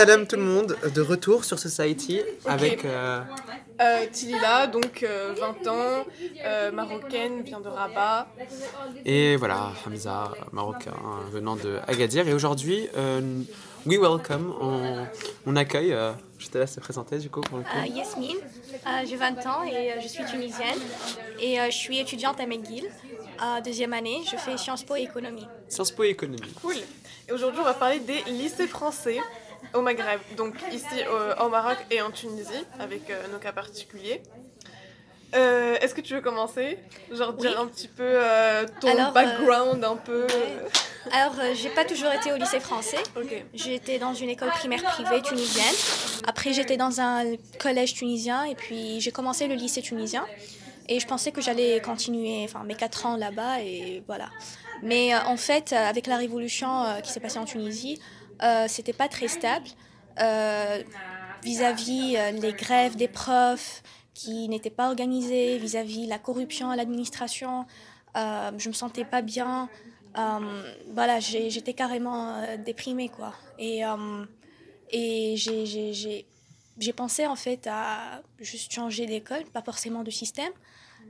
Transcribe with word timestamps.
Salam. 0.00 0.26
Tout 0.26 0.36
le 0.36 0.42
monde, 0.42 0.78
de 0.94 1.00
retour 1.02 1.44
sur 1.44 1.58
Society 1.58 2.22
avec. 2.46 2.86
euh, 2.86 3.20
Euh, 3.82 4.04
Tilila, 4.12 4.66
donc 4.66 5.02
euh, 5.02 5.34
20 5.38 5.66
ans, 5.70 6.04
euh, 6.44 6.70
marocaine, 6.70 7.40
vient 7.42 7.60
de 7.60 7.68
Rabat. 7.68 8.26
et 9.06 9.36
voilà, 9.36 9.72
Hamza, 9.86 10.32
marocain, 10.52 10.92
venant 11.32 11.56
de 11.56 11.78
Agadir. 11.86 12.26
Et 12.28 12.34
aujourd'hui, 12.34 12.88
euh, 12.96 13.20
we 13.86 13.98
welcome, 13.98 14.54
on, 14.60 15.06
on 15.46 15.56
accueille. 15.56 15.92
euh, 15.94 16.12
je 16.38 16.48
te 16.48 16.56
laisse 16.58 16.74
te 16.74 16.80
présenter 16.80 17.18
du 17.18 17.28
coup 17.30 17.40
pour 17.42 17.58
le 17.58 17.64
coup. 17.64 17.70
Euh, 17.76 17.86
Yasmine, 17.86 18.36
euh, 18.38 18.88
j'ai 19.06 19.16
20 19.16 19.46
ans 19.46 19.62
et 19.64 19.92
euh, 19.92 20.00
je 20.02 20.08
suis 20.08 20.24
tunisienne 20.24 20.78
et 21.38 21.60
euh, 21.60 21.66
je 21.66 21.76
suis 21.76 21.98
étudiante 21.98 22.38
à 22.40 22.46
McGill. 22.46 22.84
Euh, 22.86 23.60
deuxième 23.62 23.92
année, 23.94 24.18
je 24.30 24.36
fais 24.38 24.56
Sciences 24.58 24.82
Po 24.84 24.96
et 24.96 25.02
économie. 25.02 25.46
Sciences 25.68 25.90
Po 25.90 26.04
et 26.04 26.08
économie. 26.08 26.52
Cool. 26.62 26.76
Et 27.28 27.32
aujourd'hui, 27.32 27.60
on 27.60 27.64
va 27.64 27.74
parler 27.74 28.00
des 28.00 28.22
lycées 28.30 28.66
français 28.66 29.18
au 29.74 29.82
Maghreb. 29.82 30.20
Donc 30.36 30.54
ici 30.72 31.04
au 31.40 31.48
Maroc 31.48 31.78
et 31.90 32.02
en 32.02 32.10
Tunisie, 32.10 32.64
avec 32.78 33.10
euh, 33.10 33.28
nos 33.32 33.38
cas 33.38 33.52
particuliers. 33.52 34.22
Euh, 35.34 35.76
Est-ce 35.80 35.94
que 35.94 36.00
tu 36.00 36.14
veux 36.14 36.20
commencer? 36.20 36.78
Genre 37.12 37.32
dire 37.34 37.60
un 37.60 37.66
petit 37.66 37.88
peu 37.88 38.02
euh, 38.04 38.66
ton 38.80 38.88
Alors, 38.88 39.08
euh, 39.08 39.12
background, 39.12 39.84
un 39.84 39.96
peu. 39.96 40.26
Alors, 41.12 41.34
j'ai 41.54 41.68
pas 41.68 41.84
toujours 41.84 42.12
été 42.12 42.32
au 42.32 42.36
lycée 42.36 42.60
français. 42.60 42.98
J'étais 43.54 43.98
dans 43.98 44.14
une 44.14 44.28
école 44.28 44.50
primaire 44.50 44.82
privée 44.82 45.22
tunisienne. 45.22 45.74
Après, 46.26 46.52
j'étais 46.52 46.76
dans 46.76 47.00
un 47.00 47.24
collège 47.58 47.94
tunisien 47.94 48.44
et 48.44 48.54
puis 48.54 49.00
j'ai 49.00 49.12
commencé 49.12 49.46
le 49.46 49.54
lycée 49.54 49.82
tunisien. 49.82 50.26
Et 50.88 50.98
je 50.98 51.06
pensais 51.06 51.30
que 51.30 51.40
j'allais 51.40 51.80
continuer 51.80 52.42
enfin, 52.44 52.64
mes 52.64 52.74
quatre 52.74 53.06
ans 53.06 53.16
là-bas 53.16 53.60
et 53.60 54.02
voilà. 54.08 54.28
Mais 54.82 55.14
en 55.14 55.36
fait, 55.36 55.72
avec 55.72 56.08
la 56.08 56.16
révolution 56.16 56.84
qui 57.04 57.12
s'est 57.12 57.20
passée 57.20 57.38
en 57.38 57.44
Tunisie, 57.44 58.00
euh, 58.42 58.66
c'était 58.68 58.92
pas 58.92 59.08
très 59.08 59.28
stable 59.28 59.66
euh, 60.20 60.82
vis-à-vis 61.42 62.16
euh, 62.16 62.30
les 62.32 62.52
grèves 62.52 62.96
des 62.96 63.08
profs 63.08 63.82
qui 64.14 64.48
n'étaient 64.48 64.70
pas 64.70 64.88
organisées, 64.88 65.58
vis-à-vis 65.58 66.06
la 66.06 66.18
corruption 66.18 66.70
à 66.70 66.76
l'administration. 66.76 67.64
Euh, 68.16 68.50
je 68.58 68.68
me 68.68 68.74
sentais 68.74 69.04
pas 69.04 69.22
bien. 69.22 69.68
Euh, 70.18 70.62
voilà, 70.92 71.20
j'étais 71.20 71.72
carrément 71.74 72.34
euh, 72.36 72.56
déprimée, 72.56 73.08
quoi. 73.08 73.32
Et, 73.58 73.84
euh, 73.86 74.24
et 74.90 75.34
j'ai- 75.36 76.26
pensé, 76.96 77.26
en 77.26 77.36
fait, 77.36 77.66
à 77.70 78.22
juste 78.40 78.72
changer 78.72 79.06
d'école, 79.06 79.44
pas 79.52 79.62
forcément 79.62 80.02
de 80.02 80.10
système. 80.10 80.52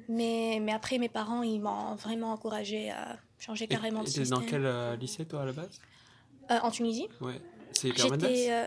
Mais, 0.09 0.59
mais 0.61 0.73
après, 0.73 0.99
mes 0.99 1.09
parents, 1.09 1.43
ils 1.43 1.61
m'ont 1.61 1.95
vraiment 1.95 2.33
encouragée 2.33 2.91
à 2.91 3.17
changer 3.39 3.65
Et- 3.65 3.69
carrément 3.69 4.03
de 4.03 4.09
et 4.09 4.11
système. 4.11 4.39
dans 4.39 4.45
quel 4.45 4.67
euh, 4.67 4.97
lycée 4.97 5.25
toi 5.25 5.43
à 5.43 5.45
la 5.47 5.53
base? 5.53 5.81
Euh, 6.51 6.59
en 6.63 6.71
Tunisie 6.71 7.09
Ouais. 7.21 7.41
C'est 7.73 7.97
J'étais... 7.97 8.51
euh, 8.53 8.67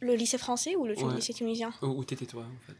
le 0.00 0.14
lycée 0.14 0.38
français 0.38 0.76
ou 0.76 0.86
le 0.86 0.94
Ouais. 0.96 1.14
lycée 1.14 1.32
tunisien 1.34 1.72
Où 1.82 2.04
t'étais 2.04 2.26
toi 2.26 2.42
en 2.44 2.66
fait? 2.66 2.76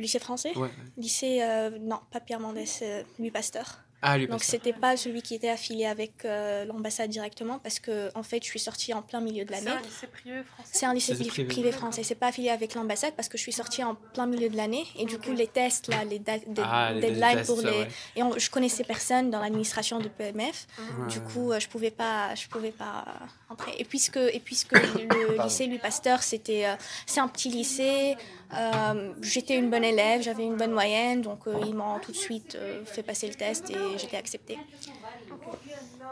Lycée 0.00 0.18
français 0.18 0.56
Ouais. 0.56 0.70
Lycée, 0.96 1.42
euh, 1.42 1.70
non, 1.78 2.00
pas 2.10 2.20
Pierre 2.20 2.40
Mendès, 2.40 2.64
euh, 2.82 3.02
Louis 3.18 3.30
Pasteur. 3.30 3.80
Ah, 4.02 4.16
lui, 4.16 4.26
Donc 4.28 4.42
c'était 4.42 4.72
pas 4.72 4.96
celui 4.96 5.20
qui 5.20 5.34
était 5.34 5.50
affilié 5.50 5.84
avec 5.84 6.24
euh, 6.24 6.64
l'ambassade 6.64 7.10
directement 7.10 7.58
parce 7.58 7.78
que 7.80 8.10
en 8.14 8.22
fait 8.22 8.42
je 8.42 8.48
suis 8.48 8.58
sortie 8.58 8.94
en 8.94 9.02
plein 9.02 9.20
milieu 9.20 9.44
de 9.44 9.52
C'est 9.54 9.62
l'année. 9.64 9.76
un 9.76 9.82
lycée 9.82 10.06
privé 10.06 10.42
français 10.42 10.70
C'est 10.72 10.86
un 10.86 10.94
lycée 10.94 11.14
C'est 11.14 11.24
privé, 11.26 11.48
privé. 11.48 11.72
français, 11.72 12.02
c'est 12.02 12.14
pas 12.14 12.28
affilié 12.28 12.48
avec 12.48 12.74
l'ambassade 12.74 13.12
parce 13.14 13.28
que 13.28 13.36
je 13.36 13.42
suis 13.42 13.52
sortie 13.52 13.84
en 13.84 13.94
plein 13.94 14.26
milieu 14.26 14.48
de 14.48 14.56
l'année 14.56 14.86
et 14.98 15.04
du 15.04 15.18
coup 15.18 15.32
les 15.32 15.46
tests 15.48 15.88
là, 15.88 16.02
les 16.04 16.18
da- 16.18 16.32
Ah, 16.62 16.92
les 16.94 17.00
deadlines 17.02 17.36
tests, 17.36 17.46
pour 17.52 17.60
les 17.60 17.70
ouais. 17.70 17.88
et 18.16 18.22
on- 18.22 18.38
je 18.38 18.48
connaissais 18.50 18.84
personne 18.84 19.30
dans 19.30 19.40
l'administration 19.40 19.98
de 19.98 20.08
PMF. 20.08 20.66
Du 21.10 21.20
coup, 21.20 21.52
euh, 21.52 21.60
je 21.60 21.68
pouvais 21.68 21.90
pas, 21.90 22.34
je 22.34 22.48
pouvais 22.48 22.70
pas 22.72 23.04
entrer. 23.50 23.72
Et 23.78 23.84
puisque, 23.84 24.16
et 24.16 24.40
puisque 24.40 24.72
le 24.72 25.42
lycée 25.44 25.66
Louis 25.66 25.78
Pasteur, 25.78 26.22
c'était, 26.22 26.64
euh, 26.66 26.74
c'est 27.04 27.20
un 27.20 27.28
petit 27.28 27.50
lycée. 27.50 28.16
Euh, 28.54 29.12
j'étais 29.22 29.56
une 29.56 29.70
bonne 29.70 29.84
élève, 29.84 30.22
j'avais 30.22 30.44
une 30.44 30.56
bonne 30.56 30.72
moyenne, 30.72 31.22
donc 31.22 31.46
euh, 31.46 31.58
ils 31.66 31.74
m'ont 31.74 31.98
tout 32.00 32.12
de 32.12 32.16
suite 32.16 32.54
euh, 32.56 32.84
fait 32.84 33.02
passer 33.02 33.28
le 33.28 33.34
test 33.34 33.70
et 33.70 33.98
j'étais 33.98 34.16
acceptée. 34.16 34.58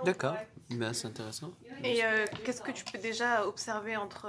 D'accord, 0.04 0.37
ben, 0.71 0.93
c'est 0.93 1.09
intéressant. 1.09 1.50
Et 1.84 2.04
euh, 2.04 2.25
qu'est-ce 2.44 2.62
que 2.62 2.71
tu 2.71 2.84
peux 2.84 2.98
déjà 2.98 3.47
observer 3.47 3.97
entre. 3.97 4.27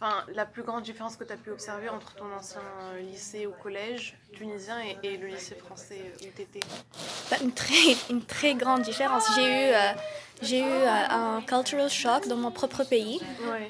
Enfin, 0.00 0.24
la 0.32 0.46
plus 0.46 0.62
grande 0.62 0.84
différence 0.84 1.16
que 1.16 1.24
tu 1.24 1.32
as 1.32 1.36
pu 1.36 1.50
observer 1.50 1.88
entre 1.88 2.14
ton 2.14 2.32
ancien 2.32 2.60
lycée 3.00 3.46
au 3.46 3.50
collège 3.50 4.16
tunisien 4.32 4.78
et, 4.80 4.96
et 5.02 5.16
le 5.16 5.26
lycée 5.26 5.56
français 5.56 6.12
où 6.14 6.24
tu 6.36 6.42
étais 6.42 6.60
Bah, 7.28 7.36
une 7.42 7.50
très, 7.50 7.74
une 8.08 8.22
très 8.24 8.54
grande 8.54 8.82
différence. 8.82 9.24
J'ai 9.34 9.42
eu, 9.42 9.72
euh, 9.74 9.92
j'ai 10.42 10.60
eu 10.60 10.62
euh, 10.62 11.08
un 11.10 11.40
cultural 11.42 11.90
shock 11.90 12.28
dans 12.28 12.36
mon 12.36 12.50
propre 12.50 12.84
pays. 12.84 13.20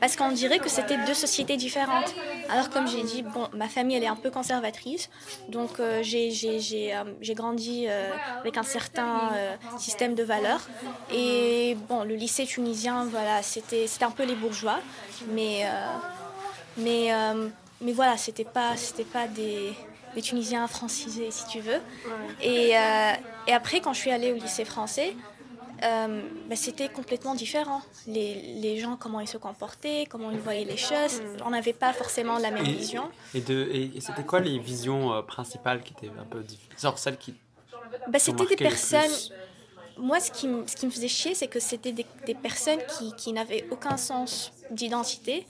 Parce 0.01 0.17
qu'on 0.17 0.33
dirait 0.33 0.59
que 0.59 0.69
c'était 0.69 0.99
deux 1.07 1.15
sociétés 1.15 1.57
différentes. 1.57 2.15
Alors 2.49 2.71
comme 2.71 2.89
j'ai 2.89 3.03
dit, 3.03 3.23
bon, 3.23 3.49
ma 3.53 3.69
famille 3.69 3.97
elle 3.97 4.05
est 4.05 4.09
un 4.09 4.17
peu 4.17 4.31
conservatrice, 4.31 5.11
donc 5.49 5.81
euh, 5.81 6.01
j'ai, 6.03 6.31
j'ai, 6.31 6.61
j'ai, 6.61 6.95
euh, 6.95 7.05
j'ai 7.21 7.35
grandi 7.35 7.87
euh, 7.89 8.11
avec 8.41 8.57
un 8.57 8.63
certain 8.63 9.31
système 9.79 10.15
de 10.15 10.23
valeurs. 10.23 10.63
Et 11.13 11.77
bon, 11.89 12.05
le 12.05 12.15
lycée 12.15 12.47
tunisien, 12.47 13.05
voilà, 13.05 13.43
c'était, 13.43 13.87
c'était 13.87 14.05
un 14.05 14.11
peu 14.11 14.25
les 14.25 14.35
bourgeois, 14.35 14.79
mais, 15.33 15.67
mais, 16.77 17.11
mais 17.81 17.93
voilà, 17.93 18.17
c'était 18.17 18.45
pas, 18.45 18.77
c'était 18.77 19.05
pas 19.05 19.27
des, 19.27 19.73
des 20.15 20.23
Tunisiens 20.23 20.67
francisés, 20.67 21.31
si 21.31 21.47
tu 21.47 21.61
veux. 21.61 21.81
Et, 22.43 22.71
et 23.47 23.53
après, 23.53 23.81
quand 23.81 23.93
je 23.93 24.01
suis 24.01 24.11
allée 24.11 24.33
au 24.33 24.37
lycée 24.37 24.65
français, 24.65 25.15
euh, 25.83 26.23
bah, 26.49 26.57
c'était 26.57 26.89
complètement 26.89 27.35
différent. 27.35 27.81
Les, 28.07 28.35
les 28.61 28.79
gens, 28.79 28.97
comment 28.97 29.21
ils 29.21 29.29
se 29.29 29.39
comportaient, 29.39 30.07
comment 30.09 30.31
ils 30.31 30.39
voyaient 30.39 30.65
les 30.65 30.77
choses. 30.77 31.21
On 31.45 31.51
n'avait 31.51 31.73
pas 31.73 31.93
forcément 31.93 32.39
la 32.39 32.51
même 32.51 32.65
Et- 32.67 32.73
vision. 32.73 33.05
Et, 33.35 33.41
de, 33.41 33.69
et, 33.73 33.97
et 33.97 34.01
c'était 34.01 34.25
quoi 34.25 34.41
les 34.41 34.59
visions 34.59 35.13
euh, 35.13 35.23
principales 35.23 35.83
qui 35.83 35.93
étaient 35.93 36.13
un 36.19 36.25
peu 36.25 36.41
différentes 36.43 36.81
Genre 36.81 36.99
celles 36.99 37.19
qui 37.19 37.35
Bah, 38.09 38.19
t'ont 38.19 38.19
c'était 38.19 38.47
des 38.47 38.57
personnes. 38.57 39.11
Moi, 39.97 40.21
ce 40.21 40.31
qui, 40.31 40.49
ce 40.67 40.77
qui 40.77 40.87
me 40.87 40.91
faisait 40.93 41.09
chier, 41.09 41.35
c'est 41.35 41.49
que 41.49 41.59
c'était 41.59 41.91
des, 41.93 42.07
des 42.25 42.35
personnes 42.35 42.79
qui, 42.97 43.13
qui 43.17 43.33
n'avaient 43.33 43.67
aucun 43.73 43.97
sens 43.97 44.53
d'identité. 44.71 45.45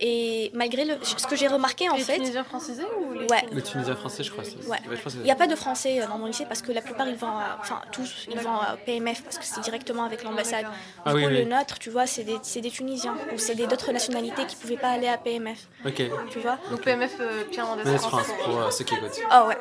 Et 0.00 0.50
malgré 0.54 0.84
le, 0.84 0.94
ce 1.02 1.26
que 1.26 1.36
j'ai 1.36 1.46
remarqué 1.46 1.88
en 1.88 1.94
les 1.94 2.02
fait, 2.02 2.16
Tunisiens 2.16 2.42
francisés 2.44 2.82
ou 3.00 3.12
les 3.12 3.26
Ouais. 3.26 3.44
Le 3.52 3.62
Tunisien 3.62 3.94
français, 3.94 4.24
je 4.24 4.30
crois. 4.32 4.42
Ouais. 4.44 4.78
je 4.90 5.00
pense 5.00 5.14
que- 5.14 5.18
il 5.18 5.24
n'y 5.24 5.30
a 5.30 5.36
pas 5.36 5.46
de 5.46 5.54
français 5.54 6.00
euh, 6.02 6.06
dans 6.08 6.18
mon 6.18 6.26
lycée 6.26 6.46
parce 6.46 6.62
que 6.62 6.72
la 6.72 6.80
plupart 6.82 7.06
ils 7.08 7.14
vont, 7.14 7.28
à- 7.28 7.58
enfin 7.60 7.80
tous, 7.92 8.26
ils 8.30 8.38
vont 8.38 8.56
à 8.56 8.76
PMF 8.84 9.22
parce 9.22 9.38
que 9.38 9.44
c'est 9.44 9.60
directement 9.60 10.02
avec 10.04 10.24
l'ambassade. 10.24 10.66
Ah 11.04 11.10
du 11.10 11.16
oui, 11.16 11.22
coup, 11.22 11.28
oui. 11.30 11.38
le 11.38 11.44
nôtre, 11.44 11.78
tu 11.78 11.90
vois, 11.90 12.06
c'est 12.06 12.24
des, 12.24 12.36
c'est 12.42 12.60
des 12.60 12.70
Tunisiens 12.70 13.14
ou 13.32 13.38
c'est 13.38 13.54
des 13.54 13.66
d'autres 13.68 13.92
nationalités 13.92 14.44
qui 14.46 14.56
pouvaient 14.56 14.76
pas 14.76 14.88
aller 14.90 15.08
à 15.08 15.16
PMF, 15.16 15.68
Ok. 15.86 16.02
tu 16.30 16.38
vois. 16.40 16.58
Donc 16.70 16.80
PMF 16.82 17.12
euh, 17.20 17.44
Pierre 17.50 17.66
Mendès 17.66 17.84
France. 17.96 18.08
France, 18.08 18.26
pour 18.44 18.58
euh, 18.60 18.70
ceux 18.70 18.84
qui 18.84 18.94
écoutent. 18.94 19.20
Oh 19.32 19.46
ouais. 19.48 19.58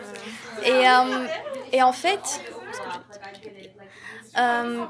Et, 0.65 0.71
euh, 0.89 1.27
et 1.71 1.83
en 1.83 1.93
fait, 1.93 2.41
euh, 4.37 4.85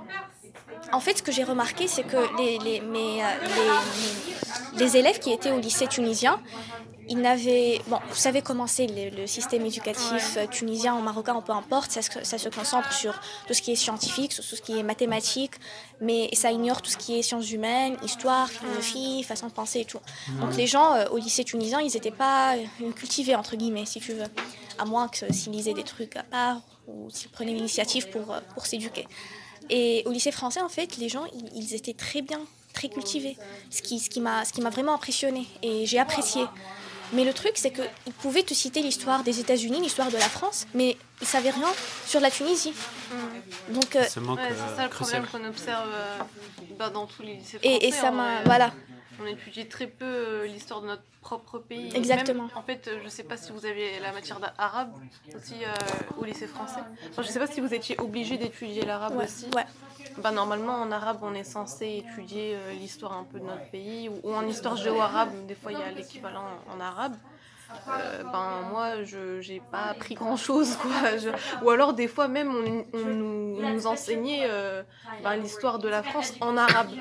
en 0.91 0.99
fait, 0.99 1.17
ce 1.17 1.23
que 1.23 1.31
j'ai 1.31 1.43
remarqué, 1.43 1.87
c'est 1.87 2.03
que 2.03 2.17
les, 2.37 2.57
les, 2.59 2.79
mes, 2.81 3.23
euh, 3.23 3.27
les, 3.43 4.32
les 4.77 4.97
élèves 4.97 5.19
qui 5.19 5.31
étaient 5.31 5.51
au 5.51 5.59
lycée 5.59 5.87
tunisien, 5.87 6.39
ils 7.09 7.19
n'avaient... 7.19 7.81
Bon, 7.87 7.99
vous 8.09 8.15
savez 8.15 8.41
comment 8.41 8.65
c'est 8.65 8.87
le, 8.87 9.09
le 9.21 9.27
système 9.27 9.65
éducatif 9.65 10.37
euh, 10.37 10.47
tunisien 10.47 10.95
ou 10.95 11.01
marocain, 11.01 11.39
peu 11.41 11.51
importe, 11.51 11.91
ça, 11.91 12.01
se- 12.01 12.23
ça 12.23 12.37
se 12.37 12.47
concentre 12.47 12.93
sur 12.93 13.13
tout 13.45 13.53
ce 13.53 13.61
qui 13.61 13.73
est 13.73 13.75
scientifique, 13.75 14.31
sur 14.31 14.41
tout 14.47 14.55
ce 14.55 14.61
qui 14.61 14.77
est 14.79 14.83
mathématique, 14.83 15.51
mais 15.99 16.29
ça 16.33 16.51
ignore 16.51 16.81
tout 16.81 16.89
ce 16.89 16.95
qui 16.95 17.19
est 17.19 17.21
sciences 17.21 17.51
humaines, 17.51 17.97
histoire, 18.03 18.49
philosophie, 18.49 19.21
façon 19.23 19.47
de 19.47 19.51
penser 19.51 19.81
et 19.81 19.85
tout. 19.85 19.99
Donc 20.39 20.55
les 20.55 20.65
gens 20.65 20.93
euh, 20.95 21.05
au 21.09 21.17
lycée 21.17 21.43
tunisien, 21.43 21.81
ils 21.81 21.91
n'étaient 21.93 22.09
pas 22.09 22.55
euh, 22.55 22.91
cultivés, 22.93 23.35
entre 23.35 23.57
guillemets, 23.57 23.85
si 23.85 23.99
tu 23.99 24.13
veux. 24.13 24.23
À 24.79 24.85
moins 24.85 25.07
que 25.09 25.31
s'ils 25.31 25.51
lisaient 25.51 25.73
des 25.73 25.83
trucs 25.83 26.15
à 26.15 26.23
part 26.23 26.61
ou 26.87 27.09
s'ils 27.11 27.29
prenaient 27.29 27.53
l'initiative 27.53 28.09
pour, 28.09 28.33
pour 28.53 28.65
s'éduquer. 28.65 29.05
Et 29.69 30.03
au 30.05 30.11
lycée 30.11 30.31
français, 30.31 30.61
en 30.61 30.69
fait, 30.69 30.97
les 30.97 31.09
gens, 31.09 31.25
ils, 31.33 31.49
ils 31.63 31.73
étaient 31.75 31.93
très 31.93 32.21
bien, 32.21 32.39
très 32.73 32.89
cultivés. 32.89 33.37
Ce 33.69 33.81
qui, 33.81 33.99
ce 33.99 34.09
qui 34.09 34.19
m'a 34.21 34.43
ce 34.45 34.51
qui 34.53 34.61
m'a 34.61 34.69
vraiment 34.69 34.93
impressionné 34.95 35.45
et 35.61 35.85
j'ai 35.85 35.99
apprécié. 35.99 36.43
Mais 37.13 37.25
le 37.25 37.33
truc, 37.33 37.51
c'est 37.55 37.69
qu'ils 37.71 38.13
pouvaient 38.13 38.41
te 38.41 38.55
citer 38.55 38.81
l'histoire 38.81 39.23
des 39.23 39.39
États-Unis, 39.39 39.79
l'histoire 39.81 40.09
de 40.09 40.17
la 40.17 40.27
France, 40.29 40.65
mais 40.73 40.97
ils 41.21 41.27
savaient 41.27 41.51
rien 41.51 41.71
sur 42.07 42.19
la 42.19 42.31
Tunisie. 42.31 42.73
Donc, 43.69 43.95
euh, 43.95 44.03
Ce 44.05 44.19
manque 44.19 44.39
Ouais, 44.39 44.49
c'est 44.49 44.75
ça 44.75 44.81
euh, 44.81 44.83
le 44.85 44.89
crucial. 44.89 45.21
problème 45.23 45.43
qu'on 45.43 45.47
observe 45.49 45.89
euh, 45.93 46.17
bah, 46.79 46.89
dans 46.89 47.05
tous 47.05 47.21
les 47.21 47.35
lycées 47.35 47.59
français. 47.59 47.75
et, 47.75 47.87
et 47.87 47.91
ça 47.91 48.09
en 48.09 48.13
m'a. 48.13 48.41
Voilà. 48.45 48.73
On 49.21 49.27
étudie 49.27 49.67
très 49.67 49.85
peu 49.85 50.05
euh, 50.05 50.47
l'histoire 50.47 50.81
de 50.81 50.87
notre 50.87 51.03
propre 51.21 51.59
pays. 51.59 51.91
Exactement. 51.95 52.45
même, 52.47 52.57
en 52.57 52.63
fait, 52.63 52.87
euh, 52.87 52.99
je 53.03 53.09
sais 53.09 53.21
pas 53.23 53.37
si 53.37 53.51
vous 53.51 53.63
avez 53.67 53.99
la 53.99 54.11
matière 54.11 54.39
d'arabe 54.39 54.91
aussi 55.35 55.53
euh, 55.63 55.71
au 56.19 56.25
lycée 56.25 56.47
français. 56.47 56.81
Enfin, 57.11 57.21
je 57.21 57.27
sais 57.27 57.37
pas 57.39 57.45
si 57.47 57.61
vous 57.61 57.71
étiez 57.75 57.95
obligé 58.01 58.37
d'étudier 58.37 58.83
l'arabe 58.85 59.15
Ouais, 59.17 59.25
aussi. 59.25 59.45
ouais. 59.55 59.65
Bah, 60.17 60.31
normalement, 60.31 60.75
en 60.75 60.91
arabe, 60.91 61.19
on 61.21 61.33
est 61.33 61.43
censé 61.43 62.03
étudier 62.05 62.55
euh, 62.55 62.73
l'histoire 62.73 63.13
un 63.13 63.23
peu 63.23 63.39
de 63.39 63.45
notre 63.45 63.69
pays. 63.71 64.09
Ou, 64.09 64.19
ou 64.23 64.33
en 64.33 64.45
histoire 64.47 64.75
géo-arabe, 64.75 65.45
des 65.47 65.55
fois, 65.55 65.71
il 65.71 65.79
y 65.79 65.81
a 65.81 65.91
l'équivalent 65.91 66.45
en 66.69 66.79
arabe. 66.79 67.15
Euh, 67.87 68.23
ben 68.31 68.61
moi 68.71 69.03
je 69.03 69.41
j'ai 69.41 69.59
pas 69.71 69.85
appris 69.85 70.13
grand 70.13 70.37
chose 70.37 70.75
quoi 70.81 70.91
ou 71.63 71.71
alors 71.71 71.93
des 71.93 72.07
fois 72.07 72.27
même 72.27 72.53
on, 72.53 72.85
on 72.93 73.05
nous 73.73 73.87
enseignait 73.87 74.45
euh, 74.47 74.83
ben, 75.23 75.37
l'histoire 75.37 75.79
de 75.79 75.87
la 75.89 76.03
France 76.03 76.33
en 76.39 76.55
arabe 76.55 76.91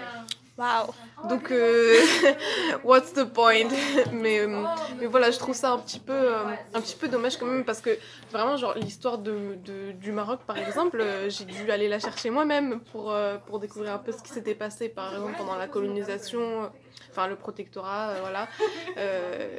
Waouh. 0.58 0.92
Donc, 1.28 1.50
euh, 1.50 1.98
what's 2.84 3.12
the 3.14 3.24
point? 3.24 3.68
Mais, 4.12 4.40
euh, 4.40 4.64
mais 5.00 5.06
voilà, 5.06 5.30
je 5.30 5.38
trouve 5.38 5.54
ça 5.54 5.72
un 5.72 5.78
petit 5.78 5.98
peu, 6.00 6.12
euh, 6.12 6.44
un 6.74 6.80
petit 6.80 6.96
peu 6.96 7.08
dommage 7.08 7.36
quand 7.38 7.46
même 7.46 7.64
parce 7.64 7.80
que 7.80 7.96
vraiment, 8.30 8.56
genre, 8.56 8.74
l'histoire 8.76 9.18
de, 9.18 9.56
de- 9.64 9.92
du 9.92 10.12
Maroc, 10.12 10.40
par 10.46 10.58
exemple, 10.58 11.02
j'ai 11.28 11.44
dû 11.44 11.70
aller 11.70 11.88
la 11.88 11.98
chercher 12.00 12.30
moi-même 12.30 12.80
pour, 12.92 13.14
pour 13.46 13.60
découvrir 13.60 13.94
un 13.94 13.98
peu 13.98 14.12
ce 14.12 14.22
qui 14.22 14.30
s'était 14.30 14.54
passé, 14.54 14.88
par 14.88 15.14
exemple, 15.14 15.34
pendant 15.38 15.56
la 15.56 15.68
colonisation, 15.68 16.70
enfin, 17.10 17.28
le 17.28 17.36
protectorat, 17.36 18.14
voilà. 18.20 18.48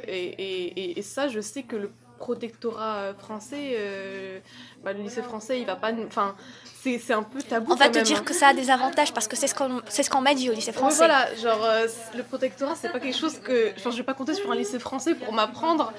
Et, 0.06 0.26
et- 0.26 0.98
et 0.98 1.02
ça, 1.02 1.28
je 1.28 1.40
sais 1.40 1.62
que 1.64 1.76
le 1.76 1.90
protectorat 2.18 2.94
euh, 2.96 3.14
français, 3.14 3.74
euh, 3.76 4.38
bah, 4.84 4.92
le 4.92 5.02
lycée 5.02 5.22
français, 5.22 5.60
il 5.60 5.66
va 5.66 5.76
pas. 5.76 5.90
Enfin, 6.06 6.34
c'est 6.82 6.98
c'est 6.98 7.12
un 7.14 7.22
peu 7.22 7.40
tabou. 7.42 7.72
On 7.72 7.74
va 7.76 7.86
quand 7.86 7.92
te 7.92 7.96
même, 7.98 8.04
dire 8.06 8.18
hein. 8.18 8.22
que 8.24 8.34
ça 8.34 8.48
a 8.48 8.54
des 8.54 8.70
avantages 8.70 9.12
parce 9.12 9.28
que 9.28 9.36
c'est 9.36 9.46
ce 9.46 9.54
qu'on 9.54 9.80
c'est 9.88 10.02
ce 10.02 10.10
qu'on 10.10 10.20
m'a 10.20 10.34
dit 10.34 10.50
au 10.50 10.52
lycée 10.52 10.72
français. 10.72 10.96
voilà, 10.98 11.34
genre 11.36 11.64
euh, 11.64 11.86
le 12.16 12.22
protectorat, 12.22 12.74
c'est 12.76 12.90
pas 12.90 13.00
quelque 13.00 13.16
chose 13.18 13.38
que. 13.38 13.72
Enfin, 13.76 13.90
je 13.90 13.96
vais 13.96 14.02
pas 14.02 14.14
compter 14.14 14.34
sur 14.34 14.50
un 14.50 14.54
lycée 14.56 14.78
français 14.78 15.14
pour 15.14 15.32
m'apprendre. 15.32 15.92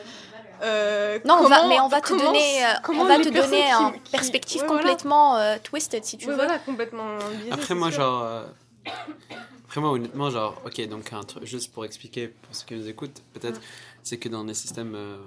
euh, 0.64 1.20
Non, 1.26 1.38
on 1.42 1.48
va, 1.48 1.58
comment- 1.58 1.68
mais 1.70 1.80
on 1.82 1.88
va 1.90 2.02
te 2.02 2.08
comment- 2.10 2.24
donner, 2.26 2.60
comment 2.84 3.02
on 3.04 3.06
va 3.06 3.18
te 3.20 3.30
donner 3.30 3.66
qui- 4.04 4.12
perspective 4.12 4.62
ouais, 4.62 4.68
complètement 4.68 5.38
euh, 5.38 5.58
twisted 5.62 6.04
si 6.06 6.18
tu 6.18 6.28
veux. 6.28 6.36
voilà, 6.36 6.60
complètement 6.60 7.18
biaisé, 7.34 7.52
Après, 7.52 7.76
moi, 7.76 7.92
sûr. 7.92 8.02
genre. 8.02 8.24
euh, 8.24 8.44
Après, 9.66 9.82
moi, 9.82 9.90
honnêtement, 9.92 10.30
genre, 10.30 10.62
ok, 10.66 10.88
donc, 10.88 11.12
un 11.12 11.24
truc, 11.24 11.44
juste 11.46 11.74
pour 11.74 11.84
expliquer 11.84 12.28
pour 12.30 12.56
ceux 12.56 12.66
qui 12.66 12.76
nous 12.76 12.88
écoutent, 12.88 13.22
peut-être, 13.34 13.60
c'est 14.04 14.18
que 14.18 14.30
dans 14.30 14.44
les 14.44 14.54
systèmes 14.54 14.94
euh, 14.96 15.18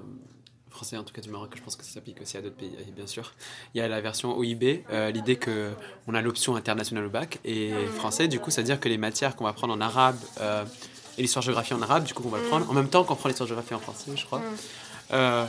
français, 0.70 0.96
en 0.96 1.04
tout 1.04 1.12
cas 1.12 1.20
du 1.20 1.30
Maroc, 1.30 1.50
je 1.54 1.62
pense 1.62 1.76
que 1.76 1.84
ça 1.84 1.92
s'applique 1.92 2.20
aussi 2.20 2.36
à 2.36 2.42
d'autres 2.42 2.56
pays, 2.56 2.70
bien 2.94 3.06
sûr, 3.06 3.32
il 3.74 3.78
y 3.78 3.80
a 3.80 3.88
la 3.88 4.00
version 4.00 4.36
OIB, 4.36 4.84
euh, 4.90 5.10
l'idée 5.10 5.36
que 5.36 5.70
on 6.06 6.14
a 6.14 6.22
l'option 6.22 6.56
internationale 6.56 7.06
au 7.06 7.10
bac, 7.10 7.38
et 7.44 7.72
français, 7.96 8.28
du 8.28 8.40
coup, 8.40 8.50
ça 8.50 8.60
veut 8.60 8.66
dire 8.66 8.80
que 8.80 8.88
les 8.88 8.98
matières 8.98 9.36
qu'on 9.36 9.44
va 9.44 9.52
prendre 9.52 9.74
en 9.74 9.80
arabe 9.80 10.18
euh, 10.40 10.64
et 11.16 11.22
l'histoire-géographie 11.22 11.74
en 11.74 11.82
arabe, 11.82 12.04
du 12.04 12.14
coup, 12.14 12.22
on 12.24 12.30
va 12.30 12.38
le 12.38 12.44
prendre 12.44 12.70
en 12.70 12.74
même 12.74 12.88
temps 12.88 13.04
qu'on 13.04 13.16
prend 13.16 13.28
l'histoire-géographie 13.28 13.74
en 13.74 13.80
français, 13.80 14.12
je 14.14 14.24
crois. 14.24 14.42
Euh, 15.12 15.44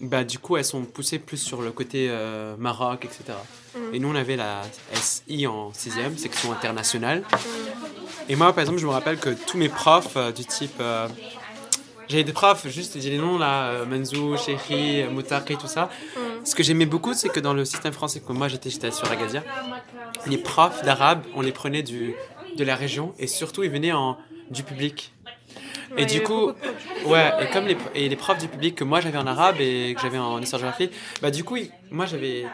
bah, 0.00 0.24
du 0.24 0.38
coup, 0.38 0.56
elles 0.56 0.64
sont 0.64 0.84
poussées 0.84 1.18
plus 1.18 1.36
sur 1.36 1.62
le 1.62 1.70
côté 1.70 2.08
euh, 2.10 2.56
Maroc, 2.58 3.04
etc. 3.04 3.38
Et 3.92 4.00
nous, 4.00 4.08
on 4.08 4.14
avait 4.14 4.36
la 4.36 4.62
SI 4.92 5.46
en 5.46 5.70
6e, 5.70 6.16
section 6.16 6.52
internationale. 6.52 7.22
Et 8.28 8.36
moi, 8.36 8.52
par 8.52 8.62
exemple, 8.62 8.78
je 8.78 8.86
me 8.86 8.90
rappelle 8.90 9.18
que 9.18 9.30
tous 9.30 9.56
mes 9.56 9.68
profs 9.68 10.16
du 10.34 10.44
type. 10.44 10.82
J'avais 12.08 12.24
des 12.24 12.32
profs, 12.32 12.66
juste, 12.68 13.00
j'ai 13.00 13.10
les 13.10 13.18
noms 13.18 13.38
là, 13.38 13.68
euh, 13.68 13.86
Manzou, 13.86 14.36
Chéri, 14.36 15.04
Moutaki, 15.10 15.56
tout 15.56 15.66
ça. 15.66 15.84
Mm. 16.16 16.20
Ce 16.44 16.54
que 16.54 16.62
j'aimais 16.62 16.86
beaucoup, 16.86 17.14
c'est 17.14 17.28
que 17.28 17.40
dans 17.40 17.54
le 17.54 17.64
système 17.64 17.92
français, 17.92 18.20
comme 18.20 18.38
moi 18.38 18.48
j'étais 18.48 18.70
j'étais 18.70 18.90
sur 18.90 19.10
Agadir, 19.10 19.42
les 20.26 20.38
profs 20.38 20.82
d'arabe, 20.84 21.22
on 21.34 21.40
les 21.40 21.52
prenait 21.52 21.82
du, 21.82 22.14
de 22.56 22.64
la 22.64 22.76
région 22.76 23.14
et 23.18 23.26
surtout 23.26 23.62
ils 23.62 23.70
venaient 23.70 23.92
en, 23.92 24.18
du 24.50 24.62
public. 24.62 25.12
Ouais, 25.92 26.02
Et 26.02 26.06
du 26.06 26.22
coup, 26.22 26.52
ouais, 27.06 27.32
et 27.40 27.46
comme 27.52 27.66
les, 27.66 27.76
et 27.94 28.08
les 28.08 28.16
profs 28.16 28.38
du 28.38 28.48
public 28.48 28.74
que 28.74 28.84
moi 28.84 29.00
j'avais 29.00 29.18
en 29.18 29.26
arabe 29.26 29.56
et 29.60 29.94
que 29.94 30.00
j'avais 30.00 30.18
en 30.18 30.40
histoire-géographie, 30.40 30.90
bah 31.22 31.30
du 31.30 31.44
coup, 31.44 31.56
moi 31.90 32.06
j'avais, 32.06 32.46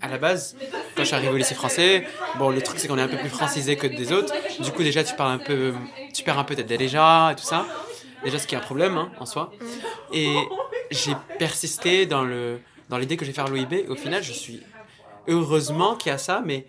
à 0.00 0.08
la 0.08 0.18
base, 0.18 0.56
quand 0.94 1.02
je 1.02 1.04
suis 1.04 1.14
arrivé 1.14 1.32
au 1.32 1.36
lycée 1.36 1.54
français, 1.54 2.06
bon, 2.38 2.50
le 2.50 2.60
truc 2.60 2.78
c'est 2.78 2.88
qu'on 2.88 2.98
est 2.98 3.02
un 3.02 3.08
peu 3.08 3.16
plus 3.16 3.30
francisé 3.30 3.76
que 3.76 3.86
des 3.86 4.12
autres. 4.12 4.34
Du 4.60 4.72
coup, 4.72 4.82
déjà, 4.82 5.04
tu 5.04 5.14
parles 5.14 5.32
un 5.32 5.38
peu, 5.38 5.72
tu 6.12 6.22
perds 6.22 6.38
un 6.38 6.44
peu 6.44 6.54
tête 6.54 6.66
déjà 6.66 7.30
et 7.32 7.36
tout 7.36 7.44
ça. 7.44 7.66
Déjà, 8.24 8.38
ce 8.38 8.46
qui 8.46 8.54
est 8.54 8.58
un 8.58 8.62
problème 8.62 8.96
hein, 8.96 9.10
en 9.18 9.26
soi. 9.26 9.52
Et 10.12 10.36
j'ai 10.90 11.14
persisté 11.38 12.06
dans 12.06 12.22
le 12.22 12.60
dans 12.88 12.98
l'idée 12.98 13.16
que 13.16 13.24
je 13.24 13.30
vais 13.30 13.34
faire 13.34 13.48
l'OIB. 13.48 13.88
Au 13.88 13.94
final, 13.94 14.22
je 14.22 14.32
suis 14.32 14.60
heureusement 15.26 15.96
qu'il 15.96 16.10
y 16.10 16.14
a 16.14 16.18
ça, 16.18 16.42
mais 16.44 16.66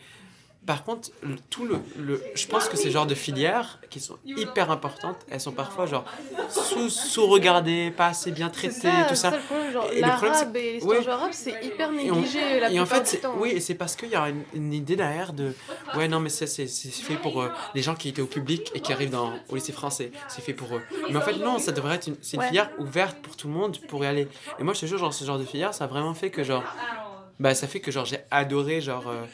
par 0.65 0.83
contre, 0.86 1.10
le- 1.21 1.36
tout 1.50 1.65
le, 1.65 1.77
le- 1.98 2.21
je 2.36 2.48
pense 2.48 2.69
que 2.69 2.77
ces 2.77 2.89
genres 2.89 3.06
de 3.06 3.15
filières 3.15 3.80
qui 3.89 4.00
sont 4.00 4.18
hyper 4.25 4.71
importantes, 4.71 5.18
elles 5.30 5.42
sont 5.42 5.51
parfois 5.51 5.86
genre 5.86 6.06
sous 6.50 6.89
sous 6.89 7.27
regardées, 7.27 7.92
pas 7.92 8.07
assez 8.07 8.31
bien 8.31 8.50
traitées, 8.50 8.74
ça, 8.89 9.06
tout 9.10 9.15
ça. 9.15 9.33
Et 9.36 9.39
problème, 9.39 10.00
l'arabe 10.01 10.56
et 10.56 10.74
l'histoire 10.74 11.00
ouais. 11.00 11.07
arabe, 11.10 11.31
c'est 11.33 11.63
hyper 11.65 11.92
Et 11.92 12.12
on- 12.12 12.15
négligé 12.15 12.60
la 12.60 12.71
Et 12.71 12.80
en 12.80 12.86
fait, 12.86 13.01
du 13.01 13.06
c'est- 13.07 13.18
temps. 13.18 13.36
oui, 13.38 13.50
et 13.51 13.60
c'est 13.60 13.75
parce 13.75 13.95
qu'il 13.95 14.10
y 14.10 14.15
a 14.15 14.30
une, 14.30 14.44
une 14.54 14.74
idée 14.74 14.95
derrière 14.95 15.33
de 15.33 15.54
ouais 15.98 16.07
non 16.07 16.19
mais 16.19 16.30
ça 16.30 16.48
c'est 16.48 16.68
fait 16.68 17.15
pour 17.18 17.42
euh, 17.42 17.50
les 17.75 17.81
gens 17.81 17.95
qui 17.95 18.07
étaient 18.10 18.21
au 18.21 18.25
public 18.27 18.71
et 18.74 18.80
qui 18.80 18.94
arrivent 18.94 19.10
dans 19.12 19.33
au 19.50 19.56
lycée 19.56 19.74
français, 19.74 20.12
c'est 20.30 20.42
fait 20.42 20.54
pour 20.54 20.75
eux. 20.75 20.81
Mais 21.10 21.18
en 21.18 21.21
fait 21.21 21.38
non, 21.38 21.60
ça 21.60 21.71
devrait 21.71 21.95
être 21.95 22.07
une, 22.07 22.15
c'est 22.21 22.36
une 22.38 22.42
Ouais. 22.42 22.48
filière 22.48 22.69
ouverte 22.80 23.18
pour 23.21 23.36
tout 23.36 23.48
le 23.48 23.54
monde 23.54 23.77
pour 23.88 24.04
y 24.04 24.07
aller. 24.07 24.27
Et 24.60 24.63
moi 24.63 24.74
je 24.74 24.80
te 24.81 24.86
jure 24.86 24.98
genre 24.98 25.13
ce 25.13 25.25
genre 25.25 25.39
de 25.39 25.45
filière, 25.45 25.74
ça 25.74 25.83
a 25.83 25.88
vraiment 25.88 26.13
fait 26.13 26.30
que 26.30 26.44
genre 26.44 26.63
bah 27.39 27.54
ça 27.56 27.68
fait 27.68 27.80
que 27.80 27.92
genre 27.92 28.06
j'ai 28.06 28.19
adoré 28.31 28.80
genre 28.80 29.07
euh, 29.07 29.25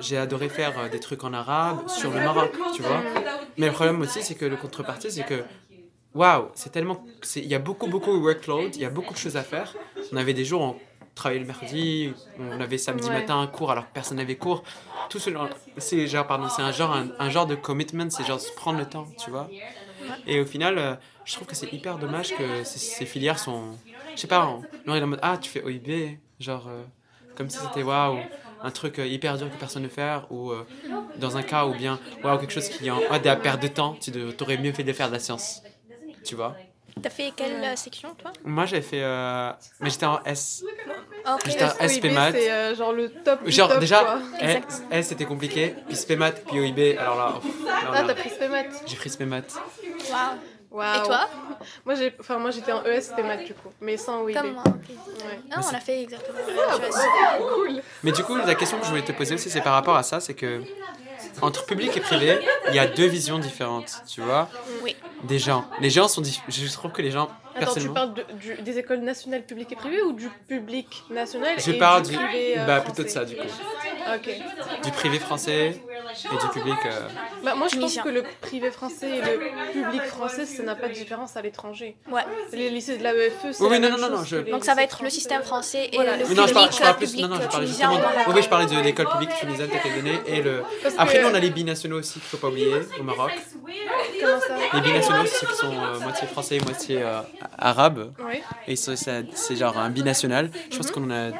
j'ai 0.00 0.16
adoré 0.18 0.48
faire 0.48 0.78
euh, 0.78 0.88
des 0.88 1.00
trucs 1.00 1.24
en 1.24 1.32
arabe 1.32 1.88
sur 1.88 2.12
le 2.12 2.20
Maroc, 2.20 2.54
tu 2.72 2.82
vois. 2.82 3.10
Mais 3.58 3.66
le 3.66 3.72
problème 3.72 4.00
aussi 4.00 4.22
c'est 4.22 4.34
que 4.36 4.44
le 4.46 4.56
contrepartie 4.56 5.10
c'est 5.10 5.24
que 5.24 5.44
waouh, 6.14 6.50
c'est 6.54 6.70
tellement 6.72 7.06
il 7.36 7.46
y 7.46 7.54
a 7.54 7.58
beaucoup 7.58 7.86
beaucoup 7.88 8.12
de 8.12 8.18
workload, 8.18 8.76
il 8.76 8.82
y 8.82 8.84
a 8.84 8.90
beaucoup 8.90 9.14
de 9.14 9.18
choses 9.18 9.36
à 9.36 9.42
faire. 9.44 9.76
On 10.12 10.16
avait 10.16 10.34
des 10.34 10.44
jours 10.44 10.62
où 10.62 10.64
on 10.64 10.80
travaillait 11.14 11.40
le 11.40 11.46
mercredi, 11.46 12.14
on 12.38 12.60
avait 12.60 12.78
samedi 12.78 13.08
Ouais. 13.08 13.16
matin 13.16 13.40
un 13.40 13.46
cours 13.46 13.70
alors 13.70 13.86
que 13.88 13.92
personne 13.92 14.16
n'avait 14.18 14.36
cours. 14.36 14.62
Tout 15.08 15.18
ce 15.18 15.30
genre- 15.30 15.50
c'est 15.76 16.06
genre 16.06 16.26
pardon, 16.26 16.48
c'est 16.48 16.62
un 16.62 16.72
genre 16.72 16.92
un, 16.92 17.08
un 17.18 17.30
genre 17.30 17.46
de 17.46 17.54
commitment, 17.56 18.10
c'est 18.10 18.24
genre 18.24 18.40
se 18.40 18.52
prendre 18.52 18.78
le 18.78 18.86
temps, 18.88 19.12
tu 19.16 19.30
vois. 19.30 19.52
Et 20.26 20.40
au 20.40 20.46
final, 20.46 20.78
euh, 20.78 20.94
je 21.24 21.34
trouve 21.34 21.46
que 21.48 21.56
c'est 21.56 21.72
hyper 21.72 21.98
dommage 21.98 22.34
que 22.34 22.64
ces, 22.64 22.78
ces 22.78 23.06
filières 23.06 23.38
sont 23.38 23.78
je 24.14 24.22
sais 24.22 24.28
pas, 24.28 24.46
on, 24.46 24.66
on 24.86 24.94
est 24.94 25.02
en 25.02 25.06
mode 25.06 25.20
ah, 25.22 25.38
tu 25.38 25.50
fais 25.50 25.62
OIB, 25.62 26.18
genre 26.40 26.66
euh, 26.68 26.82
comme 27.34 27.50
si 27.50 27.60
c'était 27.62 27.82
waouh, 27.82 28.28
un 28.62 28.70
truc 28.70 28.98
euh, 28.98 29.06
hyper 29.06 29.36
dur 29.38 29.50
que 29.50 29.56
personne 29.56 29.82
ne 29.82 29.88
fait 29.88 30.16
ou 30.30 30.50
euh, 30.50 30.66
dans 31.16 31.36
un 31.36 31.42
cas 31.42 31.64
ou 31.66 31.74
bien 31.74 31.98
waouh 32.22 32.38
quelque 32.38 32.52
chose 32.52 32.68
qui 32.68 32.86
est 32.86 32.90
en 32.90 33.00
ah, 33.10 33.18
de 33.18 33.26
la 33.26 33.36
perte 33.36 33.62
de 33.62 33.68
temps, 33.68 33.96
tu 34.00 34.10
de- 34.10 34.30
t'aurais 34.32 34.58
mieux 34.58 34.72
fait 34.72 34.84
de 34.84 34.92
faire 34.92 35.08
de 35.08 35.14
la 35.14 35.18
science. 35.18 35.62
Tu 36.24 36.34
vois? 36.34 36.54
T'as 37.02 37.08
fait 37.08 37.32
quelle 37.34 37.62
euh, 37.64 37.76
section 37.76 38.14
toi? 38.14 38.32
Moi, 38.44 38.66
j'ai 38.66 38.82
fait. 38.82 39.00
euh, 39.02 39.52
Mais 39.80 39.88
j'étais 39.90 40.04
en 40.06 40.22
S. 40.24 40.62
Ah. 41.24 41.36
J'étais 41.46 41.64
en 41.64 41.68
OIB, 41.68 41.88
SP 41.88 42.04
maths. 42.12 42.34
C'est 42.36 42.50
euh, 42.50 42.74
genre 42.74 42.92
le 42.92 43.08
top. 43.10 43.44
du 43.44 43.50
Genre, 43.52 43.68
top, 43.70 43.78
déjà, 43.80 44.00
quoi. 44.02 44.20
S. 44.40 44.82
S, 44.90 45.06
c'était 45.08 45.24
compliqué. 45.24 45.74
Puis 45.86 45.96
SP 45.96 46.12
maths, 46.18 46.42
puis 46.46 46.58
OIB. 46.60 46.98
Alors 46.98 47.16
là, 47.16 47.34
ouf, 47.38 47.64
là, 47.64 47.72
Ah, 47.94 48.02
t'as 48.06 48.14
pris 48.14 48.28
SP 48.28 48.42
maths. 48.50 48.82
j'ai 48.86 48.96
pris 48.96 49.08
SP 49.08 49.22
maths. 49.22 49.54
Waouh. 50.10 50.38
Et 50.72 51.02
toi 51.06 51.28
Moi, 51.84 51.94
j'ai, 51.96 52.14
enfin, 52.20 52.38
moi, 52.38 52.50
j'étais 52.52 52.72
en 52.72 52.84
ES 52.84 53.00
SP 53.02 53.18
maths 53.24 53.44
du 53.44 53.54
coup, 53.54 53.70
mais 53.80 53.96
sans 53.96 54.22
OIB. 54.22 54.36
Comme 54.36 54.52
moi. 54.52 54.62
ok. 54.66 54.74
Ouais. 55.24 55.40
Ah, 55.50 55.60
on 55.68 55.74
a 55.74 55.80
fait 55.80 56.02
exactement 56.02 56.38
la 56.38 56.62
Ah, 56.70 56.78
même 56.78 56.86
chose. 56.92 57.00
bah, 57.00 57.38
cool. 57.54 57.82
Mais 58.04 58.12
du 58.12 58.22
coup, 58.22 58.36
la 58.36 58.54
question 58.54 58.78
que 58.78 58.84
je 58.84 58.90
voulais 58.90 59.02
te 59.02 59.12
poser 59.12 59.34
aussi, 59.34 59.50
c'est 59.50 59.60
par 59.62 59.72
rapport 59.74 59.96
à 59.96 60.02
ça 60.02 60.20
c'est 60.20 60.34
que. 60.34 60.62
Entre 61.42 61.64
public 61.64 61.96
et 61.96 62.00
privé, 62.00 62.38
il 62.68 62.74
y 62.74 62.78
a 62.78 62.86
deux 62.86 63.06
visions 63.06 63.38
différentes, 63.38 64.02
tu 64.06 64.20
vois 64.20 64.48
Oui. 64.82 64.96
Des 65.24 65.38
gens. 65.38 65.64
Les 65.80 65.88
gens 65.90 66.08
sont. 66.08 66.22
dif- 66.22 66.40
Je 66.48 66.70
trouve 66.72 66.92
que 66.92 67.02
les 67.02 67.10
gens, 67.10 67.28
Attends, 67.54 67.74
tu 67.74 67.88
parles 67.90 68.14
de- 68.14 68.24
du- 68.34 68.60
des 68.62 68.78
écoles 68.78 69.00
nationales 69.00 69.42
publiques 69.44 69.70
et 69.72 69.76
privées 69.76 70.02
ou 70.02 70.12
du 70.12 70.28
public 70.48 71.04
national 71.10 71.54
Je 71.58 71.70
et 71.72 71.78
parle 71.78 72.02
du 72.02 72.10
du. 72.12 72.16
privé 72.16 72.58
euh, 72.58 72.66
bah, 72.66 72.80
plutôt 72.80 73.02
de 73.04 73.08
ça, 73.08 73.24
du 73.24 73.36
coup. 73.36 73.42
Du 74.82 74.90
privé 74.92 75.18
français 75.18 75.68
et 75.70 76.36
du 76.44 76.48
public. 76.52 76.74
euh, 76.86 77.00
Bah, 77.44 77.54
moi, 77.54 77.68
je 77.72 77.78
pense 77.78 77.96
que 77.96 78.08
le 78.08 78.24
privé 78.40 78.70
français 78.70 79.18
et 79.18 79.20
le 79.20 79.72
public 79.72 80.02
français, 80.02 80.46
ça 80.46 80.62
n'a 80.62 80.74
pas 80.74 80.88
de 80.88 80.94
différence 80.94 81.36
à 81.36 81.42
l'étranger. 81.42 81.96
Ouais. 82.10 82.22
Les 82.52 82.70
lycées 82.70 82.98
de 82.98 83.02
la 83.04 83.14
EFE, 83.14 83.52
c'est 83.52 83.62
Oui, 83.62 83.68
la 83.70 83.76
oui, 83.76 83.80
non, 83.80 83.80
même 83.80 83.90
non, 83.90 83.96
non, 83.96 84.02
chose 84.08 84.10
non, 84.18 84.24
je- 84.24 84.36
que 84.36 84.44
les 84.46 84.50
Donc 84.52 84.64
ça 84.64 84.74
va 84.74 84.82
être 84.82 85.02
le 85.02 85.10
système 85.10 85.42
français 85.42 85.88
et 85.92 85.96
Voilà. 85.96 86.16
le 86.16 86.24
Oui, 86.24 86.34
non, 86.34 86.42
je 86.46 86.52
public, 86.52 86.54
parle, 86.54 86.72
je 86.72 86.78
parle 86.80 86.96
plus. 86.96 87.06
public 87.06 87.22
Non, 87.22 87.28
non, 87.36 87.40
je 87.42 87.46
parlais 87.48 87.66
justement. 87.66 87.92
Oui, 88.26 88.32
oui, 88.34 88.42
je 88.42 88.48
parlais 88.48 88.66
de 88.66 88.80
l'école 88.80 89.08
publique 89.10 89.30
tunisienne 89.38 89.70
et 90.26 90.42
le. 90.42 90.62
Parce 90.82 90.94
Après, 90.98 91.18
que- 91.18 91.22
nous, 91.24 91.30
on 91.30 91.34
a 91.34 91.38
les 91.40 91.50
binationaux 91.50 91.98
aussi 91.98 92.14
qu'il 92.14 92.22
faut 92.22 92.36
pas 92.38 92.48
oublier 92.48 92.72
au 92.98 93.02
Maroc. 93.02 93.30
Comment 94.20 94.40
ça? 94.40 94.54
Les 94.74 94.80
binationaux, 94.80 95.24
c'est 95.26 95.38
ceux 95.38 95.46
qui 95.46 95.56
sont 95.56 95.72
euh, 95.72 95.98
moitié 96.00 96.26
français 96.28 96.56
et 96.56 96.60
moitié 96.60 97.02
euh, 97.02 97.20
arabe. 97.58 98.12
Oui. 98.26 98.40
Et 98.66 98.76
c'est 98.76 99.56
genre 99.56 99.78
un 99.78 99.90
binational. 99.90 100.50
Je 100.70 100.76
pense 100.76 100.90
qu'on 100.90 101.04
en 101.04 101.10
a. 101.10 101.30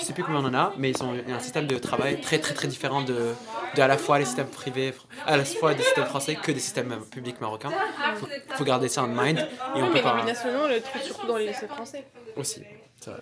Je 0.00 0.04
sais 0.06 0.12
plus 0.14 0.24
combien 0.24 0.40
on 0.40 0.46
en 0.46 0.54
a, 0.54 0.72
mais 0.78 0.90
ils 0.90 1.02
ont 1.02 1.12
un 1.28 1.38
système 1.40 1.66
de 1.66 1.76
travail 1.78 2.20
très 2.20 2.38
très 2.38 2.54
très 2.54 2.68
différent 2.68 3.02
de, 3.02 3.34
de 3.76 3.82
à 3.82 3.86
la 3.86 3.98
fois 3.98 4.18
les 4.18 4.24
systèmes 4.24 4.48
privés, 4.48 4.94
à 5.26 5.36
la 5.36 5.44
fois 5.44 5.74
des 5.74 5.82
systèmes 5.82 6.06
français 6.06 6.36
que 6.36 6.50
des 6.52 6.60
systèmes 6.60 6.98
publics 7.10 7.40
marocains. 7.40 7.70
Faut, 8.16 8.26
faut 8.56 8.64
garder 8.64 8.88
ça 8.88 9.02
en 9.04 9.08
mind 9.08 9.38
et 9.38 9.42
on 9.74 9.82
Oui, 9.82 9.88
peut 9.88 9.94
mais 9.94 10.02
pas 10.02 10.24
les 10.24 10.32
on 10.56 10.68
les 10.68 10.80
trouve 10.80 11.02
surtout 11.02 11.26
dans 11.26 11.36
les 11.36 11.48
lycées 11.48 11.66
français. 11.68 12.06
aussi. 12.36 12.62
c'est 12.98 13.10
vrai. 13.10 13.20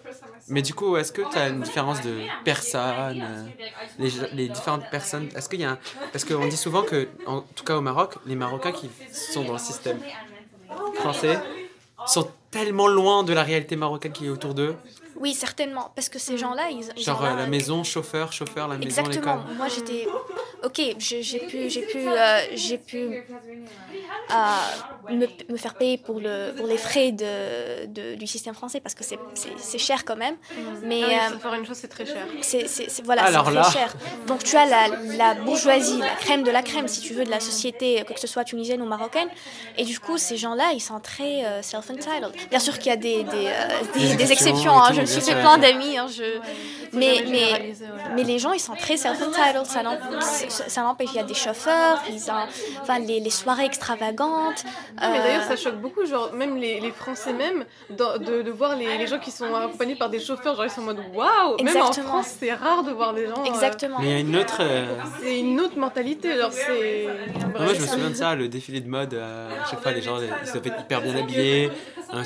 Mais 0.48 0.62
du 0.62 0.72
coup, 0.72 0.96
est-ce 0.96 1.12
que 1.12 1.22
tu 1.30 1.36
as 1.36 1.48
une 1.48 1.62
différence 1.62 2.00
de 2.02 2.20
personnes, 2.44 3.22
euh, 3.22 3.44
les, 3.98 4.10
les 4.32 4.48
différentes 4.48 4.88
personnes 4.90 5.28
Est-ce 5.34 5.48
qu'il 5.48 5.60
y 5.60 5.64
a 5.64 5.70
un... 5.72 5.78
Parce 6.12 6.24
qu'on 6.24 6.46
dit 6.46 6.56
souvent 6.56 6.82
que, 6.82 7.08
en 7.26 7.40
tout 7.56 7.64
cas 7.64 7.76
au 7.76 7.80
Maroc, 7.80 8.14
les 8.24 8.36
Marocains 8.36 8.72
qui 8.72 8.88
sont 9.12 9.42
dans 9.44 9.54
le 9.54 9.58
système 9.58 9.98
français 10.94 11.38
sont 12.06 12.30
tellement 12.50 12.86
loin 12.86 13.24
de 13.24 13.32
la 13.32 13.42
réalité 13.42 13.76
marocaine 13.76 14.12
qui 14.12 14.26
est 14.26 14.30
autour 14.30 14.54
d'eux. 14.54 14.74
Oui, 15.20 15.34
certainement. 15.34 15.90
Parce 15.94 16.08
que 16.08 16.18
ces 16.18 16.36
gens-là, 16.38 16.68
ils. 16.70 16.84
Genre 17.02 17.20
ont 17.20 17.24
euh, 17.24 17.36
la 17.36 17.46
maison, 17.46 17.84
chauffeur, 17.84 18.32
chauffeur, 18.32 18.68
la 18.68 18.76
maison, 18.76 19.00
Exactement. 19.02 19.36
l'école. 19.42 19.56
Moi, 19.56 19.66
j'étais. 19.68 20.06
ok, 20.64 20.80
j'ai 20.98 21.38
pu, 21.40 21.68
j'ai 21.70 21.82
pu, 21.82 21.98
euh, 22.06 22.40
j'ai 22.54 22.78
pu 22.78 23.24
euh, 24.30 25.10
me, 25.10 25.26
me 25.52 25.56
faire 25.56 25.74
payer 25.74 25.98
pour, 25.98 26.20
le, 26.20 26.52
pour 26.56 26.66
les 26.66 26.76
frais 26.78 27.12
de, 27.12 27.86
de- 27.86 28.14
du 28.16 28.26
système 28.26 28.54
français 28.54 28.80
parce 28.80 28.94
que 28.94 29.04
c'est- 29.04 29.18
c'est 29.34 29.48
c'est 29.58 29.78
cher 29.78 30.04
quand 30.04 30.16
même. 30.16 30.36
Mais 30.82 31.00
Ah 31.04 31.08
oui, 31.08 31.36
euh, 31.36 31.38
faire 31.38 31.54
une 31.54 31.66
chose, 31.66 31.76
c'est 31.76 31.88
très 31.88 32.06
cher. 32.06 32.26
c'est 32.42 32.66
c'est- 32.68 32.88
c'est- 32.88 33.02
voilà, 33.04 33.26
c'est 33.26 33.32
très 33.42 33.52
là- 33.54 33.70
cher. 33.70 33.94
Donc 34.26 34.44
tu 34.44 34.56
as 34.56 34.66
la, 34.66 34.88
la 35.16 35.34
bourgeoisie, 35.34 35.98
la 35.98 36.14
crème 36.16 36.42
de 36.42 36.50
la 36.50 36.62
crème, 36.62 36.88
si 36.88 37.00
tu 37.00 37.14
veux, 37.14 37.24
de 37.24 37.30
la 37.30 37.40
société, 37.40 38.04
que 38.06 38.18
ce 38.20 38.26
soit 38.26 38.44
tunisienne 38.44 38.82
ou 38.82 38.86
marocaine. 38.86 39.28
Et 39.76 39.84
du 39.84 39.98
coup, 39.98 40.18
ces 40.18 40.36
gens-là, 40.36 40.72
ils 40.74 40.80
sont 40.80 41.00
très 41.00 41.44
euh, 41.44 41.62
self-entitled. 41.62 42.32
Bien 42.50 42.58
sûr 42.58 42.78
qu'il 42.78 42.90
y 42.90 42.92
a 42.92 42.96
des, 42.96 43.22
des, 43.24 43.46
euh, 43.46 43.68
des- 43.94 44.16
Des 44.16 44.32
exceptions 44.32 44.76
hein, 44.82 44.92
je 44.92 45.02
suis 45.08 45.20
fait 45.22 45.40
plein 45.40 45.58
d'amis. 45.58 45.98
hein, 45.98 46.06
je... 46.08 46.22
Mais, 46.94 47.22
mais, 47.28 47.52
ouais. 47.52 47.74
mais 48.14 48.22
les 48.24 48.38
gens, 48.38 48.52
ils 48.52 48.60
sont 48.60 48.74
très 48.74 48.96
self-entitled. 48.96 49.66
Ça 49.66 49.82
l'empêche. 49.82 51.08
Il 51.12 51.16
y 51.16 51.18
a 51.18 51.22
des 51.22 51.34
chauffeurs, 51.34 52.02
ils 52.10 52.30
ont, 52.30 52.46
enfin, 52.82 52.98
les, 52.98 53.20
les 53.20 53.30
soirées 53.30 53.66
extravagantes. 53.66 54.64
Oui, 54.64 55.08
mais 55.12 55.18
d'ailleurs, 55.18 55.42
euh, 55.42 55.48
ça 55.48 55.56
choque 55.56 55.76
beaucoup, 55.76 56.06
genre, 56.06 56.32
même 56.32 56.56
les, 56.56 56.80
les 56.80 56.90
Français, 56.90 57.32
même, 57.34 57.64
de, 57.90 58.42
de 58.42 58.50
voir 58.50 58.74
les, 58.76 58.96
les 58.98 59.06
gens 59.06 59.18
qui 59.18 59.30
sont 59.30 59.54
accompagnés 59.54 59.96
par 59.96 60.08
des 60.08 60.18
chauffeurs, 60.20 60.54
genre, 60.56 60.64
ils 60.64 60.70
sont 60.70 60.80
en 60.80 60.84
mode 60.84 61.00
waouh! 61.14 61.62
Même 61.62 61.76
en. 61.82 61.92
France, 61.92 62.36
c'est 62.40 62.52
rare 62.54 62.82
de 62.84 62.92
voir 62.92 63.12
des 63.14 63.26
gens. 63.26 63.42
euh, 63.42 63.44
Exactement. 63.48 63.98
Mais 64.00 64.06
il 64.06 64.12
y 64.12 64.16
a 64.16 64.20
une 64.20 64.36
autre. 64.36 64.58
euh, 64.60 64.86
c'est 65.20 65.38
une 65.40 65.60
autre 65.60 65.76
mentalité, 65.78 66.38
genre, 66.38 66.52
c'est. 66.52 67.06
Moi, 67.58 67.74
je 67.74 67.80
me 67.82 67.86
souviens 67.86 68.10
de 68.10 68.14
ça, 68.14 68.34
le 68.34 68.48
défilé 68.48 68.80
de 68.80 68.88
mode. 68.88 69.12
euh, 69.14 69.48
à 69.62 69.68
chaque 69.68 69.82
fois, 69.82 69.92
les 69.92 70.02
gens, 70.02 70.18
ils 70.20 70.28
doivent 70.52 70.66
être 70.66 70.80
hyper 70.80 71.02
bien 71.02 71.16
habillés. 71.16 71.70
Un 72.10 72.22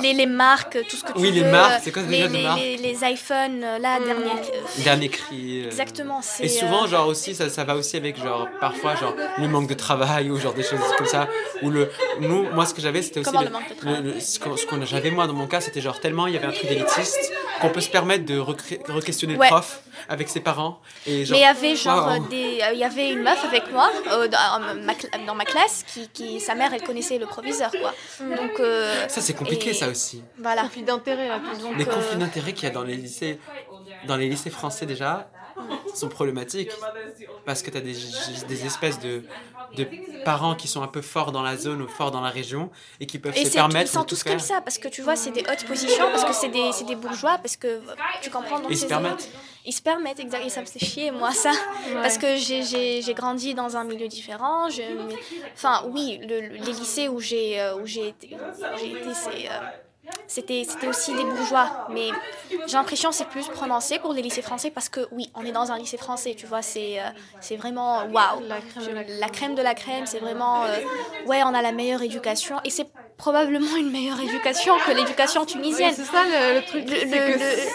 Les, 0.00 0.12
les 0.12 0.26
marques, 0.26 0.78
tout 0.88 0.96
ce 0.96 1.02
que 1.02 1.12
tu 1.12 1.18
Oui, 1.18 1.32
les 1.32 1.42
veux. 1.42 1.50
marques, 1.50 1.80
c'est 1.82 1.90
quoi 1.90 2.02
les, 2.08 2.76
les, 2.76 2.98
iPhones, 3.12 3.62
euh, 3.62 3.78
là, 3.78 4.00
Mm. 4.00 4.04
dernier. 4.04 4.24
euh, 4.30 4.82
Dernier 4.84 5.08
cri. 5.08 5.62
euh, 5.62 5.66
Exactement. 5.66 6.20
Et 6.40 6.48
souvent, 6.48 6.84
euh, 6.84 6.88
genre 6.88 7.06
aussi, 7.08 7.34
ça, 7.34 7.48
ça 7.48 7.64
va 7.64 7.76
aussi 7.76 7.96
avec, 7.96 8.16
genre, 8.22 8.48
parfois, 8.60 8.94
genre, 8.96 9.14
le 9.38 9.48
manque 9.48 9.68
de 9.68 9.74
travail 9.74 10.30
ou 10.30 10.38
genre 10.38 10.54
des 10.54 10.62
choses 10.62 10.78
comme 10.96 11.06
ça. 11.06 11.28
Ou 11.62 11.70
le. 11.70 11.90
Nous, 12.20 12.44
moi, 12.54 12.66
ce 12.66 12.74
que 12.74 12.80
j'avais, 12.80 13.02
c'était 13.02 13.20
aussi. 13.20 13.30
Comment 13.30 13.40
le- 13.42 13.46
le 13.46 13.52
manque 13.52 13.68
de 13.68 13.74
le- 13.74 13.76
travail 13.80 14.02
le- 14.14 14.20
ce 14.20 14.38
qu'on- 14.40 14.56
ce 14.56 14.66
qu'on 14.66 14.84
j'avais, 14.84 15.10
moi, 15.10 15.26
dans 15.26 15.34
mon 15.34 15.46
cas, 15.46 15.60
c'était 15.60 15.80
genre 15.80 16.00
tellement 16.00 16.26
il 16.26 16.34
y 16.34 16.36
avait 16.36 16.46
un 16.46 16.52
truc 16.52 16.68
d'élitiste 16.68 17.32
qu'on 17.60 17.70
peut 17.70 17.80
se 17.80 17.90
permettre 17.90 18.24
de 18.24 18.38
re-questionner 18.38 19.36
Ouais. 19.36 19.46
le 19.46 19.50
prof 19.50 19.80
avec 20.08 20.28
ses 20.28 20.40
parents. 20.40 20.80
Et 21.06 21.24
genre, 21.24 21.36
Mais 21.36 21.42
il 21.42 21.46
y 21.46 21.48
avait 21.48 21.76
genre 21.76 22.06
Wow. 22.06 22.12
euh, 22.24 22.28
des, 22.30 22.60
euh, 22.62 22.72
il 22.72 22.78
y 22.78 22.84
avait 22.84 23.10
une 23.12 23.22
meuf 23.22 23.44
avec 23.44 23.70
moi 23.72 23.90
euh, 24.12 24.28
dans, 24.28 24.60
ma, 24.82 24.92
cl- 24.94 25.26
dans 25.26 25.34
ma 25.34 25.44
classe 25.44 25.84
qui, 25.86 26.08
qui, 26.08 26.40
sa 26.40 26.54
mère, 26.54 26.72
elle 26.72 26.82
connaissait 26.82 27.18
le 27.18 27.26
proviseur 27.26 27.70
quoi. 27.70 27.92
Donc 28.20 28.60
euh, 28.60 29.06
Ça, 29.08 29.20
c'est 29.20 29.34
compliqué, 29.34 29.70
et- 29.70 29.74
ça 29.74 29.88
aussi. 29.88 30.22
voilà. 30.38 30.62
D'intérêt, 30.86 31.28
Les 31.76 31.84
conflits 31.84 32.16
d'intérêts 32.18 32.52
qu'il 32.52 32.64
y 32.68 32.70
a 32.70 32.74
dans 32.74 32.84
les 32.84 32.96
lycées, 32.96 33.38
dans 34.06 34.16
les 34.16 34.28
lycées 34.28 34.50
français 34.50 34.86
déjà, 34.86 35.28
sont 35.94 36.08
problématiques. 36.08 36.70
Parce 37.44 37.62
que 37.62 37.70
tu 37.70 37.76
as 37.76 37.80
des, 37.80 37.94
des 38.48 38.66
espèces 38.66 38.98
de, 39.00 39.22
de 39.76 39.86
parents 40.24 40.54
qui 40.54 40.68
sont 40.68 40.82
un 40.82 40.88
peu 40.88 41.02
forts 41.02 41.32
dans 41.32 41.42
la 41.42 41.56
zone 41.56 41.82
ou 41.82 41.88
forts 41.88 42.10
dans 42.10 42.20
la 42.20 42.30
région 42.30 42.70
et 43.00 43.06
qui 43.06 43.18
peuvent 43.18 43.32
Et 43.36 43.38
se 43.40 43.42
c'est, 43.44 43.48
ils 43.50 43.54
permettre 43.54 43.90
sont 43.90 44.04
tous 44.04 44.22
comme 44.22 44.38
ça 44.38 44.60
parce 44.60 44.78
que 44.78 44.88
tu 44.88 45.02
vois, 45.02 45.16
c'est 45.16 45.30
des 45.30 45.40
hautes 45.42 45.64
positions, 45.66 46.06
parce 46.10 46.24
que 46.24 46.32
c'est 46.32 46.48
des, 46.48 46.70
des 46.86 46.96
bourgeois, 46.96 47.38
parce 47.38 47.56
que 47.56 47.80
tu 48.22 48.30
comprends. 48.30 48.60
donc 48.60 48.70
ils 48.70 48.76
se 48.78 48.86
permettent. 48.86 49.28
Ils 49.64 49.72
se 49.72 49.82
permettent, 49.82 50.20
exact. 50.20 50.44
Et 50.46 50.48
ça 50.48 50.60
me 50.62 50.66
fait 50.66 50.78
chier, 50.78 51.10
moi, 51.10 51.32
ça. 51.32 51.52
Parce 51.94 52.16
que 52.16 52.36
j'ai, 52.36 53.02
grandi 53.14 53.54
dans 53.54 53.76
un 53.76 53.84
milieu 53.84 54.08
différent. 54.08 54.70
Je, 54.70 54.82
enfin, 55.52 55.82
oui, 55.88 56.20
le- 56.22 56.40
le- 56.40 56.56
les 56.56 56.72
lycées 56.72 57.08
où 57.08 57.20
j'ai, 57.20 57.60
euh, 57.60 57.84
été 57.84 58.36
c'est, 59.14 59.48
euh, 59.48 59.60
c'était, 60.26 60.66
aussi 60.88 61.14
des 61.14 61.24
bourgeois. 61.24 61.86
Mais 61.90 62.08
j'ai 62.66 62.76
l'impression 62.76 63.10
que 63.10 63.16
c'est 63.16 63.28
plus 63.28 63.46
prononcé 63.48 63.98
pour 63.98 64.12
les 64.12 64.22
lycées 64.22 64.42
français 64.42 64.70
parce 64.70 64.88
que, 64.88 65.06
oui, 65.12 65.30
on 65.34 65.44
est 65.44 65.52
dans 65.52 65.70
un 65.72 65.78
lycée 65.78 65.96
français, 65.96 66.34
tu 66.36 66.46
vois. 66.46 66.62
C'est, 66.62 67.00
euh, 67.00 67.04
c'est 67.40 67.56
vraiment 67.56 68.04
waouh. 68.06 68.40
La 68.46 68.58
crème 68.60 68.84
de 68.86 68.94
la 68.94 69.04
crème. 69.04 69.18
La 69.20 69.28
crème 69.28 69.54
de 69.54 69.62
la 69.62 69.74
crème, 69.74 70.06
c'est 70.06 70.18
vraiment. 70.20 70.64
euh, 70.64 70.76
ouais, 71.26 71.42
on 71.44 71.54
a 71.54 71.62
la 71.62 71.72
meilleure 71.72 72.02
éducation. 72.02 72.56
Et 72.64 72.70
c'est 72.70 72.86
probablement 73.16 73.74
une 73.76 73.90
meilleure 73.90 74.20
éducation 74.20 74.74
que 74.86 74.92
l'éducation 74.92 75.40
Oui, 75.40 75.46
tunisienne. 75.48 75.92
c'est 75.92 76.04
ça 76.04 76.22
le, 76.22 76.60
le 76.60 76.64
truc, 76.64 76.84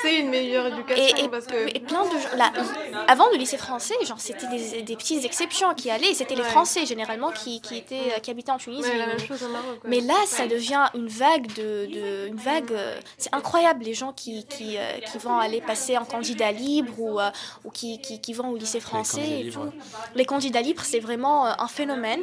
c'est 0.02 0.20
une 0.20 0.30
meilleure 0.30 0.68
éducation 0.68 1.18
Et, 1.18 1.24
et, 1.26 1.28
parce 1.28 1.48
que 1.48 1.68
et 1.76 1.80
plein 1.82 2.06
de 2.06 2.12
gens. 2.12 2.38
Là, 2.38 2.50
avant 3.10 3.26
le 3.30 3.36
lycée 3.38 3.58
français, 3.58 3.94
genre, 4.06 4.22
c'était 4.22 4.48
des, 4.48 4.84
des 4.84 4.96
petites 4.96 5.26
exceptions 5.26 5.74
qui 5.74 5.90
allaient. 5.92 6.14
C'était 6.14 6.36
les. 6.36 6.44
Français, 6.44 6.86
généralement, 6.86 7.32
qui, 7.32 7.62
qui, 7.62 7.78
étaient, 7.78 8.20
qui 8.22 8.30
habitaient 8.30 8.52
en 8.52 8.58
Tunisie. 8.58 8.88
ouais, 8.88 8.98
la 8.98 9.08
même 9.08 9.18
chose 9.20 9.42
au 9.44 9.48
Maroc. 9.48 9.66
ouais. 9.84 9.90
Mais 9.90 10.02
là, 10.02 10.14
ça 10.28 10.46
devient 10.46 10.86
une 10.94 11.08
vague 11.08 11.48
de, 11.56 11.88
de 11.88 12.23
une 12.28 12.38
vague. 12.38 12.72
euh, 12.72 13.00
C'est 13.18 13.34
incroyable 13.34 13.84
les 13.84 13.94
gens 13.94 14.14
qui 14.14 14.46
qui, 14.46 14.78
euh, 14.78 15.00
qui 15.12 15.18
vont 15.18 15.38
aller 15.38 15.62
passer 15.62 15.98
en 15.98 16.06
candidat 16.06 16.52
libre 16.52 16.94
ou 17.00 17.20
euh, 17.20 17.30
ou 17.66 17.70
qui, 17.72 18.00
qui, 18.02 18.20
qui 18.20 18.34
vont 18.34 18.50
au 18.50 18.58
lycée 18.58 18.80
français 18.80 19.18
candidats 19.18 19.36
et 19.40 19.44
libres. 19.44 19.66
tout. 19.72 19.78
Les 20.16 20.26
candidats 20.26 20.62
libres, 20.62 20.84
c'est 20.84 21.00
vraiment 21.00 21.46
un 21.46 21.68
phénomène 21.68 22.22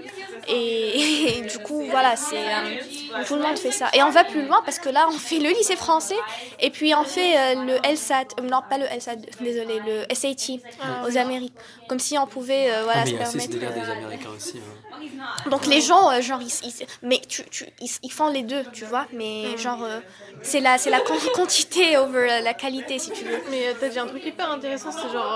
et, 0.49 1.39
et 1.39 1.41
du 1.43 1.59
coup 1.59 1.83
voilà, 1.91 2.17
c'est 2.17 2.37
euh, 2.37 3.25
tout 3.27 3.35
le 3.37 3.43
monde 3.43 3.59
fait 3.59 3.73
ça. 3.73 3.89
Et 3.95 4.03
on 4.03 4.11
va 4.11 4.25
plus 4.25 4.47
loin 4.47 4.63
parce 4.65 4.79
que 4.79 4.89
là, 4.89 5.07
on 5.09 5.19
fait 5.19 5.39
le 5.39 5.49
lycée 5.51 5.77
français 5.77 6.17
et 6.61 6.71
puis 6.71 6.95
on 6.95 7.05
fait 7.05 7.37
euh, 7.39 7.65
le 7.65 7.75
LSAT, 7.93 8.25
euh, 8.41 8.43
non 8.43 8.61
pas 8.69 8.79
le 8.79 8.87
LSAT, 8.87 9.17
désolé, 9.41 9.81
le 9.87 10.15
SAT 10.15 10.61
aux 11.09 11.17
Amériques, 11.17 11.55
comme 11.89 11.99
si 11.99 12.17
on 12.19 12.27
pouvait 12.27 12.71
euh, 12.71 12.83
voilà 12.85 13.03
Ah, 13.03 13.05
mais 13.05 13.11
se 13.11 13.15
il 13.15 13.19
y 13.21 13.23
a 13.23 13.29
aussi 13.29 13.41
ce 13.41 13.49
permettre. 13.59 13.87
des 13.87 13.91
Américains 13.93 14.31
aussi. 14.37 14.59
hein. 14.59 14.90
Donc 15.47 15.67
les 15.67 15.81
gens, 15.81 16.11
euh, 16.13 16.21
genre, 16.21 16.41
ils, 16.43 16.53
ils- 16.63 16.87
mais 17.03 17.21
tu, 17.29 17.45
tu, 17.51 17.67
ils, 17.81 17.91
ils 18.03 18.13
font 18.13 18.29
les 18.29 18.43
deux, 18.43 18.65
tu 18.73 18.85
vois. 18.85 19.09
Mais 19.13 19.57
genre, 19.57 19.85
euh, 19.85 20.01
c'est 20.43 20.61
la, 20.61 20.77
la 20.87 21.01
quan- 21.01 21.19
quantité 21.33 21.97
over 21.97 22.41
la 22.43 22.55
qualité, 22.55 22.99
si 22.99 23.11
tu 23.13 23.25
veux. 23.27 23.43
Mais 23.47 23.69
euh, 23.69 23.75
t'as 23.79 23.89
dit 23.89 23.99
un 23.99 24.07
truc 24.07 24.25
hyper 24.27 24.51
intéressant, 24.51 24.93
c'est 24.93 25.09
genre 25.11 25.33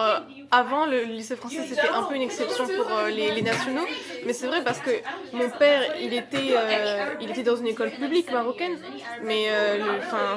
avant 0.63 0.87
le 0.87 1.03
lycée 1.03 1.37
français 1.37 1.63
c'était 1.69 1.89
un 1.89 2.03
peu 2.05 2.15
une 2.15 2.23
exception 2.23 2.65
pour 2.77 2.89
euh, 2.91 3.09
les, 3.11 3.31
les 3.33 3.43
nationaux, 3.43 3.87
mais 4.27 4.33
c'est 4.33 4.47
vrai 4.47 4.63
parce 4.65 4.79
que 4.79 4.91
mon 5.33 5.49
père 5.51 5.83
il 6.01 6.13
était 6.15 6.51
euh, 6.53 7.15
il 7.21 7.31
était 7.31 7.43
dans 7.43 7.57
une 7.57 7.67
école 7.75 7.91
publique 7.91 8.31
marocaine, 8.33 8.77
mais 9.23 9.43
euh, 9.51 9.79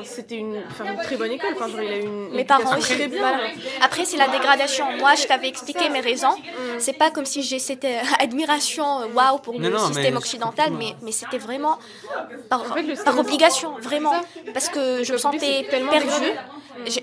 c'était 0.04 0.36
une, 0.46 0.62
très 1.04 1.18
bonne 1.18 1.32
école, 1.32 1.54
enfin 1.56 1.70
il 1.82 1.94
a 1.94 1.98
une 1.98 2.30
Mes 2.32 2.46
parents 2.46 2.78
aussi. 2.78 2.94
très 2.96 3.08
bien. 3.08 3.20
voilà. 3.20 3.40
Après, 3.82 4.06
c'est 4.06 4.18
la 4.18 4.28
dégradation. 4.28 4.86
Moi, 5.04 5.16
je 5.16 5.26
t'avais 5.28 5.48
expliqué 5.48 5.90
mes 5.90 6.00
raisons. 6.00 6.36
Mm. 6.38 6.80
C'est 6.80 6.98
pas 7.04 7.10
comme 7.12 7.26
si 7.26 7.42
j'ai 7.44 7.60
cette 7.60 7.86
euh, 7.86 8.00
admiration, 8.20 8.86
waouh, 9.16 9.40
pour 9.40 9.54
Non, 9.56 9.60
le 9.70 9.70
non, 9.70 9.86
système 9.88 10.14
mais- 10.14 10.18
occidental, 10.18 10.70
mais, 10.72 10.92
mais 11.02 11.12
c'était 11.12 11.38
vraiment 11.38 11.78
par, 12.50 12.62
fait, 12.74 13.04
par 13.04 13.18
obligation, 13.20 13.70
vraiment. 13.80 14.16
Parce 14.54 14.70
que 14.70 15.04
je 15.04 15.14
me 15.14 15.18
sentais 15.18 15.66
perdue. 15.70 16.34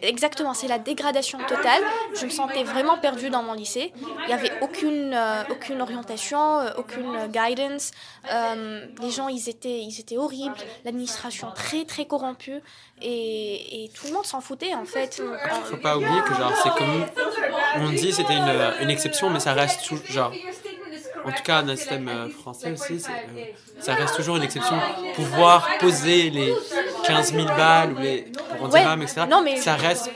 Exactement, 0.03 0.55
c'est 0.55 0.69
la 0.69 0.79
dégradation 0.79 1.39
totale. 1.39 1.83
Je 2.15 2.25
me 2.25 2.31
sentais 2.31 2.65
vraiment 2.65 2.99
perdue 2.99 3.31
dans 3.31 3.43
mon 3.43 3.55
lycée. 3.55 3.93
Il 4.21 4.27
n'y 4.27 4.33
avait 4.33 4.53
aucune, 4.61 5.13
euh, 5.15 5.43
aucune 5.51 5.81
orientation, 5.81 6.61
euh, 6.61 6.71
aucune 6.77 7.27
guidance. 7.29 7.91
Euh, 8.33 8.87
les 9.01 9.11
gens, 9.11 9.29
ils 9.29 9.49
étaient, 9.49 9.81
ils 9.81 10.01
étaient 10.01 10.17
horribles. 10.17 10.57
L'administration 10.85 11.49
très, 11.55 11.85
très 11.85 12.07
corrompue. 12.07 12.61
Et, 13.03 13.91
tout 13.95 14.07
le 14.07 14.15
monde 14.15 14.25
s'en 14.25 14.41
foutait, 14.41 14.75
en 14.75 14.85
fait. 14.85 15.23
Faut 15.65 15.77
pas 15.77 15.97
oublier 15.97 16.21
que 16.23 16.35
c'est 16.63 16.71
comme 16.71 17.05
on 17.77 17.89
dit 17.91 18.13
c'était 18.13 18.35
une, 18.35 18.73
une 18.81 18.91
exception 18.91 19.31
mais 19.31 19.41
ça 19.41 19.53
reste 19.53 19.81
genre 20.11 20.33
en 21.25 21.33
tout 21.33 21.43
cas 21.43 21.63
dans 21.63 21.71
le 21.73 21.77
système 21.77 22.09
euh, 22.09 22.29
français 22.29 22.73
aussi 22.73 23.01
c'est, 23.01 23.11
euh, 23.11 23.45
ça 23.81 23.95
reste 23.95 24.17
toujours 24.17 24.37
une 24.37 24.43
exception 24.43 24.77
pouvoir 25.15 25.69
poser 25.79 26.31
les 26.31 26.55
15 27.07 27.33
000 27.35 27.47
balles 27.47 27.93
ou 27.93 27.99
les 27.99 28.27
pour 28.59 28.73
Ouais. 28.73 28.83
etc 29.03 29.23
Non, 29.29 29.43
mais- 29.43 29.57
ça 29.57 29.75
reste 29.75 30.11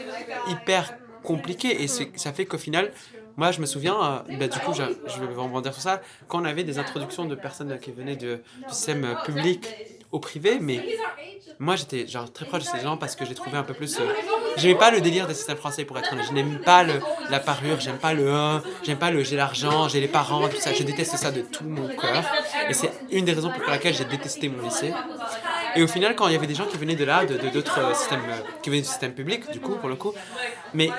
hyper 0.49 0.95
compliqué 1.23 1.83
et 1.83 1.89
ça 1.89 2.33
fait 2.33 2.47
qu'au 2.47 2.59
final 2.59 2.93
moi 3.37 3.51
je 3.53 3.61
me 3.61 3.67
souviens 3.67 4.23
euh, 4.29 4.37
bah, 4.39 4.49
du 4.49 4.59
coup 4.61 4.73
je, 4.73 4.83
je 5.07 5.21
vais 5.21 5.35
rebondir 5.35 5.73
sur 5.73 5.83
ça 5.83 6.01
quand 6.29 6.41
on 6.41 6.45
avait 6.45 6.65
des 6.65 6.79
introductions 6.79 7.25
de 7.25 7.35
personnes 7.35 7.79
qui 7.79 7.91
venaient 7.93 8.17
de, 8.17 8.37
du 8.69 8.75
système 8.75 9.17
public 9.25 9.67
au 10.11 10.19
privé 10.21 10.59
mais 10.61 10.85
moi 11.59 11.77
j'étais 11.77 12.07
genre 12.07 12.33
très 12.33 12.47
proche 12.47 12.63
de 12.65 12.69
ces 12.69 12.81
gens 12.81 12.97
parce 12.97 13.15
que 13.17 13.25
j'ai 13.27 13.35
trouvé 13.35 13.59
un 13.59 13.63
peu 13.65 13.75
plus 13.75 13.99
euh, 14.01 14.05
j'aimais 14.59 14.75
pas 14.75 14.91
le 14.91 15.01
délire 15.01 15.27
des 15.27 15.35
systèmes 15.35 15.57
français 15.57 15.85
pour 15.85 15.99
être 15.99 16.13
honnête. 16.13 16.27
Je 16.29 16.33
n'aime 16.33 16.59
pas 16.61 16.85
la 17.31 17.41
parure 17.41 17.79
j'aime 17.81 17.99
pas 17.99 18.13
le 18.13 18.33
1 18.33 18.63
j'aime 18.83 18.99
pas 18.99 19.11
le 19.11 19.23
j'ai 19.23 19.37
l'argent 19.37 19.89
j'ai 19.89 20.01
les 20.01 20.09
parents 20.09 20.49
tout 20.49 20.57
ça. 20.61 20.73
Je 20.73 20.83
déteste 20.83 21.17
ça 21.17 21.31
de 21.31 21.41
tout 21.43 21.65
mon 21.65 21.89
cœur. 21.89 22.23
Et 22.69 22.75
c'est 22.75 22.91
une 23.11 23.25
des 23.25 23.33
raisons 23.33 23.51
pour 23.51 23.69
laquelle 23.71 23.95
j'ai 23.95 24.05
détesté 24.05 24.49
mon 24.49 24.63
lycée. 24.63 24.93
Et 25.77 25.83
au 25.83 25.87
final 25.87 26.15
quand 26.17 26.27
il 26.29 26.33
y 26.35 26.37
avait 26.37 26.47
des 26.47 26.55
gens 26.55 26.67
qui 26.67 26.77
venaient 26.77 26.97
de 26.97 27.05
là 27.05 27.25
de 27.25 27.37
de- 27.37 27.49
d'autres 27.51 27.79
euh, 27.81 27.95
systèmes 27.95 28.23
euh, 28.29 28.41
qui 28.63 28.71
venaient 28.71 28.83
du 28.83 28.89
système 28.89 29.13
public 29.13 29.51
du 29.51 29.61
coup 29.61 29.73
pour 29.77 29.89
le 29.89 29.97
coup 29.97 30.13
mais 30.75 30.91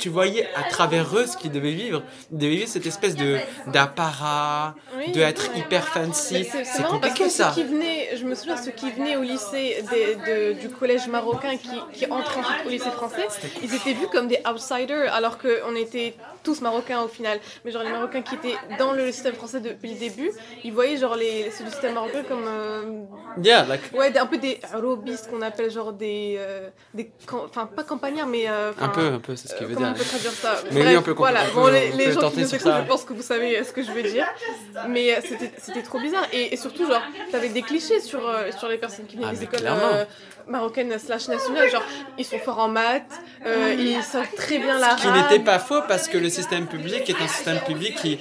tu 0.00 0.08
voyais 0.08 0.48
à 0.56 0.64
travers 0.64 1.16
eux 1.16 1.26
ce 1.26 1.36
qu'ils 1.36 1.52
devaient 1.52 1.72
vivre. 1.72 2.02
Ils 2.32 2.38
devaient 2.38 2.56
vivre 2.56 2.68
cette 2.68 2.86
espèce 2.86 3.14
de 3.14 3.38
d'apparat, 3.66 4.74
Oui. 4.96 5.12
de 5.12 5.20
être 5.20 5.56
hyper 5.56 5.86
fancy. 5.88 6.34
Mais 6.34 6.44
C'est 6.64 6.82
parce 6.82 6.90
compliqué 6.92 7.24
que 7.24 7.30
ça. 7.30 7.52
ceux 7.54 7.62
qui 7.62 7.66
venaient, 7.68 8.16
je 8.16 8.24
me 8.24 8.34
souviens, 8.34 8.56
ceux 8.56 8.70
qui 8.70 8.90
venaient 8.90 9.16
au 9.16 9.22
lycée 9.22 9.82
des- 9.90 10.14
de- 10.54 10.60
du 10.60 10.68
collège 10.68 11.08
marocain 11.08 11.56
qui, 11.56 11.80
qui 11.92 12.06
entraient 12.10 12.40
ensuite 12.40 12.66
au 12.66 12.68
lycée 12.70 12.90
français, 12.90 13.26
ils 13.62 13.74
étaient 13.74 13.92
vus 13.92 14.06
comme 14.12 14.28
des 14.28 14.38
outsiders 14.50 15.12
alors 15.12 15.38
qu'on 15.38 15.74
était 15.76 16.14
tous 16.42 16.60
marocains 16.62 17.02
au 17.02 17.08
final. 17.08 17.38
Mais 17.64 17.70
genre 17.70 17.82
les 17.82 17.90
marocains 17.92 18.22
qui 18.22 18.34
étaient 18.34 18.56
dans 18.78 18.92
le 18.92 19.10
système 19.12 19.34
français 19.34 19.60
depuis 19.60 19.92
le 19.94 19.98
début, 19.98 20.30
ils 20.64 20.72
voyaient 20.72 20.96
genre 20.96 21.16
les, 21.16 21.50
ceux 21.50 21.64
du 21.64 21.70
système 21.70 21.94
marocain 21.94 22.22
comme 22.28 22.44
euh, 22.46 23.02
Yeah, 23.42 23.64
like, 23.64 23.82
ouais, 23.94 24.16
un 24.18 24.26
peu 24.26 24.38
des 24.38 24.60
robistes 24.74 25.30
qu'on 25.30 25.42
appelle 25.42 25.70
genre 25.70 25.92
des, 25.92 26.36
euh, 26.38 26.68
des 26.94 27.10
enfin 27.32 27.66
pas 27.66 27.84
campagnards 27.84 28.26
mais 28.26 28.44
euh, 28.48 28.72
un 28.80 28.88
peu, 28.88 29.06
un 29.14 29.18
peu, 29.18 29.36
c'est 29.36 29.48
ce 29.48 29.54
qu'il 29.56 29.66
veut 29.66 29.74
comment 29.74 29.89
on 29.90 29.94
peut 29.94 30.04
traduire 30.04 30.32
ça. 30.32 30.56
Mais 30.72 30.86
oui, 30.86 30.96
on 30.96 31.02
peut 31.02 31.12
Voilà, 31.16 31.40
on 31.52 31.60
bon, 31.60 31.66
les, 31.68 31.90
les 31.92 32.12
gens 32.12 32.30
qui 32.30 32.40
nous 32.40 32.54
écoutent, 32.54 32.72
je 32.82 32.88
pense 32.88 33.04
que 33.04 33.12
vous 33.12 33.22
savez 33.22 33.62
ce 33.64 33.72
que 33.72 33.82
je 33.82 33.90
veux 33.92 34.02
dire. 34.02 34.26
Mais 34.88 35.14
euh, 35.14 35.20
c'était- 35.58 35.82
trop 35.82 35.98
bizarre. 36.00 36.26
Et, 36.32 36.52
et 36.52 36.56
surtout, 36.56 36.86
genre, 36.86 37.02
t'avais 37.32 37.48
des 37.48 37.62
clichés 37.62 38.00
sur, 38.00 38.26
euh, 38.28 38.50
sur 38.58 38.68
les 38.68 38.78
personnes 38.78 39.06
qui 39.06 39.16
viennent 39.16 39.28
Ah, 39.32 39.34
des 39.34 39.44
écoles 39.44 39.60
euh, 39.64 40.04
marocaines 40.46 40.98
slash 40.98 41.28
nationales. 41.28 41.70
Genre, 41.70 41.82
ils 42.18 42.24
sont 42.24 42.38
forts 42.38 42.58
en 42.58 42.68
maths, 42.68 43.02
euh, 43.46 43.74
ils 43.78 44.02
savent 44.02 44.32
très 44.36 44.58
bien 44.58 44.78
l'arabe. 44.78 44.98
Qui 44.98 45.08
n'était 45.08 45.44
pas 45.44 45.58
faux 45.58 45.80
parce 45.88 46.08
que 46.08 46.18
le 46.18 46.28
système 46.28 46.66
public 46.66 47.08
est 47.08 47.20
un 47.20 47.28
système 47.28 47.60
public 47.60 47.96
qui, 47.96 48.18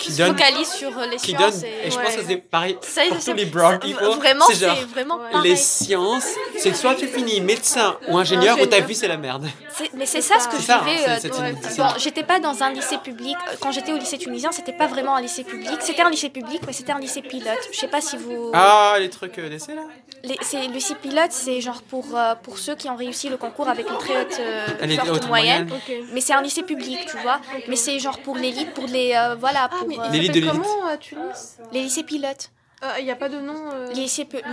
qui 0.00 0.12
se 0.12 0.18
donne. 0.18 0.36
focalise 0.36 0.68
sur 0.68 0.98
euh, 0.98 1.06
les 1.06 1.16
Qui 1.16 1.34
donne 1.34 1.52
sciences. 1.52 1.62
et 1.64 1.90
je 1.90 1.96
Ouais. 1.96 2.02
pense 2.04 2.16
que 2.16 2.22
c'est 2.26 2.36
pareil 2.36 2.76
Ça, 2.80 3.02
pour 3.08 3.22
tous 3.24 3.32
les 3.34 3.44
brown 3.44 3.78
people. 3.78 4.06
Vraiment, 4.16 4.46
c'est 4.52 4.66
vraiment 4.92 5.16
Ouais. 5.16 5.42
les 5.44 5.56
sciences, 5.56 6.26
c'est 6.58 6.74
soit 6.74 6.94
tu 6.94 7.06
finis 7.06 7.40
médecin 7.40 7.96
ou 8.08 8.18
ingénieur 8.18 8.60
ou 8.60 8.66
ta 8.66 8.80
vie 8.80 8.94
c'est 8.94 9.08
la 9.08 9.16
merde. 9.16 9.46
Mais 9.94 10.06
c'est 10.06 10.20
ça 10.20 10.38
ce 10.40 10.48
que 10.48 10.56
je 10.56 10.62
vivais. 10.62 11.08
euh, 11.08 11.52
Bon, 11.78 11.88
j'étais 11.98 12.22
pas 12.24 12.40
dans 12.40 12.62
un 12.62 12.70
lycée 12.72 12.98
public. 12.98 13.36
Euh, 13.48 13.54
Quand 13.60 13.72
j'étais 13.72 13.92
au 13.92 13.96
lycée 13.98 14.18
tunisien, 14.18 14.50
c'était 14.52 14.72
pas 14.72 14.86
vraiment 14.86 15.16
un 15.16 15.20
lycée 15.22 15.44
public. 15.44 15.78
C'était 15.80 16.02
un 16.02 16.10
lycée 16.10 16.28
public, 16.30 16.60
mais 16.66 16.72
c'était 16.72 16.92
un 16.92 16.98
lycée 16.98 17.22
pilote. 17.22 17.58
Je 17.72 17.78
sais 17.78 17.88
pas 17.88 18.00
si 18.00 18.16
vous. 18.16 18.50
Ah, 18.54 18.96
les 18.98 19.08
trucs 19.10 19.38
d'essai 19.38 19.74
là? 19.74 19.82
Les, 20.22 20.36
c'est, 20.42 20.66
le 20.66 20.72
lycée 20.72 20.94
pilote, 20.96 21.30
c'est 21.30 21.60
genre 21.62 21.80
pour, 21.82 22.04
euh, 22.14 22.34
pour 22.42 22.58
ceux 22.58 22.74
qui 22.74 22.88
ont 22.90 22.96
réussi 22.96 23.28
le 23.30 23.36
concours 23.38 23.68
avec 23.68 23.88
une 23.88 23.96
très 23.96 24.20
haute, 24.20 24.38
euh, 24.38 24.96
forte 25.06 25.26
moyenne. 25.28 25.70
Mais 26.12 26.20
c'est 26.20 26.34
un 26.34 26.42
lycée 26.42 26.62
public, 26.62 26.98
tu 27.10 27.16
vois. 27.18 27.40
Mais 27.68 27.76
c'est 27.76 27.98
genre 27.98 28.18
pour 28.18 28.36
l'élite, 28.36 28.72
pour 28.74 28.86
les. 28.86 29.12
euh, 29.14 29.34
voilà, 29.38 29.60
Ah, 29.64 29.68
pour 29.78 29.89
mais 29.90 29.98
euh, 29.98 30.02
il 30.06 30.12
L'élite 30.12 30.26
s'appelle 30.28 30.42
de 30.42 30.46
l'élite. 30.46 30.62
comment 30.62 30.86
à 30.86 30.96
Tunis? 30.96 31.58
Les 31.72 31.82
lycées 31.82 32.02
pilotes. 32.04 32.50
Il 32.98 33.04
n'y 33.04 33.10
a 33.10 33.16
pas 33.16 33.28
de 33.28 33.38
nom. 33.38 33.54
euh, 33.74 33.92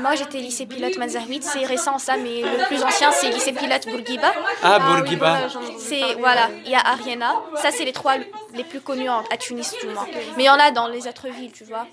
Moi, 0.02 0.16
j'étais 0.16 0.40
lycée 0.40 0.66
pilote 0.66 0.98
Mazahouid. 0.98 1.44
C'est 1.44 1.66
récent 1.66 1.98
ça, 1.98 2.18
mais 2.18 2.42
le 2.42 2.66
plus 2.68 2.84
ancien, 2.84 3.10
c'est 3.14 3.30
lycée 3.30 3.54
pilote 3.54 3.88
Bourguiba. 3.88 4.34
Ah, 4.64 4.80
Bourguiba. 4.80 5.40
entendu 5.46 5.66
C'est 5.80 6.14
voilà, 6.20 6.50
il 6.66 6.72
y 6.72 6.76
a 6.76 6.80
Ariana. 6.86 7.36
Ça, 7.56 7.72
c'est 7.72 7.86
les 7.86 7.94
trois 7.94 8.16
les 8.54 8.64
plus 8.66 8.82
connus 8.82 9.10
en- 9.10 9.24
à 9.32 9.38
Tunis, 9.38 9.74
du 9.80 9.88
moins. 9.88 10.06
Mais 10.36 10.44
il 10.44 10.46
y 10.46 10.50
en 10.50 10.60
a 10.60 10.72
dans 10.72 10.88
les 10.88 11.08
autres 11.08 11.30
villes, 11.30 11.54
tu 11.54 11.64
vois. 11.64 11.86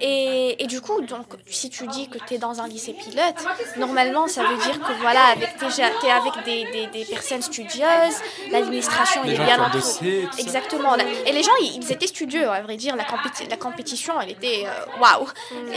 Et, 0.00 0.62
et 0.62 0.66
du 0.66 0.80
coup, 0.82 1.00
donc, 1.00 1.26
si 1.46 1.70
tu 1.70 1.86
dis 1.86 2.08
que 2.08 2.18
tu 2.18 2.34
es 2.34 2.38
dans 2.38 2.60
un 2.60 2.68
lycée 2.68 2.92
pilote, 2.92 3.36
normalement, 3.78 4.26
ça 4.26 4.42
veut 4.44 4.56
dire 4.58 4.78
que 4.80 4.92
voilà, 5.00 5.24
avec 5.28 5.56
tu 5.56 5.64
es 6.06 6.10
avec 6.10 6.44
des, 6.44 6.64
des, 6.70 6.86
des 6.88 7.04
personnes 7.06 7.40
studieuses, 7.42 8.18
l'administration 8.50 9.22
Les 9.24 9.32
est 9.34 9.38
bien 9.38 9.56
ça. 9.56 10.00
Exactement. 10.38 10.96
Et 11.24 11.32
les 11.32 11.42
gens, 11.42 11.52
ils 11.62 11.78
ils 11.82 11.92
étaient 11.92 12.06
studieux, 12.08 12.46
à 12.50 12.60
vrai 12.60 12.76
dire. 12.76 12.94
La, 12.96 13.04
compéti- 13.04 13.48
la 13.48 13.56
compétition, 13.56 14.20
elle 14.20 14.30
était 14.32 14.64
euh, 14.66 15.00
waouh. 15.00 15.26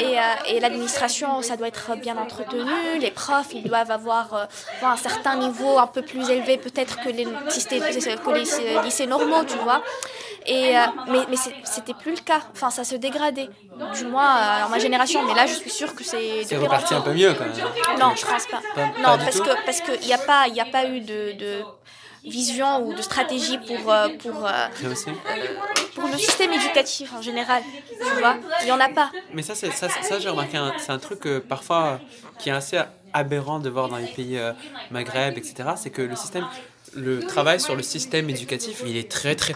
Et, 0.02 0.18
euh, 0.20 0.22
et 0.52 0.60
l'administration, 0.60 1.42
ça 1.42 1.56
doit 1.58 1.68
être 1.68 1.96
bien 2.06 2.18
entretenu. 2.18 2.62
Les 3.00 3.12
profs, 3.12 3.54
ils 3.54 3.64
doivent 3.64 3.92
avoir 3.92 4.34
euh, 4.34 4.46
un 4.96 4.98
certain 4.98 5.36
niveau 5.36 5.78
un 5.78 5.88
peu 5.96 6.02
plus 6.02 6.30
élevé, 6.30 6.58
peut-être 6.58 6.96
que 7.04 7.10
les, 7.10 7.28
systèmes- 7.50 7.82
que 8.26 8.32
les 8.32 8.40
lycées- 8.42 8.80
lycées 8.84 9.08
normaux, 9.16 9.44
tu 9.46 9.58
vois. 9.58 9.82
Et, 10.48 10.76
euh, 10.78 10.82
mais 11.12 11.20
mais 11.30 11.36
c'était 11.76 11.94
plus 11.94 12.14
le 12.20 12.24
cas. 12.32 12.42
Enfin, 12.54 12.72
ça 12.72 12.84
se 12.84 12.96
dégradait. 12.96 13.50
Du 13.98 14.06
moins, 14.06 14.32
euh, 14.38 14.64
dans 14.64 14.70
ma 14.70 14.80
génération. 14.80 15.20
Mais 15.28 15.36
là, 15.36 15.46
je 15.46 15.54
suis 15.54 15.70
sûre 15.70 15.94
que 15.98 16.04
c'est 16.04 16.44
C'est 16.46 16.58
en 16.58 16.62
reparti 16.62 16.94
un 16.96 17.02
peu 17.02 17.14
mieux 17.14 17.34
quand 17.36 17.46
même. 17.46 18.00
non, 18.00 18.12
je 18.16 18.26
pense 18.26 18.48
pas. 18.48 18.62
Pas- 18.76 18.88
non, 18.98 19.18
pas 19.18 19.24
parce 19.26 19.36
tout 19.38 19.44
que 19.44 19.66
parce 19.68 19.82
que 19.82 19.92
y 20.06 20.14
a 20.14 20.18
pas 20.18 20.48
y 20.48 20.60
a 20.60 20.66
pas 20.66 20.86
eu 20.86 21.00
de, 21.02 21.34
de 21.34 21.52
vision 22.26 22.86
ou 22.86 22.94
de 22.94 23.02
stratégie 23.02 23.58
pour 23.58 23.92
euh, 23.92 24.10
pour 24.20 24.46
euh, 24.46 24.68
pour 25.96 26.08
le 26.08 26.18
système 26.18 26.54
éducatif 26.54 27.14
en 27.14 27.22
général. 27.22 27.64
Tu 27.90 28.20
vois, 28.20 28.38
il 28.62 28.68
y 28.68 28.72
en 28.72 28.80
a 28.80 28.90
pas. 28.90 29.12
Mais 29.34 29.42
ça, 29.42 29.56
ça, 29.56 29.72
ça, 29.72 30.20
j'ai 30.20 30.30
remarqué, 30.30 30.58
c'est 30.78 30.92
un 30.92 31.00
truc 31.00 31.26
euh, 31.26 31.40
parfois 31.40 32.00
qui 32.40 32.50
est 32.50 32.54
assez 32.54 32.80
aberrant 33.14 33.60
de 33.60 33.70
voir 33.70 33.90
dans 33.90 33.98
les 33.98 34.08
pays 34.08 34.40
Maghreb, 34.90 35.38
etc. 35.38 35.70
C'est 35.76 35.90
que 35.90 36.02
le 36.02 36.16
système, 36.16 36.48
le 36.96 37.20
travail 37.20 37.60
sur 37.60 37.76
le 37.76 37.84
système 37.84 38.30
éducatif, 38.30 38.84
il 38.86 38.98
est 38.98 39.12
très 39.12 39.36
très. 39.36 39.54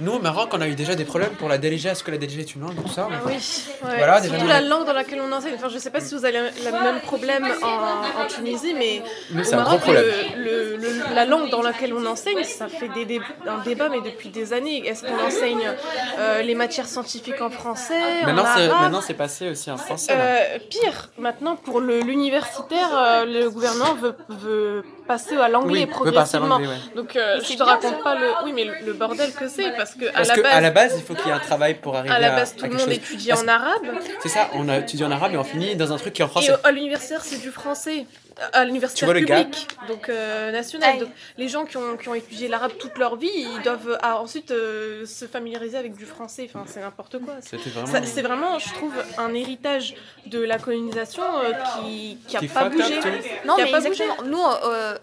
Nous 0.00 0.12
au 0.12 0.18
Maroc, 0.18 0.48
on 0.52 0.60
a 0.60 0.66
eu 0.66 0.74
déjà 0.74 0.96
des 0.96 1.04
problèmes 1.04 1.30
pour 1.38 1.48
la 1.48 1.56
DLG. 1.56 1.86
Est-ce 1.86 2.02
que 2.02 2.10
la 2.10 2.18
DLG 2.18 2.40
est 2.40 2.54
une 2.56 2.62
langue 2.62 2.74
tout 2.82 2.88
ça 2.88 3.08
Ah 3.12 3.20
oui, 3.26 3.32
ouais. 3.34 3.96
Voilà, 3.96 4.20
déjà, 4.20 4.34
surtout 4.34 4.48
la 4.48 4.60
langue 4.60 4.86
dans 4.86 4.92
laquelle 4.92 5.20
on 5.20 5.30
enseigne. 5.30 5.54
Enfin, 5.56 5.68
je 5.68 5.78
sais 5.78 5.90
pas 5.90 6.00
si 6.00 6.16
vous 6.16 6.24
avez 6.24 6.38
le 6.38 6.72
même 6.82 7.00
problème 7.00 7.46
en, 7.62 8.22
en 8.22 8.26
Tunisie, 8.26 8.74
mais 8.76 9.02
Nous, 9.30 9.40
au 9.40 9.44
c'est 9.44 9.54
un 9.54 9.58
gros 9.62 9.66
Maroc, 9.78 9.80
problème. 9.82 10.04
le- 10.36 10.44
le- 10.44 10.76
le- 10.78 11.14
la 11.14 11.24
langue 11.26 11.48
dans 11.50 11.62
laquelle 11.62 11.94
on 11.94 12.04
enseigne, 12.06 12.42
ça 12.42 12.66
fait 12.66 12.88
des, 12.88 13.04
dé- 13.04 13.20
un 13.46 13.58
débat, 13.62 13.88
mais 13.88 14.00
depuis 14.00 14.30
des 14.30 14.52
années. 14.52 14.84
Est-ce 14.84 15.04
qu'on 15.04 15.24
enseigne 15.26 15.70
euh, 16.18 16.42
les 16.42 16.56
matières 16.56 16.86
scientifiques 16.86 17.40
en 17.40 17.50
français, 17.50 17.94
Maintenant, 18.24 18.42
en 18.42 18.56
c'est, 18.56 18.66
arabe 18.68 18.82
maintenant, 18.82 19.00
c'est 19.00 19.14
passé 19.14 19.48
aussi 19.50 19.70
en 19.70 19.76
français. 19.76 20.12
Euh, 20.12 20.58
pire, 20.70 21.10
maintenant 21.18 21.54
pour 21.54 21.80
l'universitaire, 21.80 22.90
euh, 22.96 23.24
le 23.26 23.48
gouvernement 23.48 23.94
veut, 23.94 24.14
veut 24.28 24.84
passer 25.06 25.36
à 25.36 25.48
l'anglais 25.48 25.84
oui, 25.84 25.90
on 26.00 26.04
peut 26.04 26.12
passer 26.12 26.36
à 26.36 26.40
progressivement. 26.40 26.48
l'anglais, 26.58 26.68
ouais. 26.68 26.94
Donc 26.96 27.16
euh, 27.16 27.40
je 27.42 27.54
te 27.56 27.62
raconte 27.62 28.02
pas 28.02 28.14
le, 28.14 28.26
oui 28.44 28.52
mais 28.54 28.64
le, 28.64 28.74
le 28.86 28.92
bordel 28.92 29.32
que 29.32 29.48
c'est 29.48 29.70
parce 29.76 29.94
que 29.94 30.06
Parce 30.12 30.28
à 30.30 30.36
la 30.36 30.42
qu'à 30.42 30.48
base, 30.50 30.62
la 30.62 30.70
base, 30.70 30.94
il 30.96 31.02
faut 31.02 31.14
qu'il 31.14 31.26
y 31.26 31.30
ait 31.30 31.32
un 31.32 31.38
travail 31.38 31.74
pour 31.74 31.96
arriver 31.96 32.12
à 32.14 32.16
à, 32.16 32.20
la 32.20 32.30
base 32.30 32.52
à 32.52 32.60
tout 32.60 32.64
le 32.66 32.70
monde 32.72 32.80
chose. 32.80 32.92
étudie 32.92 33.28
Parce- 33.28 33.42
en 33.42 33.48
arabe. 33.48 33.82
C'est 34.20 34.28
ça, 34.28 34.48
on 34.54 34.68
a 34.68 34.78
étudié 34.78 35.04
en 35.04 35.10
arabe 35.10 35.32
et 35.34 35.36
on 35.38 35.44
finit 35.44 35.76
dans 35.76 35.92
un 35.92 35.96
truc 35.96 36.14
qui 36.14 36.22
est 36.22 36.24
en 36.24 36.28
Et 36.28 36.30
français. 36.30 36.52
au- 36.52 36.66
à 36.66 36.70
l'universitaire, 36.72 37.20
c'est 37.22 37.38
du 37.40 37.50
français. 37.50 38.06
À 38.52 38.64
l'université 38.64 39.06
publique, 39.06 39.68
donc 39.88 40.08
euh, 40.08 40.50
national. 40.50 40.94
Ouais. 40.94 41.00
Donc, 41.00 41.10
les 41.38 41.48
gens 41.48 41.64
qui 41.64 41.76
ont, 41.76 41.96
qui 41.96 42.08
ont 42.08 42.14
étudié 42.14 42.48
l'arabe 42.48 42.72
toute 42.78 42.98
leur 42.98 43.14
vie, 43.16 43.30
ils 43.32 43.62
doivent 43.62 43.96
ah, 44.02 44.18
ensuite 44.20 44.50
euh, 44.50 45.06
se 45.06 45.26
familiariser 45.26 45.76
avec 45.76 45.94
du 45.94 46.04
français. 46.04 46.48
Enfin, 46.52 46.64
c'est 46.66 46.80
n'importe 46.80 47.18
quoi. 47.20 47.34
C'est- 47.40 47.58
C'était 47.58 47.70
vraiment. 47.70 48.34
vraiment, 48.34 48.58
je 48.58 48.72
trouve, 48.74 48.92
un 49.18 49.32
héritage 49.34 49.94
de 50.26 50.40
la 50.40 50.58
colonisation 50.58 51.22
euh, 51.22 51.52
qui 51.82 52.18
qui 52.26 52.36
a 52.36 52.40
Qui 52.40 52.48
pas 52.48 52.68
bougé. 52.68 52.96
Non, 53.44 53.54
mais 53.56 53.70
pas 53.70 53.78
bougé. 53.80 53.88
exactement. 54.02 54.28
Nous, 54.28 54.42
euh, 54.68 54.96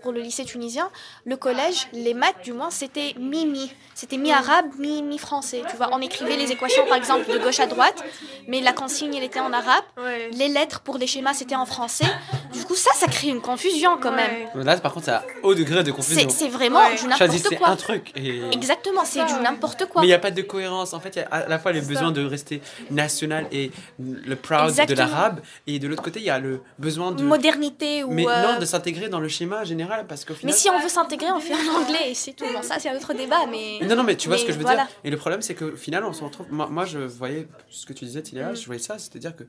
pour 0.00 0.12
le 0.12 0.20
lycée 0.20 0.44
tunisien, 0.44 0.88
le 1.24 1.36
collège, 1.36 1.88
les 1.92 2.14
maths, 2.14 2.42
du 2.44 2.52
moins, 2.52 2.70
c'était 2.70 3.14
mi-mi. 3.18 3.72
C'était 3.94 4.16
mi-arabe, 4.16 4.66
mi- 4.78 5.02
mi-français. 5.02 5.62
Tu 5.68 5.76
vois, 5.76 5.88
on 5.92 6.00
écrivait 6.00 6.36
les 6.36 6.50
équations, 6.52 6.86
par 6.86 6.96
exemple, 6.96 7.30
de 7.30 7.38
gauche 7.38 7.60
à 7.60 7.66
droite, 7.66 8.02
mais 8.48 8.60
la 8.60 8.72
consigne, 8.72 9.14
elle 9.14 9.22
était 9.24 9.40
en 9.40 9.52
arabe. 9.52 9.84
Ouais. 9.98 10.30
Les 10.32 10.48
lettres 10.48 10.80
pour 10.80 10.96
les 10.98 11.06
schémas, 11.06 11.34
c'était 11.34 11.56
en 11.56 11.66
français. 11.66 12.06
Du 12.52 12.64
coup, 12.64 12.74
ça, 12.74 12.90
ça 12.94 13.06
crée 13.06 13.28
une 13.28 13.40
confusion 13.40 13.98
quand 14.00 14.12
même. 14.12 14.48
Ouais. 14.54 14.64
Là, 14.64 14.76
par 14.78 14.92
contre, 14.92 15.06
c'est 15.06 15.12
à 15.12 15.24
haut 15.42 15.54
degré 15.54 15.82
de 15.82 15.90
confusion. 15.90 16.28
C'est 16.30 16.48
vraiment 16.48 16.80
Ouais. 16.80 16.92
du 16.96 16.98
Choisissez 17.16 17.44
n'importe 17.50 17.56
quoi. 17.58 17.68
un 17.68 17.76
truc. 17.76 18.12
Et... 18.16 18.42
Exactement, 18.52 19.04
c'est 19.04 19.24
du 19.24 19.34
n'importe 19.42 19.86
quoi. 19.86 20.00
Mais 20.02 20.06
il 20.06 20.10
n'y 20.10 20.14
a 20.14 20.18
pas 20.18 20.30
de 20.30 20.42
cohérence. 20.42 20.92
En 20.94 21.00
fait, 21.00 21.16
il 21.16 21.18
y 21.20 21.22
a 21.22 21.28
à 21.28 21.48
la 21.48 21.58
fois 21.58 21.72
le 21.72 21.80
besoin 21.80 22.10
de 22.12 22.24
rester 22.24 22.60
national 22.90 23.46
et 23.52 23.70
le 23.98 24.34
proud 24.36 24.68
Exactement. 24.68 24.94
de 24.94 25.10
l'arabe, 25.10 25.40
et 25.66 25.78
de 25.78 25.88
l'autre 25.88 26.02
côté, 26.02 26.20
il 26.20 26.26
y 26.26 26.30
a 26.30 26.38
le 26.38 26.60
besoin 26.78 27.12
de. 27.12 27.22
Modernité 27.22 28.04
ou. 28.04 28.10
Mais 28.12 28.26
euh, 28.28 28.52
non, 28.54 28.58
de 28.58 28.64
s'intégrer 28.64 29.08
dans 29.08 29.20
le 29.20 29.28
schéma 29.28 29.64
général, 29.64 30.06
parce 30.06 30.24
qu'au 30.24 30.34
Mais 30.44 30.52
si 30.52 30.68
on 30.70 30.78
veut 30.78 30.88
s'intégrer, 30.88 31.30
on 31.32 31.40
fait 31.40 31.54
en 31.54 31.80
anglais 31.82 32.10
et 32.10 32.14
c'est 32.14 32.32
tout. 32.32 32.44
Bon, 32.52 32.62
ça, 32.62 32.76
c'est 32.78 32.88
un 32.90 32.96
autre 32.96 33.14
débat, 33.14 33.46
mais. 33.50 33.78
Non, 33.86 33.96
non, 33.96 34.02
mais 34.02 34.16
tu 34.16 34.28
vois 34.28 34.38
ce 34.38 34.44
que 34.44 34.52
je 34.52 34.58
veux 34.58 34.62
voilà. 34.64 34.84
dire. 34.84 34.92
Et 35.04 35.10
le 35.10 35.16
problème, 35.16 35.42
c'est 35.42 35.54
qu'au 35.54 35.76
final, 35.76 36.04
on 36.04 36.12
se 36.12 36.22
retrouve. 36.22 36.46
Moi, 36.50 36.66
moi, 36.70 36.84
je 36.84 36.98
voyais 36.98 37.48
ce 37.70 37.86
que 37.86 37.92
tu 37.92 38.04
disais, 38.04 38.22
Tiléa, 38.22 38.52
Mm. 38.52 38.56
je 38.56 38.66
voyais 38.66 38.82
ça, 38.82 38.98
c'est-à-dire 38.98 39.34
que. 39.36 39.44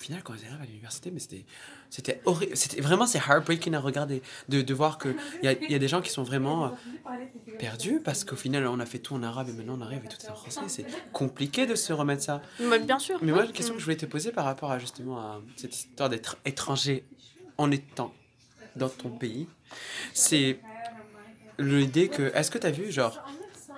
Au 0.00 0.02
final, 0.02 0.22
quand 0.22 0.32
on 0.32 0.46
arrive 0.48 0.62
à 0.62 0.64
l'université, 0.64 1.10
mais 1.10 1.20
c'était, 1.20 1.44
c'était 1.90 2.22
horrible. 2.24 2.56
C'était 2.56 2.80
vraiment, 2.80 3.06
c'est 3.06 3.18
heartbreaking 3.18 3.74
à 3.74 3.80
regarder, 3.80 4.22
de, 4.48 4.62
de 4.62 4.74
voir 4.74 4.96
qu'il 4.96 5.14
y 5.42 5.46
a, 5.46 5.52
il 5.52 5.70
y 5.70 5.74
a 5.74 5.78
des 5.78 5.88
gens 5.88 6.00
qui 6.00 6.10
sont 6.10 6.22
vraiment 6.22 6.64
euh, 6.64 6.68
perdus 7.58 8.00
parce 8.02 8.24
qu'au 8.24 8.34
final, 8.34 8.66
on 8.66 8.80
a 8.80 8.86
fait 8.86 8.98
tout 8.98 9.14
en 9.14 9.22
arabe 9.22 9.50
et 9.50 9.52
maintenant 9.52 9.76
on 9.76 9.82
arrive 9.82 10.00
et 10.02 10.08
tout 10.08 10.16
est 10.24 10.30
en 10.30 10.34
français. 10.34 10.62
C'est 10.68 10.86
compliqué 11.12 11.66
de 11.66 11.74
se 11.74 11.92
remettre 11.92 12.22
ça. 12.22 12.40
Mais 12.60 12.78
bien 12.78 12.98
sûr. 12.98 13.18
Mais 13.20 13.30
moi, 13.30 13.44
la 13.44 13.52
question 13.52 13.74
que 13.74 13.80
je 13.80 13.84
voulais 13.84 13.98
te 13.98 14.06
poser 14.06 14.32
par 14.32 14.46
rapport 14.46 14.70
à 14.72 14.78
justement 14.78 15.18
à 15.20 15.42
cette 15.56 15.76
histoire 15.76 16.08
d'être 16.08 16.38
étranger 16.46 17.04
en 17.58 17.70
étant 17.70 18.14
dans 18.76 18.88
ton 18.88 19.10
pays, 19.10 19.48
c'est 20.14 20.60
l'idée 21.58 22.08
que. 22.08 22.34
Est-ce 22.34 22.50
que 22.50 22.56
tu 22.56 22.66
as 22.66 22.70
vu, 22.70 22.90
genre. 22.90 23.22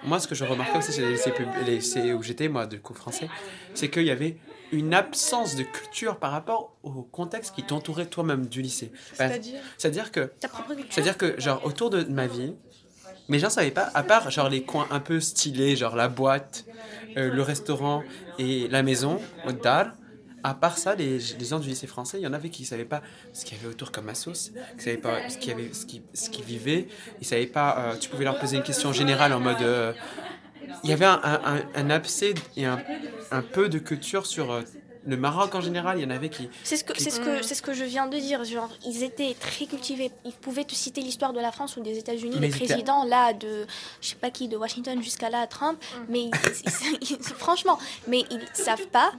Moi, 0.04 0.18
ce 0.20 0.26
que 0.28 0.34
je 0.34 0.44
remarquais 0.44 0.78
aussi 0.78 0.92
chez 0.92 1.02
les 1.02 1.12
lycées, 1.12 1.30
pub- 1.32 1.48
les 1.66 1.76
lycées 1.76 2.12
où 2.12 2.22
j'étais, 2.22 2.48
moi, 2.48 2.66
de 2.66 2.76
cours 2.76 2.96
français, 2.96 3.28
c'est 3.74 3.88
qu'il 3.88 4.04
y 4.04 4.10
avait 4.10 4.36
une 4.72 4.94
absence 4.94 5.54
de 5.54 5.62
culture 5.62 6.18
par 6.18 6.32
rapport 6.32 6.76
au 6.82 7.02
contexte 7.02 7.54
qui 7.54 7.62
t'entourait 7.62 8.06
toi-même 8.06 8.46
du 8.46 8.62
lycée. 8.62 8.90
C'est-à-dire? 9.14 9.60
C'est-à-dire 9.78 10.10
que 10.12 10.32
c'est-à-dire 10.90 11.16
que, 11.18 11.38
genre, 11.40 11.64
autour 11.64 11.90
de 11.90 12.02
ma 12.04 12.26
vie, 12.26 12.54
mes 13.28 13.38
gens 13.38 13.50
savaient 13.50 13.70
pas, 13.70 13.90
à 13.94 14.02
part, 14.02 14.30
genre, 14.30 14.48
les 14.48 14.64
coins 14.64 14.88
un 14.90 15.00
peu 15.00 15.20
stylés, 15.20 15.76
genre 15.76 15.94
la 15.94 16.08
boîte, 16.08 16.66
euh, 17.18 17.30
le 17.30 17.42
restaurant 17.42 18.04
et 18.38 18.66
la 18.68 18.82
maison, 18.82 19.20
au 19.44 19.52
Dar, 19.52 19.92
à 20.44 20.54
part 20.54 20.78
ça, 20.78 20.94
les, 20.94 21.18
les 21.18 21.44
gens 21.44 21.58
du 21.60 21.68
lycée 21.68 21.86
français, 21.86 22.18
il 22.18 22.22
y 22.22 22.26
en 22.26 22.32
avait 22.32 22.50
qui 22.50 22.64
savaient 22.64 22.84
pas 22.84 23.02
ce 23.32 23.44
qu'il 23.44 23.56
y 23.56 23.60
avait 23.60 23.68
autour 23.68 23.92
comme 23.92 24.08
Assos, 24.08 24.32
qui 24.76 24.84
savaient 24.84 24.96
pas 24.96 25.28
ce 25.28 25.38
qu'il 25.38 25.50
y 25.50 25.52
avait, 25.52 25.72
ce 25.72 25.86
qui, 25.86 26.02
ce 26.14 26.30
qui 26.30 26.42
vivait, 26.42 26.88
ils 27.20 27.26
savaient 27.26 27.46
pas, 27.46 27.76
euh, 27.78 27.96
tu 27.98 28.08
pouvais 28.10 28.24
leur 28.24 28.38
poser 28.38 28.56
une 28.56 28.62
question 28.64 28.92
générale 28.92 29.32
en 29.32 29.40
mode... 29.40 29.62
euh, 29.62 29.92
il 30.84 30.90
y 30.90 30.92
avait 30.92 31.04
un, 31.04 31.20
un, 31.22 31.62
un- 31.74 31.90
abcès 31.90 32.34
et 32.56 32.64
un, 32.66 32.80
un 33.30 33.42
peu 33.42 33.68
de 33.68 33.78
culture 33.78 34.26
sur 34.26 34.50
euh, 34.52 34.62
le 35.04 35.16
Maroc 35.16 35.54
en 35.56 35.60
général, 35.60 35.98
il 35.98 36.02
y 36.02 36.06
en 36.06 36.10
avait 36.10 36.28
qui... 36.28 36.48
C'est 36.62 36.76
ce 36.76 36.84
que 36.84 36.92
c'est 36.98 37.10
ce 37.10 37.18
que 37.20 37.42
c'est 37.42 37.56
ce 37.56 37.62
que 37.62 37.72
je 37.74 37.82
viens 37.82 38.06
de 38.06 38.16
dire. 38.16 38.44
Genre, 38.44 38.70
ils 38.86 39.02
étaient 39.02 39.34
très 39.38 39.66
cultivés. 39.66 40.12
Ils 40.24 40.32
pouvaient 40.32 40.62
te 40.64 40.74
citer 40.76 41.00
l'histoire 41.00 41.32
de 41.32 41.40
la 41.40 41.50
France 41.50 41.76
ou 41.76 41.82
des 41.82 41.98
États-Unis, 41.98 42.36
les 42.38 42.48
présidents 42.66 43.04
là 43.04 43.32
de 43.32 43.66
je 44.00 44.08
sais 44.10 44.14
pas 44.14 44.30
qui 44.30 44.46
de 44.46 44.56
Washington 44.56 45.02
jusqu'à 45.02 45.28
là 45.28 45.44
Trump. 45.48 45.76
Mais 46.08 46.20
ils- 46.26 46.30
ils- 46.64 46.98
ils- 47.10 47.22
franchement, 47.24 47.78
mais 48.06 48.20
ils 48.30 48.46
savent 48.52 48.86
pas 48.88 49.12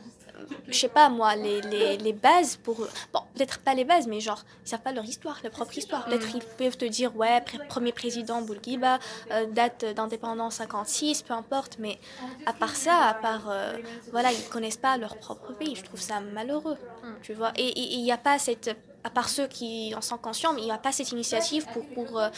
je 0.69 0.77
sais 0.77 0.89
pas 0.89 1.09
moi, 1.09 1.35
les, 1.35 1.61
les, 1.61 1.97
les 1.97 2.13
bases 2.13 2.57
pour. 2.57 2.87
Bon, 3.13 3.21
peut-être 3.35 3.59
pas 3.59 3.73
les 3.73 3.85
bases, 3.85 4.07
mais 4.07 4.19
genre, 4.19 4.43
ils 4.65 4.69
savent 4.69 4.81
pas 4.81 4.91
leur 4.91 5.05
histoire, 5.05 5.39
leur 5.43 5.51
propre 5.51 5.77
histoire. 5.77 6.05
Peut-être 6.05 6.35
ils 6.35 6.43
peuvent 6.43 6.77
te 6.77 6.85
dire, 6.85 7.15
ouais, 7.15 7.39
pr- 7.39 7.59
premier 7.67 7.91
président 7.91 8.41
Bourguiba, 8.41 8.99
euh, 9.31 9.45
date 9.47 9.85
d'indépendance 9.85 10.55
56, 10.55 11.21
peu 11.23 11.33
importe, 11.33 11.77
mais 11.79 11.99
à 12.45 12.53
part 12.53 12.75
ça, 12.75 13.07
à 13.07 13.13
part. 13.13 13.49
euh, 13.49 13.77
voilà, 14.11 14.31
ils 14.31 14.47
connaissent 14.47 14.77
pas 14.77 14.97
leur 14.97 15.17
propre 15.17 15.53
pays. 15.53 15.75
Je 15.75 15.83
trouve 15.83 16.01
ça 16.01 16.19
malheureux, 16.21 16.77
tu 17.21 17.33
vois. 17.33 17.51
Et 17.55 17.77
il 17.95 18.01
n'y 18.03 18.11
a 18.11 18.17
pas 18.17 18.39
cette. 18.39 18.75
À 19.05 19.09
part 19.09 19.27
ceux 19.29 19.47
qui 19.47 19.93
en 19.95 20.01
sont 20.01 20.17
conscients, 20.17 20.53
mais 20.53 20.61
il 20.61 20.65
n'y 20.65 20.71
a 20.71 20.77
pas 20.77 20.93
cette 20.93 21.11
initiative 21.11 21.67
pour, 21.69 21.85
pour, 21.89 22.19
euh, 22.19 22.29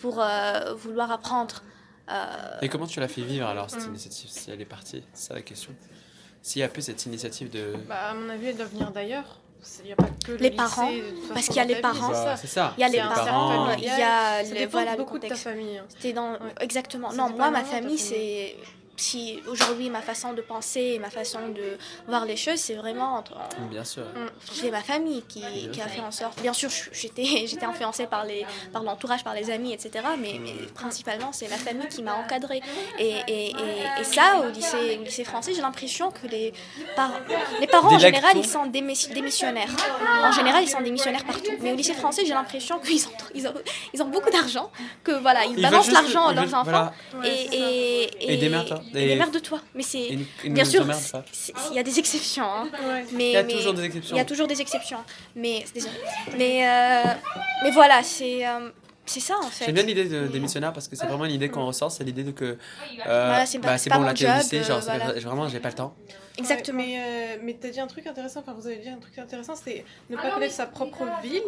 pour 0.00 0.20
euh, 0.20 0.74
vouloir 0.74 1.10
apprendre. 1.10 1.64
euh, 2.10 2.58
Et 2.62 2.68
comment 2.68 2.86
tu 2.86 3.00
l'as 3.00 3.08
fait 3.08 3.22
vivre 3.22 3.46
alors 3.48 3.70
cette 3.70 3.86
initiative 3.88 4.30
si 4.30 4.50
elle 4.50 4.60
est 4.60 4.64
partie? 4.66 5.04
C'est 5.12 5.28
ça 5.28 5.34
la 5.34 5.42
question. 5.42 5.74
S'il 6.46 6.60
y 6.60 6.62
a 6.62 6.68
plus 6.68 6.82
cette 6.82 7.06
initiative 7.06 7.48
de. 7.48 7.72
Bah, 7.88 8.10
à 8.10 8.14
mon 8.14 8.28
avis, 8.28 8.48
elle 8.48 8.56
doit 8.58 8.66
venir 8.66 8.90
d'ailleurs. 8.90 9.24
Il 9.80 9.86
n'y 9.86 9.92
a 9.92 9.96
pas 9.96 10.04
que 10.26 10.32
le 10.32 10.36
Les 10.36 10.50
lycée, 10.50 10.56
parents, 10.56 10.90
parce 11.32 11.46
qu'il 11.46 11.56
y 11.56 11.60
a 11.60 11.64
les 11.64 11.76
parents. 11.76 12.08
c'est 12.12 12.14
ça. 12.14 12.24
Bah, 12.26 12.36
c'est 12.36 12.46
ça. 12.46 12.74
Il 12.76 12.80
y 12.82 12.84
a 12.84 12.88
les 12.90 12.98
parents, 12.98 13.72
il 13.78 13.84
y 13.84 13.88
a 13.88 13.96
Ça 13.96 14.42
les- 14.42 14.50
dépend 14.60 14.72
voilà, 14.72 14.90
le 14.92 14.98
beaucoup 14.98 15.18
de 15.18 15.26
ta 15.26 15.34
famille. 15.36 15.78
hein. 15.78 15.86
C'était 15.88 16.12
dans 16.12 16.32
Ouais. 16.32 16.38
exactement. 16.60 17.10
Ça 17.10 17.16
Non, 17.16 17.30
moi 17.30 17.50
ma 17.50 17.64
famille. 17.64 17.96
c'est 17.98 18.56
si 18.96 19.40
aujourd'hui 19.48 19.90
ma 19.90 20.00
façon 20.02 20.32
de 20.34 20.40
penser 20.42 20.80
et 20.94 20.98
ma 20.98 21.10
façon 21.10 21.48
de 21.48 21.76
voir 22.06 22.24
les 22.24 22.36
choses 22.36 22.58
c'est 22.58 22.74
vraiment 22.74 23.14
entre 23.16 23.34
Bien 23.70 23.84
sûr. 23.84 24.04
c'est 24.52 24.70
ma 24.70 24.82
famille 24.82 25.22
qui, 25.28 25.42
qui 25.72 25.80
a 25.80 25.88
fait 25.88 26.00
en 26.00 26.10
sorte 26.10 26.40
bien 26.40 26.52
sûr 26.52 26.70
j'étais 26.92 27.24
j'étais 27.46 27.64
influencée 27.66 28.06
par 28.06 28.24
les 28.24 28.46
par 28.72 28.82
l'entourage 28.82 29.24
par 29.24 29.34
les 29.34 29.50
amis 29.50 29.72
etc 29.72 30.04
mais, 30.18 30.38
mais 30.40 30.52
principalement 30.74 31.32
c'est 31.32 31.48
ma 31.48 31.56
famille 31.56 31.88
qui 31.88 32.02
m'a 32.02 32.14
encadrée. 32.14 32.60
Et, 32.98 33.14
et, 33.28 33.50
et, 33.50 34.00
et 34.00 34.04
ça 34.04 34.40
au 34.46 34.50
lycée 34.50 34.98
au 35.00 35.04
lycée 35.04 35.24
français 35.24 35.52
j'ai 35.54 35.62
l'impression 35.62 36.10
que 36.10 36.26
les 36.28 36.52
parents 36.96 37.14
les 37.60 37.66
parents 37.66 37.94
en 37.94 37.98
général 37.98 38.32
ils 38.36 38.46
sont 38.46 38.66
démis- 38.66 39.08
démissionnaires. 39.12 39.70
En 40.22 40.32
général 40.32 40.62
ils 40.62 40.68
sont 40.68 40.80
démissionnaires 40.80 41.24
partout. 41.24 41.52
Mais 41.60 41.72
au 41.72 41.76
lycée 41.76 41.94
français 41.94 42.24
j'ai 42.24 42.34
l'impression 42.34 42.78
qu'ils 42.78 43.06
ont 43.06 43.10
ils 43.34 43.46
ont 43.48 43.54
ils 43.92 44.02
ont 44.02 44.08
beaucoup 44.08 44.30
d'argent 44.30 44.70
que 45.02 45.12
voilà 45.12 45.44
ils, 45.44 45.58
Ils 45.58 45.62
balancent 45.62 45.90
l'argent 45.90 46.26
à 46.28 46.32
leurs 46.34 46.54
enfants. 46.54 46.62
Voilà. 46.64 46.92
Et, 47.24 47.48
c'est 47.50 47.58
ça. 47.58 47.64
et, 48.20 48.36
Et 48.92 48.98
et 48.98 49.04
Et- 49.04 49.08
démerde-toi. 49.08 49.60
Mais 49.74 49.82
c'est. 49.82 50.08
Bien 50.44 50.64
sûr, 50.64 50.86
il 51.70 51.76
y 51.76 51.78
a 51.78 51.82
des 51.82 51.98
exceptions. 51.98 52.44
hein. 52.44 52.68
Ouais. 52.86 53.04
Mais, 53.12 53.30
Il 53.30 53.32
y 53.32 53.36
a 53.36 53.42
mais- 53.42 53.52
toujours 53.54 53.74
des 53.74 53.84
exceptions. 53.84 54.16
Il 54.16 54.18
y 54.18 54.22
a 54.22 54.24
toujours 54.24 54.46
des 54.46 54.60
exceptions. 54.60 54.98
Mais, 55.36 55.64
désolé. 55.74 55.94
Mais, 56.36 56.66
euh, 56.68 57.02
mais 57.62 57.70
voilà, 57.70 58.02
c'est 58.02 58.46
euh, 58.46 58.70
c'est 59.06 59.20
ça 59.20 59.34
en 59.42 59.48
fait. 59.48 59.66
J'aime 59.66 59.74
bien 59.74 59.84
l'idée 59.84 60.04
de, 60.06 60.26
des 60.26 60.40
missionnaires 60.40 60.72
parce 60.72 60.88
que 60.88 60.96
c'est 60.96 61.06
vraiment 61.06 61.24
une 61.26 61.32
idée 61.32 61.48
qu'on 61.48 61.66
ressort, 61.66 61.90
c'est 61.92 62.04
l'idée 62.04 62.24
de 62.24 62.30
que 62.30 62.44
euh, 62.44 62.56
Voilà, 63.04 63.46
c'est 63.46 63.58
bah, 63.58 63.76
bon 63.98 64.04
au 64.10 64.14
job, 64.16 64.30
lycée, 64.38 64.62
genre 64.64 64.80
voilà. 64.80 65.12
vraiment 65.20 65.48
j'ai 65.48 65.60
pas 65.60 65.68
le 65.68 65.74
temps. 65.74 65.94
Exactement. 66.36 66.80
Ouais, 66.80 66.86
mais 66.86 67.36
euh, 67.36 67.40
mais 67.42 67.56
t'as 67.60 67.68
dit 67.68 67.78
un 67.78 67.86
truc 67.86 68.06
intéressant, 68.08 68.40
enfin 68.40 68.54
vous 68.58 68.66
avez 68.66 68.76
dit 68.76 68.88
un 68.88 68.96
truc 68.98 69.16
intéressant, 69.18 69.54
c'est 69.54 69.84
ne 70.10 70.16
pas 70.16 70.30
connaître 70.30 70.52
sa 70.54 70.66
propre 70.66 71.04
ville 71.22 71.42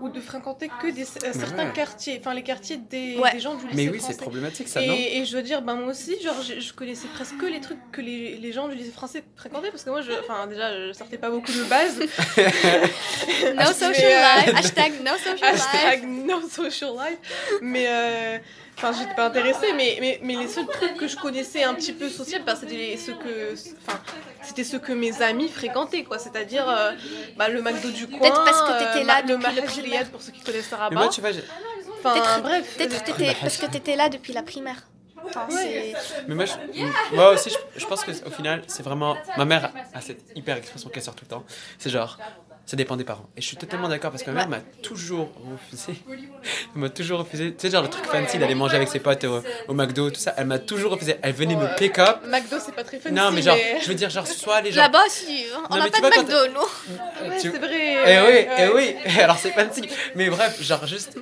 ou 0.00 0.08
de 0.08 0.20
fréquenter 0.20 0.68
que 0.80 0.88
des, 0.90 1.02
euh, 1.02 1.32
certains 1.32 1.66
ouais. 1.68 1.72
quartiers, 1.72 2.16
enfin 2.20 2.34
les 2.34 2.42
quartiers 2.42 2.78
des, 2.78 3.16
Ouais. 3.18 3.32
des 3.32 3.38
gens 3.40 3.54
du 3.54 3.66
lycée 3.66 3.76
Mais 3.76 3.88
oui, 3.88 3.98
français. 3.98 4.14
c'est 4.14 4.20
problématique 4.22 4.66
ça, 4.68 4.80
non 4.84 4.94
Et, 4.94 5.18
et 5.18 5.24
je 5.24 5.36
veux 5.36 5.42
dire, 5.44 5.62
ben 5.62 5.76
moi 5.76 5.90
aussi, 5.92 6.20
genre, 6.20 6.34
je, 6.42 6.58
je 6.58 6.72
connaissais 6.72 7.06
presque 7.14 7.36
que 7.36 7.46
les 7.46 7.60
trucs 7.60 7.78
que 7.92 8.00
les, 8.00 8.36
les 8.36 8.52
gens 8.52 8.66
du 8.66 8.74
lycée 8.74 8.90
français 8.90 9.22
fréquentaient, 9.36 9.70
parce 9.70 9.84
que 9.84 9.90
moi, 9.90 10.00
je, 10.02 10.10
enfin, 10.12 10.46
déjà, 10.48 10.88
je 10.88 10.92
sortais 10.92 11.18
pas 11.18 11.30
beaucoup 11.30 11.52
de 11.52 11.62
base. 11.64 12.00
No 13.54 13.66
social 13.66 13.94
euh, 14.12 14.40
life. 14.46 14.54
Hashtag 14.56 14.92
no 15.04 15.12
social 15.18 15.52
life. 15.54 15.66
Hashtag 15.72 16.04
no 16.04 16.48
social 16.48 16.90
life. 16.96 17.58
Mais, 17.60 17.86
euh, 17.88 18.38
enfin, 18.82 18.92
j'étais 18.98 19.14
pas 19.14 19.26
intéressée, 19.26 19.72
mais, 19.74 19.98
mais, 20.00 20.20
mais 20.22 20.36
les 20.36 20.48
seuls 20.48 20.66
trucs 20.66 20.96
que 20.96 21.06
je 21.08 21.16
connaissais 21.16 21.62
un 21.64 21.74
petit 21.74 21.92
peu 21.92 22.08
social, 22.08 22.42
ben, 22.44 22.56
c'était 22.56 22.96
ceux 22.96 23.14
que, 23.14 23.54
enfin, 23.86 23.98
c'était 24.42 24.64
ceux 24.64 24.78
que 24.78 24.92
mes 24.92 25.22
amis 25.22 25.48
fréquentaient, 25.48 26.04
quoi. 26.04 26.18
C'est-à-dire, 26.18 26.68
euh, 26.68 26.92
bah, 27.36 27.48
le 27.48 27.62
McDo 27.62 27.90
du 27.90 28.08
coin. 28.08 28.18
Peut-être 28.20 28.44
parce 28.44 28.62
que 28.62 28.78
t'étais 28.78 29.04
euh, 29.04 29.06
là 29.06 29.14
ma- 29.14 29.22
le 29.22 29.26
depuis 29.36 29.46
le 29.46 29.62
Mahaj 29.62 29.70
primaire. 29.80 30.10
Pour 30.10 30.22
ceux 30.22 30.32
qui 30.32 30.40
connaissent 30.40 30.70
le 30.70 30.76
Mais 30.76 30.82
rabat. 30.82 30.94
moi 30.96 31.08
tu 31.08 31.20
vois, 31.20 31.32
j'ai- 31.32 31.44
Enfin, 32.04 32.14
Peut-être- 32.14 32.42
bref. 32.42 32.76
Peut-être 32.76 33.04
t'étais- 33.04 33.36
parce 33.40 33.56
que 33.58 33.66
tu 33.66 33.76
étais 33.76 33.94
là 33.96 34.08
depuis 34.08 34.32
la 34.32 34.42
primaire. 34.42 34.82
Enfin, 35.24 35.46
mais 36.26 36.34
moi, 36.34 36.44
je- 36.46 37.14
moi 37.14 37.30
aussi 37.30 37.48
je, 37.50 37.80
je 37.80 37.86
pense 37.86 38.02
que 38.02 38.10
au 38.26 38.30
final 38.30 38.60
c'est 38.66 38.82
vraiment 38.82 39.16
ma 39.36 39.44
mère 39.44 39.70
a 39.94 40.00
cette 40.00 40.20
hyper 40.34 40.56
expression 40.56 40.90
qu'elle 40.90 41.04
sort 41.04 41.14
tout 41.14 41.24
le 41.24 41.30
temps. 41.30 41.44
C'est 41.78 41.90
genre 41.90 42.18
ça 42.66 42.76
dépend 42.76 42.96
des 42.96 43.04
parents. 43.04 43.28
Et 43.36 43.40
je 43.40 43.46
suis 43.46 43.56
totalement 43.56 43.88
d'accord 43.88 44.10
parce 44.10 44.22
que 44.22 44.30
ma 44.30 44.46
mère 44.46 44.48
m'a 44.48 44.60
toujours 44.82 45.30
refusé. 45.52 46.00
Elle 46.74 46.80
m'a 46.80 46.88
toujours 46.88 47.18
refusé. 47.20 47.52
Tu 47.54 47.56
sais, 47.58 47.70
genre 47.70 47.82
le 47.82 47.88
truc 47.90 48.06
fancy 48.06 48.38
d'aller 48.38 48.54
manger 48.54 48.76
avec 48.76 48.88
ses 48.88 49.00
potes 49.00 49.24
au, 49.24 49.42
au 49.68 49.74
McDo, 49.74 50.10
tout 50.10 50.20
ça. 50.20 50.34
Elle 50.36 50.46
m'a 50.46 50.58
toujours 50.58 50.92
refusé. 50.92 51.16
Elle 51.22 51.32
venait 51.34 51.56
me 51.56 51.76
pick 51.76 51.98
up. 51.98 52.20
McDo, 52.26 52.56
c'est 52.64 52.74
pas 52.74 52.84
très 52.84 52.98
funny. 52.98 53.14
Non, 53.14 53.30
mais 53.30 53.42
genre, 53.42 53.56
je 53.80 53.88
veux 53.88 53.94
dire, 53.94 54.10
genre, 54.10 54.26
soit 54.42 54.60
les 54.62 54.72
gens. 54.72 54.82
Là-bas, 54.82 55.04
si, 55.08 55.44
on 55.70 55.74
Non, 55.76 55.82
n'a 55.82 55.90
pas 55.90 56.00
de 56.00 56.16
McDo, 56.18 56.46
nous. 56.54 57.28
Ouais, 57.28 57.38
c'est 57.38 57.48
vrai. 57.48 57.96
Eh 58.06 58.20
oui, 58.20 58.46
eh 58.58 58.68
oui. 58.74 59.20
Alors 59.20 59.38
c'est 59.38 59.50
fancy. 59.52 59.88
Mais 60.14 60.30
bref, 60.30 60.62
genre 60.62 60.86
juste. 60.86 61.18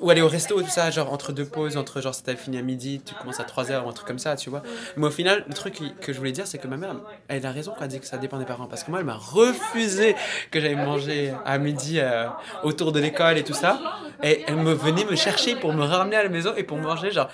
Ou 0.00 0.10
aller 0.10 0.22
au 0.22 0.28
resto, 0.28 0.60
tout 0.62 0.68
ça, 0.68 0.90
genre 0.90 1.12
entre 1.12 1.32
deux 1.32 1.44
pauses, 1.44 1.76
entre 1.76 2.00
genre 2.00 2.14
si 2.14 2.22
t'as 2.22 2.36
fini 2.36 2.58
à 2.58 2.62
midi, 2.62 3.00
tu 3.04 3.14
commences 3.14 3.40
à 3.40 3.44
3h 3.44 3.84
ou 3.84 3.88
un 3.88 3.92
truc 3.92 4.06
comme 4.06 4.18
ça, 4.18 4.36
tu 4.36 4.48
vois. 4.48 4.62
Mais 4.96 5.06
au 5.06 5.10
final, 5.10 5.44
le 5.48 5.54
truc 5.54 5.80
que 6.00 6.12
je 6.12 6.18
voulais 6.18 6.32
dire, 6.32 6.46
c'est 6.46 6.58
que 6.58 6.68
ma 6.68 6.76
mère, 6.76 6.94
elle 7.26 7.44
a 7.44 7.50
raison 7.50 7.72
quand 7.76 7.84
elle 7.84 7.90
dit 7.90 8.00
que 8.00 8.06
ça 8.06 8.18
dépend 8.18 8.38
des 8.38 8.44
parents. 8.44 8.66
Parce 8.66 8.84
que 8.84 8.90
moi, 8.90 9.00
elle 9.00 9.06
m'a 9.06 9.16
refusé 9.16 10.14
que 10.50 10.60
j'aille 10.60 10.76
manger 10.76 11.32
à 11.44 11.58
midi 11.58 11.98
euh, 11.98 12.26
autour 12.62 12.92
de 12.92 13.00
l'école 13.00 13.38
et 13.38 13.44
tout 13.44 13.54
ça. 13.54 13.80
Et 14.22 14.44
elle 14.46 14.56
me 14.56 14.72
venait 14.72 15.04
me 15.04 15.16
chercher 15.16 15.56
pour 15.56 15.72
me 15.72 15.84
ramener 15.84 16.16
à 16.16 16.22
la 16.22 16.28
maison 16.28 16.52
et 16.56 16.62
pour 16.62 16.76
manger, 16.76 17.10
genre, 17.10 17.28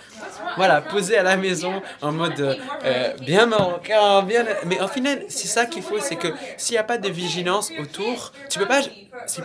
voilà, 0.57 0.81
posé 0.81 1.17
à 1.17 1.23
la 1.23 1.37
maison 1.37 1.83
en 2.03 2.13
mode 2.13 2.59
euh, 2.85 3.15
bien 3.19 3.47
marocain, 3.47 4.23
bien. 4.23 4.45
Mais 4.67 4.81
au 4.81 4.89
final, 4.89 5.23
c'est 5.29 5.49
ça 5.49 5.67
qu'il 5.67 5.83
faut, 5.83 5.99
c'est 5.99 6.17
que 6.17 6.29
s'il 6.57 6.75
n'y 6.75 6.79
a 6.79 6.85
pas 6.85 6.99
de 6.99 7.09
vigilance 7.09 7.71
autour, 7.79 8.33
tu 8.51 8.59
peux 8.59 8.67
pas, 8.67 8.81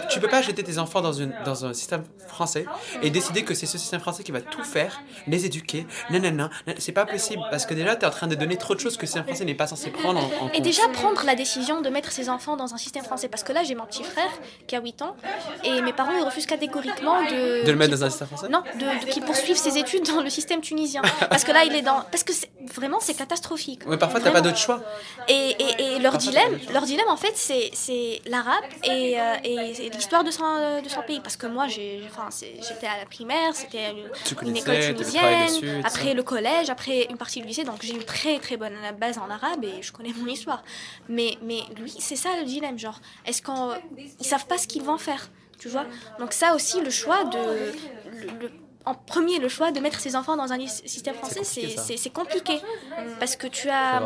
tu 0.09 0.19
peux 0.19 0.27
pas 0.27 0.41
jeter 0.41 0.63
tes 0.63 0.77
enfants 0.77 1.01
dans, 1.01 1.13
une, 1.13 1.33
dans 1.45 1.65
un 1.65 1.73
système 1.73 2.03
français 2.27 2.65
décider 3.09 3.43
que 3.43 3.53
c'est 3.53 3.65
ce 3.65 3.77
système 3.77 3.99
français 3.99 4.23
qui 4.23 4.31
va 4.31 4.41
tout 4.41 4.63
faire, 4.63 4.99
les 5.27 5.45
éduquer, 5.45 5.85
nanana. 6.09 6.49
nan- 6.67 6.75
C'est 6.79 6.91
pas 6.91 7.05
possible 7.05 7.43
parce 7.51 7.65
que 7.65 7.73
déjà, 7.73 7.95
tu 7.95 8.03
es 8.03 8.07
en 8.07 8.11
train 8.11 8.27
de 8.27 8.35
donner 8.35 8.57
trop 8.57 8.75
de 8.75 8.79
choses 8.79 8.95
que 8.97 9.01
le 9.01 9.07
système 9.07 9.25
français 9.25 9.45
n'est 9.45 9.55
pas 9.55 9.67
censé 9.67 9.89
prendre 9.89 10.19
en, 10.19 10.45
en 10.45 10.47
Et 10.49 10.53
compte. 10.53 10.61
déjà 10.61 10.87
prendre 10.89 11.23
la 11.25 11.35
décision 11.35 11.81
de 11.81 11.89
mettre 11.89 12.11
ses 12.11 12.29
enfants 12.29 12.55
dans 12.57 12.73
un 12.73 12.77
système 12.77 13.03
français. 13.03 13.27
Parce 13.29 13.43
que 13.43 13.51
là, 13.53 13.63
j'ai 13.63 13.75
mon 13.75 13.85
petit 13.85 14.03
frère 14.03 14.31
qui 14.67 14.75
a 14.75 14.81
8 14.81 15.01
ans 15.01 15.15
et 15.63 15.81
mes 15.81 15.93
parents 15.93 16.11
ils 16.17 16.23
refusent 16.23 16.45
catégoriquement 16.45 17.21
de. 17.23 17.65
De 17.65 17.71
le 17.71 17.77
mettre 17.77 17.91
dans 17.95 18.03
un 18.03 18.09
système 18.09 18.27
français 18.27 18.49
Non, 18.49 18.63
de, 18.75 19.05
de 19.05 19.11
qu'il 19.11 19.23
poursuive 19.23 19.55
ses 19.57 19.77
études 19.77 20.05
dans 20.05 20.21
le 20.21 20.29
système 20.29 20.61
tunisien. 20.61 21.01
Parce 21.29 21.43
que 21.43 21.51
là, 21.51 21.63
il 21.65 21.75
est 21.75 21.81
dans. 21.81 22.01
Parce 22.11 22.23
que 22.23 22.33
vraiment, 22.73 22.99
c'est 22.99 23.13
catastrophique. 23.15 23.81
Mais 23.87 23.97
parfois, 23.97 24.19
t'as 24.19 24.31
pas 24.31 24.41
d'autre 24.41 24.57
choix. 24.57 24.81
Et, 25.27 25.55
et, 25.59 25.95
et 25.95 25.99
leur 25.99 26.17
dilemme, 26.17 26.57
leur 26.71 26.83
dilemme 26.83 27.07
en 27.09 27.17
fait, 27.17 27.33
c'est, 27.35 28.21
l'arabe 28.25 28.63
et, 28.83 29.19
euh, 29.19 29.35
et 29.43 29.89
l'histoire 29.89 30.23
de 30.23 30.31
son, 30.31 30.81
de 30.83 30.89
son 30.89 31.01
pays. 31.01 31.19
Parce 31.21 31.37
que 31.37 31.47
moi, 31.47 31.67
j'étais 31.67 32.87
à 32.87 32.98
la 32.99 33.05
primaire, 33.05 33.55
c'était 33.55 33.91
une 33.91 34.55
école 34.57 34.75
tunisienne, 34.95 35.23
après 35.85 36.13
le 36.13 36.23
collège, 36.23 36.69
après 36.69 37.07
une 37.09 37.17
partie 37.17 37.41
du 37.41 37.47
lycée. 37.47 37.63
Donc 37.63 37.81
j'ai 37.81 37.93
une 37.93 38.03
très 38.03 38.39
très 38.39 38.57
bonne 38.57 38.75
base 38.99 39.17
en 39.17 39.29
arabe 39.29 39.63
et 39.63 39.81
je 39.81 39.91
connais 39.91 40.13
mon 40.13 40.27
histoire. 40.27 40.63
Mais, 41.07 41.37
mais 41.41 41.61
lui, 41.79 41.93
c'est 41.99 42.15
ça 42.15 42.29
le 42.39 42.43
dilemme. 42.45 42.77
Genre, 42.77 42.99
est-ce 43.25 43.41
qu'on. 43.41 43.73
Ils 43.97 44.25
savent 44.25 44.47
pas 44.47 44.57
ce 44.57 44.67
qu'ils 44.67 44.83
vont 44.83 44.97
faire, 44.97 45.29
tu 45.57 45.67
vois? 45.69 45.85
Donc 46.19 46.33
ça 46.33 46.53
aussi, 46.55 46.81
le 46.81 46.89
choix 46.89 47.23
de. 47.25 47.37
le- 47.37 48.39
le- 48.41 48.51
en 48.85 48.95
premier, 48.95 49.39
le 49.39 49.49
choix 49.49 49.71
de 49.71 49.79
mettre 49.81 49.99
ses 49.99 50.15
enfants 50.15 50.35
dans 50.37 50.51
un 50.51 50.67
système 50.67 51.13
français, 51.15 51.43
c'est, 51.43 51.97
c'est, 51.97 52.09
compliqué. 52.09 52.59
Parce 53.19 53.35
que 53.35 53.47
tu 53.47 53.69
as. 53.69 54.01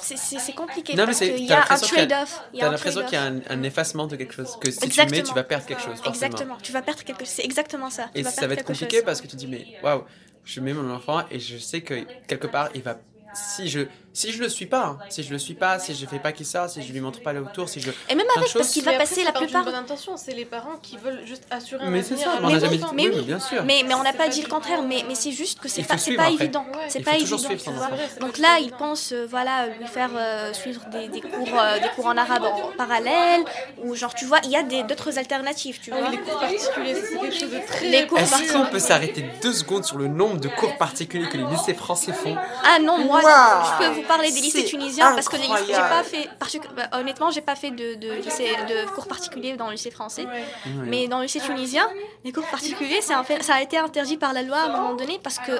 C'est- 0.00 0.52
compliqué 0.54 0.94
Non, 0.94 1.04
parce 1.04 1.18
qu'il 1.18 1.44
y 1.44 1.52
a 1.52 1.56
un 1.56 1.60
l'impression 1.60 1.86
qu'il 1.88 1.98
y 1.98 2.00
a- 2.02 2.06
trade-off. 2.06 2.42
il 2.52 2.56
y 2.56 2.60
a 2.60 2.62
T'as 2.62 2.68
un 2.68 2.72
l'impression 2.72 3.02
qu'il 3.04 3.12
y 3.12 3.16
a 3.16 3.22
un, 3.24 3.40
un 3.50 3.62
effacement 3.62 4.06
de 4.06 4.16
quelque 4.16 4.32
chose. 4.34 4.56
Que 4.60 4.70
si 4.70 4.78
tu 4.78 4.84
mets, 4.84 4.86
Exactement. 4.86 5.22
tu 5.28 5.34
vas 5.34 5.44
perdre 5.44 5.66
quelque 5.66 5.82
chose. 5.82 5.96
Forcément. 6.02 6.14
Exactement, 6.14 6.56
tu 6.62 6.72
vas 6.72 6.82
perdre 6.82 7.02
quelque 7.04 7.20
chose. 7.20 7.28
C'est 7.28 7.44
exactement 7.44 7.90
ça. 7.90 8.08
Tu 8.14 8.20
Et 8.20 8.22
vas 8.22 8.30
ça 8.30 8.46
va 8.46 8.54
être 8.54 8.64
compliqué 8.64 8.96
chose. 8.96 9.04
parce 9.04 9.20
que 9.20 9.26
tu 9.26 9.36
dis, 9.36 9.46
mais 9.46 9.66
waouh, 9.82 10.04
je 10.44 10.60
mets 10.60 10.72
mon 10.72 10.90
enfant 10.94 11.22
et 11.30 11.38
je 11.38 11.58
sais 11.58 11.80
que 11.82 12.04
quelque 12.26 12.46
part, 12.46 12.70
il 12.74 12.82
va. 12.82 12.98
Si 13.36 13.68
je, 13.68 13.80
si 14.14 14.32
je 14.32 14.40
le 14.40 14.48
suis 14.48 14.64
pas, 14.64 14.84
hein, 14.86 14.98
si 15.10 15.22
je 15.22 15.30
le 15.30 15.38
suis 15.38 15.52
pas, 15.54 15.78
si 15.78 15.94
je 15.94 16.06
fais 16.06 16.18
pas 16.18 16.32
qu'il 16.32 16.46
ça, 16.46 16.68
si 16.68 16.82
je 16.82 16.90
lui 16.90 17.00
montre 17.00 17.20
pas 17.22 17.34
là 17.34 17.40
autour, 17.42 17.68
si 17.68 17.80
je. 17.80 17.90
Et 18.08 18.14
même 18.14 18.26
avec, 18.34 18.50
parce 18.54 18.70
qu'il 18.70 18.82
va 18.82 18.94
passer 18.94 19.24
la 19.24 19.32
plupart. 19.32 19.62
bonne 19.64 19.74
intention, 19.74 20.16
c'est 20.16 20.32
les 20.32 20.46
parents 20.46 20.76
qui 20.82 20.96
veulent 20.96 21.20
juste 21.26 21.44
assurer 21.50 21.84
Mais 21.90 22.02
c'est 22.02 22.16
ça, 22.16 22.38
on 22.42 22.48
n'a 22.48 22.58
jamais 22.58 22.78
dit. 22.78 22.84
mais 22.94 23.08
oui, 23.08 23.22
bien 23.22 23.38
sûr. 23.38 23.62
Mais, 23.64 23.82
mais 23.86 23.92
on 23.94 24.02
n'a 24.02 24.14
pas 24.14 24.28
dit 24.28 24.40
le 24.40 24.48
contraire, 24.48 24.82
mais, 24.82 25.04
mais 25.06 25.14
c'est 25.14 25.32
juste 25.32 25.60
que 25.60 25.68
c'est 25.68 25.82
pas, 25.82 25.98
c'est 25.98 26.14
pas 26.16 26.30
évident. 26.30 26.64
C'est 26.88 27.00
Il 27.00 27.04
pas 27.04 27.12
faut 27.12 27.18
toujours 27.18 27.50
évident, 27.50 27.72
Donc 28.20 28.38
là, 28.38 28.58
il 28.58 28.70
pense 28.72 29.12
euh, 29.12 29.26
voilà, 29.28 29.66
lui 29.66 29.86
faire 29.86 30.10
euh, 30.16 30.52
suivre 30.54 30.80
des, 30.90 31.08
des 31.08 31.20
cours, 31.20 31.48
euh, 31.58 31.78
des 31.78 31.88
cours 31.94 32.06
en 32.06 32.16
arabe 32.16 32.44
en 32.44 32.72
parallèle, 32.78 33.42
ou 33.84 33.94
genre, 33.94 34.14
tu 34.14 34.24
vois, 34.24 34.38
il 34.44 34.50
y 34.50 34.56
a 34.56 34.62
des- 34.62 34.82
d'autres 34.84 35.18
alternatives, 35.18 35.78
tu 35.82 35.90
vois. 35.90 36.08
les 36.08 36.16
cours 36.18 36.40
particuliers, 36.40 36.94
c'est 36.94 37.18
quelque 37.18 37.34
chose 37.38 37.50
de 37.50 37.66
très. 37.66 37.88
Les 37.90 38.06
cours 38.06 38.18
Est-ce 38.18 38.30
particuliers. 38.30 38.58
qu'on 38.64 38.66
peut 38.70 38.78
s'arrêter 38.78 39.24
deux 39.42 39.52
secondes 39.52 39.84
sur 39.84 39.98
le 39.98 40.08
nombre 40.08 40.38
de 40.40 40.48
cours 40.48 40.76
particuliers 40.78 41.28
que 41.28 41.36
les 41.36 41.44
lycées 41.44 41.74
français 41.74 42.12
font 42.14 42.34
Ah 42.64 42.78
non, 42.78 42.98
moi, 42.98 43.20
je 43.28 43.78
peux 43.78 43.94
vous 43.94 44.02
parler 44.02 44.30
des 44.30 44.40
lycées 44.40 44.64
tunisiens 44.64 45.12
parce 45.12 45.28
que 45.28 45.36
les 45.36 45.42
lycées- 45.42 45.64
j'ai 45.68 45.72
pas 45.74 46.02
fait, 46.02 46.28
particu- 46.40 46.74
bah, 46.76 46.88
honnêtement, 46.98 47.30
j'ai 47.30 47.40
pas 47.40 47.56
fait 47.56 47.70
de, 47.70 47.94
de, 47.94 48.12
lycée, 48.14 48.48
de 48.68 48.88
cours 48.90 49.06
particuliers 49.06 49.56
dans 49.56 49.66
le 49.66 49.72
lycée 49.72 49.90
français. 49.90 50.24
Ouais. 50.24 50.44
Mais 50.86 51.08
dans 51.08 51.18
le 51.18 51.24
lycée 51.24 51.40
tunisien, 51.40 51.88
les 52.24 52.32
cours 52.32 52.46
particuliers, 52.46 53.00
c'est 53.02 53.14
un 53.14 53.24
fait- 53.24 53.42
ça 53.42 53.54
a 53.56 53.62
été 53.62 53.78
interdit 53.78 54.16
par 54.16 54.32
la 54.32 54.42
loi 54.42 54.58
à 54.58 54.64
un 54.66 54.76
moment 54.76 54.94
donné 54.94 55.18
parce 55.22 55.38
que 55.38 55.52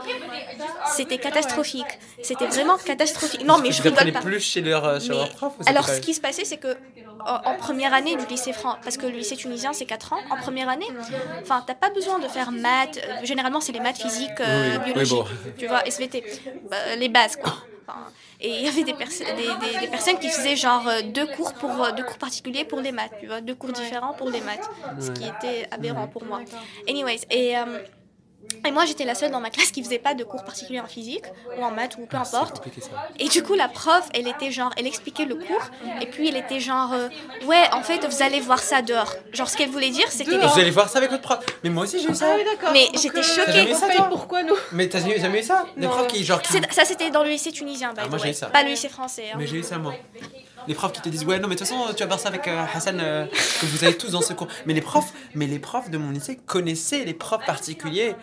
c'était 0.94 1.18
catastrophique. 1.18 1.86
C'était 2.22 2.46
vraiment 2.46 2.76
catastrophique. 2.78 3.44
Non, 3.44 3.58
mais 3.58 3.70
je 3.72 3.82
Ils 3.82 3.88
rigole 3.90 4.12
pas. 4.12 4.20
plus 4.20 4.40
chez 4.40 4.60
leur, 4.60 4.84
euh, 4.84 5.00
chez 5.00 5.10
Mais- 5.10 5.16
leur 5.16 5.28
prof 5.30 5.52
Alors, 5.66 5.88
ce 5.88 6.00
qui 6.00 6.14
se 6.14 6.20
passait, 6.20 6.44
c'est 6.44 6.56
que 6.58 6.76
en, 7.28 7.50
en 7.50 7.54
première 7.56 7.92
année 7.92 8.14
du 8.14 8.24
lycée 8.26 8.52
français, 8.52 8.78
parce 8.84 8.96
que 8.96 9.06
le 9.06 9.12
lycée 9.16 9.36
tunisien 9.36 9.72
c'est 9.72 9.84
4 9.86 10.12
ans, 10.12 10.18
en 10.30 10.36
première 10.36 10.68
année, 10.68 10.86
enfin, 11.42 11.64
t'as 11.66 11.74
pas 11.74 11.90
besoin 11.90 12.18
de 12.20 12.28
faire 12.28 12.52
maths. 12.52 12.98
euh, 12.98 13.24
Généralement, 13.24 13.60
c'est 13.60 13.72
les 13.72 13.80
maths 13.80 13.96
physiques, 14.00 14.30
euh, 14.40 14.72
Oui, 14.72 14.76
oui, 14.78 14.92
biologie, 14.92 15.14
bon. 15.14 15.24
tu 15.58 15.66
vois, 15.66 15.84
SVT, 15.86 16.22
Bah, 16.70 16.76
les 16.96 17.08
bases 17.08 17.36
quoi. 17.36 17.52
Enfin, 17.88 18.12
et 18.40 18.50
il 18.58 18.62
y 18.64 18.68
avait 18.68 18.84
des, 18.84 19.56
des- 19.56 19.78
des 19.78 19.88
personnes 19.88 20.18
qui 20.18 20.30
faisaient 20.30 20.56
genre 20.56 20.86
euh, 20.88 21.02
deux 21.02 21.26
cours 21.26 21.54
pour 21.56 21.84
euh, 21.84 21.92
deux 21.92 22.04
cours 22.04 22.18
particuliers 22.18 22.64
pour 22.64 22.80
les 22.80 22.92
maths, 22.92 23.12
tu 23.18 23.26
vois, 23.26 23.40
deux 23.40 23.54
cours 23.54 23.72
différents 23.72 24.14
pour 24.14 24.30
les 24.30 24.40
maths, 24.40 24.68
ce 24.98 25.10
qui 25.10 25.26
était 25.28 25.66
aberrant 25.70 26.08
pour 26.08 26.24
moi. 26.24 26.44
Anyways, 26.88 27.20
et, 27.30 27.56
euh, 27.58 27.80
et 28.66 28.70
moi 28.70 28.84
j'étais 28.84 29.04
la 29.04 29.14
seule 29.14 29.30
dans 29.30 29.40
ma 29.40 29.50
classe 29.50 29.70
qui 29.70 29.82
faisait 29.82 29.98
pas 29.98 30.14
de 30.14 30.24
cours 30.24 30.44
particuliers 30.44 30.80
en 30.80 30.86
physique 30.86 31.24
ou 31.58 31.62
en 31.62 31.70
maths 31.70 31.96
ou 31.98 32.06
peu 32.06 32.16
Ah, 32.18 32.24
C'est 32.24 32.36
importe. 32.36 32.62
Et 33.18 33.28
du 33.28 33.42
coup, 33.42 33.54
la 33.54 33.68
prof, 33.68 34.08
elle 34.14 34.26
était 34.28 34.50
genre, 34.50 34.70
elle 34.76 34.86
expliquait 34.86 35.24
le 35.24 35.34
cours, 35.36 35.70
et 36.00 36.06
puis 36.06 36.28
elle 36.28 36.36
était 36.36 36.60
genre, 36.60 36.92
euh, 36.92 37.08
ouais, 37.46 37.64
en 37.72 37.82
fait, 37.82 38.04
vous 38.06 38.22
allez 38.22 38.40
voir 38.40 38.58
ça 38.58 38.82
dehors. 38.82 39.14
Genre, 39.32 39.48
ce 39.48 39.56
qu'elle 39.56 39.70
voulait 39.70 39.90
dire, 39.90 40.06
c'était. 40.10 40.32
Dehors. 40.36 40.52
Vous 40.52 40.60
allez 40.60 40.70
voir 40.70 40.88
ça 40.88 40.98
avec 40.98 41.10
votre 41.10 41.22
prof. 41.22 41.38
Mais 41.62 41.70
moi 41.70 41.84
aussi 41.84 41.98
j'ai 42.00 42.10
eu 42.10 42.14
ça. 42.14 42.26
Ah 42.32 42.36
oui, 42.36 42.44
d'accord. 42.44 42.70
Mais 42.72 42.88
j'étais 42.94 43.18
euh, 43.18 43.22
choquée. 43.22 43.44
T'as 43.46 43.52
jamais 43.52 43.70
eu 43.70 43.74
ça, 43.74 43.88
pourquoi 44.08 44.42
nous 44.42 44.56
Mais 44.72 44.88
t'as 44.88 45.00
jamais, 45.00 45.40
eu 45.40 45.42
ça? 45.42 45.64
Des 45.76 45.86
profs 45.86 46.06
qui 46.08 46.24
genre 46.24 46.42
qui... 46.42 46.52
C'est- 46.52 46.72
Ça, 46.72 46.84
c'était 46.84 47.10
dans 47.10 47.22
le 47.22 47.30
lycée 47.30 47.52
tunisien, 47.52 47.92
by 47.92 48.00
Ah, 48.02 48.06
the 48.06 48.10
moi, 48.10 48.18
j'ai 48.18 48.30
eu 48.30 48.34
ça. 48.34 48.46
Pas 48.46 48.62
le 48.62 48.70
lycée 48.70 48.88
français. 48.88 49.30
hein. 49.32 49.36
Mais 49.38 49.46
j'ai 49.46 49.56
eu 49.58 49.62
ça 49.62 49.78
moi. 49.78 49.94
Les 50.68 50.74
profs 50.74 50.92
qui 50.92 51.00
te 51.00 51.08
disent 51.08 51.24
ouais 51.24 51.38
non 51.38 51.48
mais 51.48 51.54
de 51.54 51.60
toute 51.60 51.68
façon 51.68 51.92
tu 51.94 52.00
vas 52.00 52.06
voir 52.06 52.20
ça 52.20 52.28
avec 52.28 52.48
euh, 52.48 52.64
Hassan 52.74 52.98
euh, 53.00 53.26
que 53.26 53.66
vous 53.66 53.84
allez 53.84 53.96
tous 53.96 54.10
dans 54.10 54.20
ce 54.20 54.32
cours. 54.32 54.48
Mais 54.66 54.74
les 54.74 54.80
profs, 54.80 55.12
mais 55.34 55.46
les 55.46 55.58
profs 55.58 55.90
de 55.90 55.98
mon 55.98 56.10
lycée 56.10 56.36
connaissaient 56.46 57.04
les 57.04 57.14
profs 57.14 57.44
particuliers. 57.44 58.14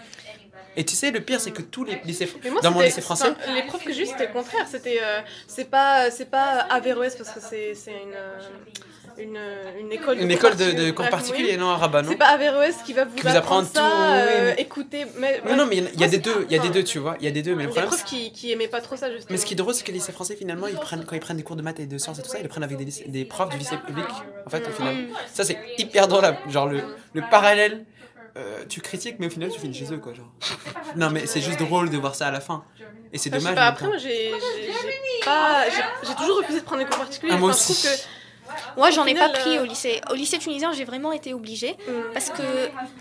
Et 0.75 0.84
tu 0.84 0.95
sais 0.95 1.12
le 1.12 1.21
pire 1.21 1.39
c'est 1.39 1.51
que 1.51 1.62
tous 1.62 1.84
les 1.84 2.01
lycées 2.03 2.27
moi, 2.51 2.62
dans 2.62 2.71
mon 2.71 2.82
lycée 2.82 3.01
français 3.01 3.29
enfin, 3.29 3.53
les 3.53 3.63
profs 3.63 3.84
que 3.84 3.93
j'ai 3.93 4.06
c'était 4.06 4.27
le 4.27 4.34
contraire. 4.34 4.67
C'était, 4.69 4.99
euh, 5.01 5.21
c'est 5.47 5.69
pas, 5.69 6.10
c'est 6.10 6.29
pas 6.29 6.65
Averroès 6.69 7.15
parce 7.15 7.29
que 7.29 7.39
c'est, 7.39 7.75
c'est 7.75 7.91
une, 7.91 8.15
une, 9.17 9.39
une 9.80 9.91
école. 9.91 10.17
une 10.17 10.28
cours 10.28 10.32
école 10.49 10.52
de, 10.56 10.58
particulier. 10.63 10.86
de 10.86 10.91
cours 10.91 11.06
Bref, 11.06 11.12
particuliers 11.12 11.52
oui. 11.54 11.58
non 11.58 11.69
à 11.69 11.78
Rabat 11.78 12.02
non. 12.02 12.10
C'est 12.12 12.17
pas 12.17 12.28
Averroès 12.28 12.76
qui 12.86 12.93
va 12.93 13.06
vous, 13.06 13.15
Qui 13.15 13.21
vous 13.21 13.36
apprendre 13.36 13.67
ça. 13.67 13.80
tout, 13.80 13.86
oui, 13.86 13.91
euh, 14.06 14.54
mais- 14.56 14.62
Écoutez, 14.62 15.06
mais, 15.17 15.41
Mais 15.45 15.56
non 15.56 15.65
mais 15.65 15.78
il 15.78 15.99
y 15.99 16.04
a- 16.04 16.08
y, 16.08 16.10
des 16.10 16.17
deux, 16.19 16.45
il 16.49 16.56
y 16.56 16.60
a 16.60 16.62
des 16.62 16.69
deux 16.69 16.84
tu 16.84 16.99
vois, 16.99 17.15
il 17.19 17.26
y 17.26 17.28
a 17.28 17.32
des 17.32 17.41
deux 17.41 17.56
mais 17.56 17.63
le 17.63 17.67
Des 17.69 17.71
problème 17.73 17.89
profs 17.89 18.04
qui, 18.06 18.32
qui 18.32 18.52
aimaient 18.52 18.67
pas 18.67 18.82
trop 18.82 18.95
ça 18.95 19.10
justement. 19.12 19.28
Mais 19.32 19.38
ce 19.38 19.45
qui 19.45 19.54
est 19.54 19.58
drôle, 19.58 19.73
c'est 19.73 19.84
que 19.84 19.91
les 19.91 19.99
lycées 19.99 20.12
français, 20.12 20.36
finalement, 20.36 20.67
ils 20.67 20.76
prennent, 20.76 21.06
quand 21.06 21.15
ils 21.15 21.19
prennent 21.21 21.38
des 21.38 21.43
cours 21.43 21.56
de 21.56 21.62
maths 21.62 21.80
et 21.80 21.86
de 21.86 21.97
sciences 21.97 22.19
et 22.19 22.21
tout 22.21 22.30
ça, 22.30 22.39
ils 22.39 22.43
le 22.43 22.49
prennent 22.49 22.63
avec 22.63 22.78
des, 22.78 22.86
des 23.08 23.26
profs 23.26 23.49
du 23.49 23.58
lycée 23.58 23.78
public, 23.86 24.06
en 24.45 24.49
fait, 24.49 24.67
au 24.67 24.71
final. 24.71 24.95
Mm. 24.95 25.08
Ça, 25.34 25.43
c'est 25.43 25.58
hyper 25.78 26.08
drôle, 26.08 26.23
genre 26.49 26.67
le, 26.67 26.82
le 27.13 27.21
parallèle. 27.30 27.86
euh, 28.36 28.63
tu 28.67 28.82
critiques, 28.82 29.17
mais 29.19 29.28
au 29.28 29.30
final, 29.30 29.52
tu 29.52 29.60
finis 29.60 29.76
chez 29.76 29.93
eux, 29.93 29.97
quoi. 29.99 30.13
Genre. 30.15 30.32
Non, 30.95 31.12
mais 31.12 31.28
c'est 31.28 31.39
juste 31.41 31.60
drôle 31.60 31.89
de 31.91 31.97
voir 31.97 32.15
ça 32.15 32.28
à 32.28 32.32
la 32.32 32.39
fin. 32.39 32.63
Et 33.12 33.19
c'est 33.19 33.30
dommage. 33.30 33.54
pas, 33.54 33.65
après, 33.67 33.86
moi, 33.86 33.97
j'ai, 33.97 34.32
j'ai, 36.08 36.15
toujours 36.15 36.38
refusé 36.38 36.60
de 36.60 36.65
prendre 36.65 36.82
des 36.84 36.88
cours 36.89 36.97
particuliers. 36.97 37.32
Ah, 37.36 37.38
moi 37.38 37.49
Enfin, 37.52 37.58
je 37.67 37.71
aussi. 37.71 38.04
Moi, 38.77 38.89
j'en 38.91 39.03
Au 39.03 39.07
ai 39.07 39.13
pas 39.15 39.29
pris 39.29 39.57
euh, 39.57 39.61
au 39.63 39.65
lycée. 39.65 40.01
Au 40.09 40.13
lycée 40.13 40.37
tunisien, 40.39 40.71
j'ai 40.73 40.85
vraiment 40.85 41.11
été 41.11 41.33
obligée. 41.33 41.75
hum, 41.87 42.03
Parce 42.13 42.29
que 42.29 42.41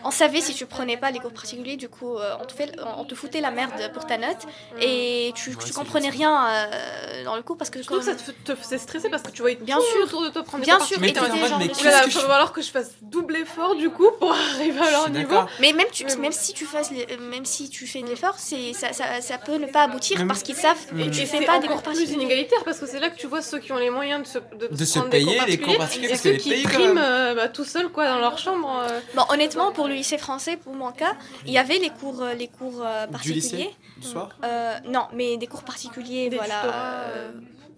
on 0.04 0.10
savait 0.10 0.40
si 0.40 0.54
tu 0.54 0.66
prenais 0.66 0.96
pas 0.96 1.10
les 1.10 1.18
cours 1.18 1.32
particuliers, 1.32 1.76
du 1.76 1.88
coup, 1.88 2.16
euh, 2.16 2.34
on, 2.40 2.44
te 2.44 2.52
fait, 2.52 2.72
on 2.98 3.04
te 3.04 3.14
foutait 3.14 3.40
la 3.40 3.50
merde 3.50 3.90
pour 3.92 4.06
ta 4.06 4.18
note. 4.18 4.36
Et 4.80 5.32
tu, 5.34 5.50
Ouais, 5.50 5.56
tu 5.60 5.66
c'est 5.68 5.74
comprenais 5.74 6.08
rien 6.10 6.46
euh, 6.48 7.24
dans 7.24 7.36
le 7.36 7.42
cours 7.42 7.56
parce 7.56 7.70
que. 7.70 7.80
Je 7.80 7.86
trouve 7.86 7.98
que 7.98 8.04
ça 8.04 8.14
te, 8.44 8.54
faisait 8.54 8.78
stresser 8.78 9.08
parce 9.10 9.22
que 9.22 9.30
tu 9.30 9.42
voyais 9.42 9.56
Bien 9.60 9.76
tout 9.76 9.82
sûr. 9.82 10.04
autour 10.04 10.22
de 10.22 10.28
toi 10.30 10.42
prendre 10.42 10.60
des 10.64 10.66
Bien 10.66 10.78
cours 10.78 10.86
sûr, 10.86 10.98
Mais 11.00 11.08
il 11.10 11.14
va 11.18 12.08
falloir 12.10 12.52
que 12.52 12.62
je 12.62 12.70
fasse 12.70 12.92
double 13.02 13.36
effort 13.36 13.74
du 13.76 13.90
coup 13.90 14.10
pour 14.18 14.32
arriver 14.32 14.80
à 14.80 14.90
leur 14.90 15.10
niveau. 15.10 15.40
Mais 15.60 15.72
même, 15.72 15.86
tu, 15.92 16.04
même 16.18 16.32
si 16.32 16.52
tu 16.52 16.64
fasses 16.64 16.90
même 17.30 17.44
si 17.44 17.68
tu 17.70 17.86
fais 17.86 18.02
de 18.02 18.06
l'effort, 18.08 18.34
c'est 18.38 18.72
ça, 18.72 18.92
ça, 18.92 19.20
ça 19.20 19.38
peut 19.38 19.56
ne 19.56 19.66
pas 19.66 19.82
aboutir 19.82 20.18
Même- 20.18 20.28
parce 20.28 20.42
qu'ils 20.42 20.54
savent 20.56 20.76
Mm. 20.92 21.04
que 21.04 21.10
tu 21.10 21.26
fais 21.26 21.38
c'est 21.38 21.44
pas 21.44 21.58
des 21.58 21.66
cours 21.68 21.82
plus 21.82 21.92
particuliers. 21.92 22.14
inégalitaire 22.14 22.64
parce 22.64 22.78
que 22.78 22.86
c'est 22.86 22.98
là 23.00 23.08
que 23.10 23.16
tu 23.16 23.26
vois 23.26 23.40
ceux 23.42 23.58
qui 23.58 23.72
ont 23.72 23.76
les 23.78 23.90
moyens 23.90 24.22
de 24.22 24.26
se, 24.26 24.38
de, 24.56 24.74
De 24.74 24.84
se 24.84 24.98
payer 25.00 25.38
les 25.46 25.58
cours 25.58 25.76
particuliers 25.76 26.08
parce 26.08 26.20
que 26.22 26.28
ceux 26.28 26.32
les 26.34 26.38
qui 26.38 26.50
payent 26.50 26.62
quand 26.64 26.70
priment 26.70 26.94
même. 26.94 26.98
euh, 27.04 27.34
bah, 27.34 27.48
tout 27.48 27.64
seuls 27.64 27.88
quoi 27.90 28.06
dans 28.08 28.18
leur 28.18 28.38
chambre. 28.38 28.84
euh. 28.90 29.00
Bon, 29.14 29.22
honnêtement, 29.30 29.72
pour 29.72 29.88
le 29.88 29.94
lycée 29.94 30.18
français, 30.18 30.56
pour 30.56 30.74
mon 30.74 30.92
cas, 30.92 31.14
il 31.46 31.52
y 31.52 31.58
avait 31.58 31.78
les 31.78 31.90
cours, 31.90 32.22
euh, 32.22 32.34
les 32.34 32.48
cours 32.48 32.82
euh, 32.84 33.06
Du 33.06 33.12
particuliers. 33.12 33.40
lycée 33.40 33.70
Du 33.98 34.06
soir 34.08 34.30
Euh, 34.44 34.74
non, 34.88 35.06
mais 35.12 35.36
des 35.36 35.46
cours 35.46 35.62
particuliers, 35.64 36.28
Des 36.28 36.36
voilà. 36.36 36.62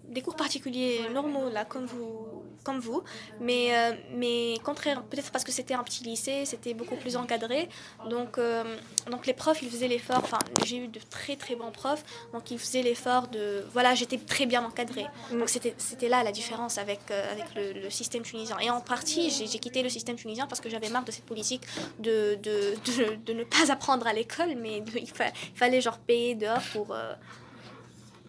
des 0.09 0.21
cours 0.21 0.35
particuliers 0.35 1.01
normaux, 1.13 1.49
là, 1.51 1.65
comme 1.65 1.85
vous. 1.85 2.34
Comme 2.63 2.79
vous. 2.79 3.03
Mais, 3.39 3.75
euh, 3.77 3.93
mais 4.11 4.55
contraire, 4.63 5.03
peut-être 5.03 5.31
parce 5.31 5.43
que 5.43 5.51
c'était 5.51 5.73
un 5.73 5.83
petit 5.83 6.03
lycée, 6.03 6.45
c'était 6.45 6.73
beaucoup 6.73 6.95
plus 6.95 7.15
encadré. 7.15 7.69
Donc, 8.09 8.37
euh, 8.37 8.63
donc 9.11 9.27
les 9.27 9.33
profs, 9.33 9.61
ils 9.61 9.69
faisaient 9.69 9.87
l'effort. 9.87 10.17
Enfin, 10.23 10.39
j'ai 10.65 10.77
eu 10.77 10.87
de 10.87 10.99
très 11.09 11.35
très 11.35 11.55
bons 11.55 11.71
profs. 11.71 12.03
Donc, 12.33 12.49
ils 12.51 12.59
faisaient 12.59 12.81
l'effort 12.81 13.27
de. 13.27 13.65
Voilà, 13.73 13.93
j'étais 13.95 14.17
très 14.17 14.45
bien 14.45 14.63
encadrée. 14.63 15.05
Mm. 15.31 15.39
Donc, 15.39 15.49
c'était 15.49 16.09
là 16.09 16.23
la 16.23 16.31
différence 16.31 16.77
avec, 16.77 17.01
euh, 17.11 17.31
avec 17.31 17.45
le, 17.55 17.81
le 17.81 17.89
système 17.89 18.23
tunisien. 18.23 18.57
Et 18.59 18.69
en 18.69 18.81
partie, 18.81 19.29
j'ai 19.29 19.59
quitté 19.59 19.83
le 19.83 19.89
système 19.89 20.15
tunisien 20.15 20.47
parce 20.47 20.61
que 20.61 20.69
j'avais 20.69 20.89
marre 20.89 21.05
de 21.05 21.11
cette 21.11 21.25
politique 21.25 21.63
de, 21.99 22.35
de, 22.41 22.75
de, 22.85 23.15
de 23.25 23.33
ne 23.33 23.43
pas 23.43 23.71
apprendre 23.71 24.07
à 24.07 24.13
l'école, 24.13 24.55
mais 24.57 24.83
il, 24.95 25.07
fa- 25.09 25.27
il 25.27 25.57
fallait 25.57 25.81
genre 25.81 25.97
payer 25.99 26.35
dehors 26.35 26.61
pour. 26.73 26.95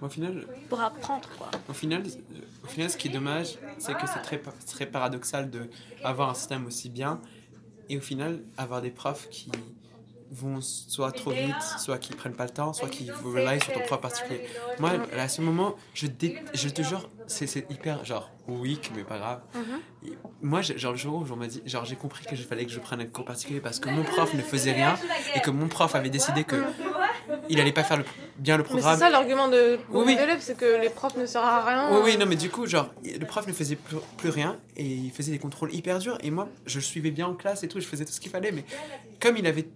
Au 0.03 0.09
final, 0.09 0.47
pour 0.69 0.81
apprendre 0.81 1.29
quoi. 1.39 1.51
Au 1.69 1.73
final, 1.73 2.03
au 2.63 2.67
final, 2.67 2.91
ce 2.91 2.97
qui 2.97 3.09
est 3.09 3.13
dommage, 3.13 3.59
c'est 3.79 3.95
que 3.95 4.07
c'est 4.07 4.21
très, 4.21 4.43
très 4.67 4.87
paradoxal 4.87 5.51
de 5.51 5.71
avoir 6.05 6.29
un 6.31 6.35
système 6.35 6.67
aussi 6.67 6.91
bien 6.91 7.21
et 7.89 7.97
au 7.97 8.01
final 8.01 8.41
avoir 8.59 8.83
des 8.83 8.91
profs 8.91 9.29
qui 9.31 9.51
vont 10.31 10.61
soit 10.61 11.13
trop 11.13 11.31
vite, 11.31 11.55
soit 11.79 11.99
qui 11.99 12.13
prennent 12.15 12.35
pas 12.35 12.45
le 12.45 12.51
temps, 12.51 12.73
soit 12.73 12.89
qui 12.89 13.11
vous 13.23 13.33
rely 13.33 13.61
sur 13.63 13.73
ton 13.73 13.81
prof 13.81 14.01
particulier. 14.01 14.43
Moi, 14.79 14.93
à 15.17 15.29
ce 15.29 15.41
moment, 15.41 15.77
je, 15.95 16.07
dé- 16.07 16.39
je 16.55 16.69
te 16.69 16.83
jure, 16.83 17.09
c'est 17.27 17.47
c'est 17.47 17.71
hyper 17.71 18.05
genre 18.05 18.31
weak, 18.49 18.91
mais 18.97 19.05
pas 19.05 19.19
grave. 19.19 19.41
Mhm. 19.55 19.63
Et 20.07 20.13
moi, 20.43 20.63
genre 20.63 20.93
le 20.93 20.99
jour 20.99 21.15
où 21.23 21.33
on 21.33 21.37
m'a 21.37 21.47
dit, 21.47 21.63
genre 21.67 21.85
j'ai 21.85 21.97
compris 21.97 22.25
que 22.27 22.37
je 22.37 22.43
fallait 22.43 22.65
que 22.67 22.73
je 22.73 22.79
prenne 22.81 23.01
un 23.01 23.07
cours 23.07 23.25
particulier 23.25 23.61
parce 23.61 23.79
que 23.81 23.89
mon 23.89 24.03
prof 24.15 24.33
ne 24.35 24.43
faisait 24.43 24.73
rien 24.73 24.97
et 25.35 25.41
que 25.41 25.51
mon 25.51 25.69
prof 25.69 25.95
avait 25.95 26.11
décidé 26.11 26.45
que 26.45 26.57
il 27.49 27.61
allait 27.61 27.73
pas 27.73 27.83
faire 27.85 27.97
le- 27.99 28.05
bien 28.39 28.57
le 28.57 28.63
Mais 28.63 28.69
c'est 28.69 28.75
programme. 28.75 28.99
ça 28.99 29.11
l'argument 29.11 29.49
de 29.49 29.79
Oui, 29.91 30.17
c'est 30.41 30.57
que 30.57 30.81
les 30.81 30.91
profs 30.91 31.17
ne 31.17 31.27
servent 31.27 31.45
à 31.45 31.65
rien. 31.65 31.89
Oui, 31.93 32.01
oui, 32.05 32.17
non, 32.17 32.27
mais 32.27 32.37
du 32.37 32.51
coup, 32.51 32.67
genre, 32.67 32.93
le 33.05 33.25
prof 33.27 33.47
ne 33.47 33.53
faisait 33.53 33.77
plus, 33.77 33.97
plus 34.17 34.31
rien 34.31 34.59
et 34.77 34.85
il 34.85 35.11
faisait 35.11 35.33
des 35.33 35.39
contrôles 35.39 35.73
hyper 35.75 35.99
durs. 35.99 36.19
Et 36.23 36.31
moi, 36.31 36.49
je 36.67 36.77
le 36.79 36.83
suivais 36.83 37.11
bien 37.11 37.27
en 37.27 37.35
classe 37.35 37.63
et 37.65 37.69
tout, 37.69 37.81
je 37.81 37.87
faisais 37.87 38.05
tout 38.05 38.13
ce 38.13 38.21
qu'il 38.21 38.31
fallait. 38.31 38.53
Mais 38.53 38.65
comme 39.21 39.37
il 39.37 39.47
avait 39.47 39.67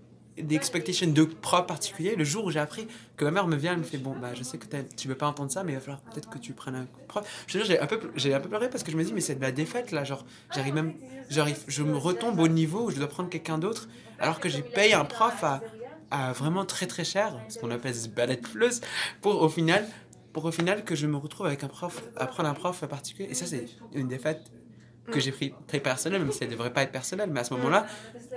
des 0.42 0.57
expectations 0.57 1.07
de 1.07 1.24
prof 1.24 1.66
particulier, 1.66 2.16
le 2.16 2.24
jour 2.24 2.44
où 2.44 2.50
j'ai 2.50 2.59
appris 2.59 2.87
que 3.16 3.24
ma 3.24 3.31
mère 3.31 3.46
me 3.46 3.57
vient, 3.57 3.72
elle 3.72 3.79
me 3.79 3.85
fait 3.85 3.98
Bon, 3.98 4.14
bah, 4.20 4.35
je 4.35 4.42
sais 4.42 4.59
que 4.59 4.66
tu 4.96 5.09
veux 5.09 5.14
pas 5.14 5.26
entendre 5.26 5.50
ça, 5.50 5.64
mais 5.64 5.72
il 5.72 5.74
va 5.76 5.81
falloir 5.81 6.00
peut-être 6.00 6.29
que 6.31 6.38
tu 6.38 6.53
prennes 6.53 6.74
un 6.74 6.87
prof. 7.09 7.26
Je 7.46 7.59
te 7.59 7.64
j'ai 7.64 7.81
un, 7.81 7.88
j'ai 8.16 8.35
un 8.35 8.40
peu 8.40 8.48
pleuré 8.48 8.70
parce 8.70 8.83
que 8.83 8.90
je 8.90 8.96
me 8.96 9.05
dis 9.05 9.12
Mais 9.12 9.20
c'est 9.20 9.37
de 9.37 9.42
la 9.42 9.53
défaite 9.53 9.92
là. 9.92 10.05
Genre, 10.05 10.24
j'arrive 10.55 10.74
même. 10.74 10.94
J'arrive, 11.29 11.59
je 11.68 11.83
me 11.83 11.96
retombe 11.96 12.38
au 12.40 12.48
niveau 12.48 12.87
où 12.87 12.90
je 12.90 12.96
dois 12.96 13.09
prendre 13.09 13.29
quelqu'un 13.29 13.59
d'autre 13.59 13.88
alors 14.18 14.40
que 14.40 14.48
j'ai 14.48 14.62
payé 14.62 14.94
un 14.94 15.05
prof 15.05 15.44
à, 16.11 16.33
vraiment 16.33 16.64
très 16.64 16.87
très 16.87 17.05
cher, 17.05 17.35
ce 17.48 17.59
qu'on 17.59 17.70
appelle 17.70 17.94
ce 17.94 18.09
plus, 18.09 18.81
pour 19.20 19.40
au 19.40 19.48
final 19.48 19.87
pour 20.33 20.44
au 20.44 20.53
final 20.53 20.85
que 20.85 20.94
je 20.94 21.07
me 21.07 21.16
retrouve 21.16 21.46
avec 21.46 21.64
un 21.64 21.68
prof, 21.68 22.05
à 22.16 22.26
prendre 22.26 22.48
un 22.48 22.55
prof 22.55 22.85
particulier. 22.87 23.29
Et 23.31 23.35
ça, 23.35 23.46
c'est 23.46 23.66
une 23.94 24.07
défaite 24.07 24.50
que 25.11 25.20
j'ai 25.20 25.33
pris 25.33 25.55
très 25.66 25.81
personnelle, 25.81 26.20
même 26.23 26.33
si 26.33 26.44
elle 26.44 26.51
devrait 26.51 26.73
pas 26.73 26.83
être 26.83 26.92
personnelle. 26.92 27.31
Mais 27.31 27.40
à 27.40 27.44
ce 27.44 27.55
moment-là, 27.55 27.87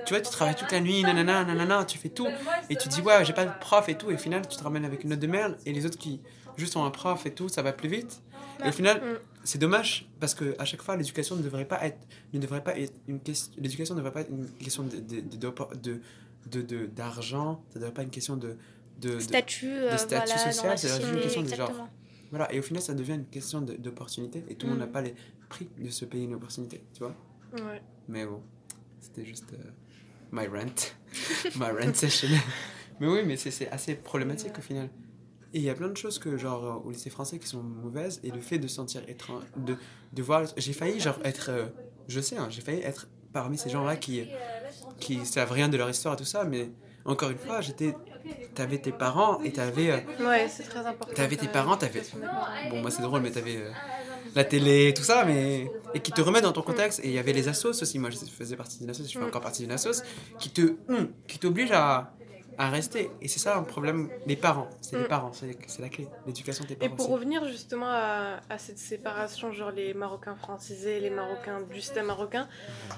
tu 0.05 0.13
vois, 0.13 0.21
tu 0.21 0.31
travailles 0.31 0.55
toute 0.55 0.71
la 0.71 0.79
nuit, 0.79 1.01
nanana, 1.03 1.43
nanana, 1.43 1.85
tu 1.85 1.97
fais 1.97 2.09
tout. 2.09 2.27
Et 2.69 2.75
tu 2.75 2.89
dis, 2.89 3.01
ouais, 3.01 3.23
j'ai 3.25 3.33
pas 3.33 3.45
de 3.45 3.51
prof 3.59 3.87
et 3.89 3.95
tout. 3.95 4.11
Et 4.11 4.15
au 4.15 4.17
final, 4.17 4.47
tu 4.47 4.57
te 4.57 4.63
ramènes 4.63 4.85
avec 4.85 5.03
une 5.03 5.11
note 5.11 5.19
de 5.19 5.27
merde. 5.27 5.57
Et 5.65 5.73
les 5.73 5.85
autres 5.85 5.97
qui 5.97 6.21
juste 6.57 6.75
ont 6.75 6.83
un 6.85 6.91
prof 6.91 7.25
et 7.25 7.31
tout, 7.31 7.49
ça 7.49 7.61
va 7.61 7.73
plus 7.73 7.89
vite. 7.89 8.21
Et 8.63 8.69
au 8.69 8.71
final, 8.71 8.97
Mm. 8.97 9.17
c'est 9.43 9.57
dommage 9.57 10.07
parce 10.19 10.35
que 10.35 10.55
à 10.59 10.65
chaque 10.65 10.81
fois, 10.81 10.95
l'éducation 10.95 11.35
ne 11.35 11.41
devrait 11.41 11.65
pas 11.65 11.83
être, 11.85 11.97
ne 12.33 12.39
devrait 12.39 12.63
pas 12.63 12.77
être 12.77 12.93
une 13.07 13.19
question. 13.19 13.51
L'éducation 13.57 13.95
ne 13.95 13.99
devrait 13.99 14.13
pas 14.13 14.21
être 14.21 14.29
une 14.29 14.47
question 14.51 14.83
de 14.83 14.97
de 14.99 16.61
de 16.61 16.85
d'argent. 16.85 17.63
ça 17.69 17.79
ne 17.79 17.81
devrait 17.81 17.93
pas 17.93 18.01
être 18.01 18.07
une 18.07 18.11
question 18.13 18.37
de 18.37 18.57
de, 18.99 19.19
Statut, 19.19 19.73
social, 19.97 20.77
c'est 20.77 20.87
juste 20.87 21.01
une 21.11 21.19
question 21.19 21.41
de 21.41 21.53
genre. 21.53 21.71
Voilà, 22.35 22.51
et 22.51 22.57
au 22.57 22.63
final, 22.63 22.81
ça 22.81 22.95
devient 22.95 23.13
une 23.13 23.27
question 23.27 23.61
d'opportunité 23.61 24.43
et 24.49 24.55
tout 24.55 24.65
le 24.65 24.71
monde 24.71 24.81
Mm. 24.81 24.85
n'a 24.85 24.91
pas 24.91 25.01
les 25.03 25.13
prix 25.49 25.69
de 25.77 25.89
se 25.89 26.03
payer 26.05 26.23
une 26.23 26.33
opportunité, 26.33 26.83
tu 26.93 26.99
vois. 27.03 27.15
Ouais. 27.53 27.79
Mais 28.07 28.25
bon, 28.25 28.41
c'était 28.99 29.23
juste 29.23 29.53
euh, 29.53 29.69
my 30.31 30.47
rent, 30.47 30.93
my 31.57 31.65
rent 31.85 31.93
session. 31.93 32.29
mais 32.99 33.07
oui, 33.07 33.19
mais 33.23 33.37
c'est- 33.37 33.69
assez 33.69 33.93
problématique 33.93 34.57
au 34.57 34.61
final. 34.61 34.89
Et 35.53 35.59
il 35.59 35.63
y 35.63 35.69
a 35.69 35.75
plein 35.75 35.89
de 35.89 35.95
choses 35.97 36.17
que, 36.17 36.35
genre, 36.35 36.65
euh, 36.65 36.87
au 36.87 36.89
lycée 36.89 37.11
français 37.11 37.37
qui 37.37 37.45
sont 37.47 37.61
mauvaises 37.61 38.19
et 38.23 38.31
le 38.31 38.41
fait 38.41 38.57
de 38.57 38.65
se 38.67 38.73
sentir 38.77 39.07
étrange, 39.07 39.43
de, 39.55 39.75
de 40.13 40.21
voir. 40.23 40.45
J'ai 40.57 40.73
failli, 40.73 40.99
genre, 40.99 41.19
être. 41.23 41.49
euh, 41.49 41.67
je 42.07 42.19
sais, 42.19 42.37
hein, 42.37 42.47
j'ai 42.49 42.61
failli 42.61 42.81
être 42.81 43.07
parmi 43.31 43.59
ces 43.59 43.69
gens-là 43.69 43.95
qui, 43.95 44.27
qui 44.99 45.23
savent 45.27 45.51
rien 45.51 45.69
de 45.69 45.77
leur 45.77 45.89
histoire 45.89 46.15
et 46.15 46.17
tout 46.17 46.25
ça, 46.25 46.43
mais 46.45 46.71
encore 47.05 47.29
une 47.29 47.37
fois, 47.37 47.61
j'étais 47.61 47.95
t'avais 48.55 48.77
tes 48.77 48.91
parents 48.91 49.41
et 49.43 49.51
t'avais 49.51 49.91
euh, 49.91 49.97
Ouais, 50.27 50.47
c'est 50.49 50.63
très 50.63 50.79
important. 50.79 51.13
T'avais 51.15 51.35
tes 51.37 51.47
parents, 51.47 51.77
t'avais. 51.77 52.01
Bon, 52.69 52.81
moi 52.81 52.91
c'est 52.91 53.01
drôle, 53.01 53.21
mais 53.21 53.31
t'avais 53.31 53.57
euh, 53.57 53.71
la 54.35 54.43
télé, 54.43 54.93
tout 54.95 55.03
ça, 55.03 55.25
mais. 55.25 55.71
Et 55.93 55.99
qui 55.99 56.11
te 56.11 56.21
remettent 56.21 56.43
dans 56.43 56.51
ton 56.53 56.61
contexte. 56.61 56.99
Et 57.03 57.07
il 57.07 57.13
y 57.13 57.19
avait 57.19 57.33
les 57.33 57.47
assos 57.47 57.69
aussi. 57.81 57.99
Moi, 57.99 58.09
je 58.09 58.17
faisais 58.17 58.55
partie 58.55 58.79
d'une 58.79 58.89
assos, 58.89 59.03
je 59.05 59.11
fais 59.11 59.19
Mm. 59.19 59.27
encore 59.27 59.41
partie 59.41 59.61
d'une 59.63 59.71
assos, 59.71 60.01
qui 60.39 60.49
te. 60.49 60.75
hum, 60.89 61.09
qui 61.27 61.37
t'oblige 61.39 61.71
à, 61.71 62.13
à 62.57 62.69
rester. 62.69 63.09
Et 63.21 63.27
c'est 63.27 63.39
ça 63.39 63.55
un 63.57 63.63
problème. 63.63 64.09
Les 64.25 64.35
parents. 64.35 64.69
C'est 64.81 64.95
les 64.97 65.03
Mm. 65.03 65.07
parents, 65.07 65.31
c'est 65.33 65.81
la 65.81 65.89
clé. 65.89 66.07
L'éducation 66.27 66.63
de 66.63 66.69
tes 66.69 66.73
Et 66.75 66.77
parents. 66.89 66.95
pour 66.95 67.05
aussi. 67.05 67.13
revenir 67.13 67.45
justement 67.47 67.87
à, 67.89 68.39
à 68.49 68.57
cette 68.57 68.77
séparation, 68.77 69.51
genre 69.51 69.71
les 69.71 69.93
Marocains 69.93 70.35
francisés, 70.35 70.99
les 70.99 71.09
Marocains 71.09 71.61
du 71.71 71.81
système 71.81 72.05
marocain, 72.07 72.47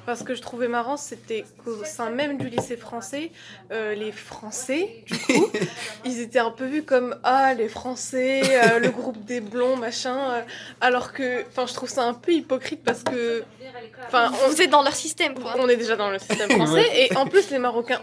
parce 0.05 0.23
que 0.23 0.35
je 0.35 0.41
trouvais 0.41 0.67
marrant, 0.67 0.97
c'était 0.97 1.45
qu'au 1.63 1.83
sein 1.83 2.09
même 2.09 2.37
du 2.37 2.49
lycée 2.49 2.77
français, 2.77 3.31
euh, 3.71 3.93
les 3.95 4.11
Français, 4.11 5.03
du 5.07 5.17
coup, 5.17 5.47
ils 6.05 6.19
étaient 6.19 6.39
un 6.39 6.51
peu 6.51 6.65
vus 6.65 6.83
comme 6.83 7.15
ah 7.23 7.53
les 7.53 7.69
Français, 7.69 8.41
euh, 8.43 8.79
le 8.79 8.89
groupe 8.89 9.23
des 9.25 9.41
blonds, 9.41 9.75
machin, 9.77 10.17
euh, 10.31 10.41
alors 10.81 11.13
que, 11.13 11.45
enfin, 11.47 11.65
je 11.67 11.73
trouve 11.73 11.89
ça 11.89 12.03
un 12.03 12.13
peu 12.13 12.31
hypocrite 12.33 12.83
parce 12.83 13.03
que, 13.03 13.43
enfin, 14.07 14.31
on, 14.47 14.51
êtes 14.51 14.69
dans 14.69 14.83
leur 14.83 14.95
système, 14.95 15.33
quoi. 15.35 15.55
on 15.59 15.67
est 15.69 15.77
déjà 15.77 15.95
dans 15.95 16.09
le 16.09 16.19
système 16.19 16.49
français 16.51 16.85
et 17.11 17.15
en 17.15 17.27
plus 17.27 17.49
les 17.51 17.59
Marocains 17.59 18.01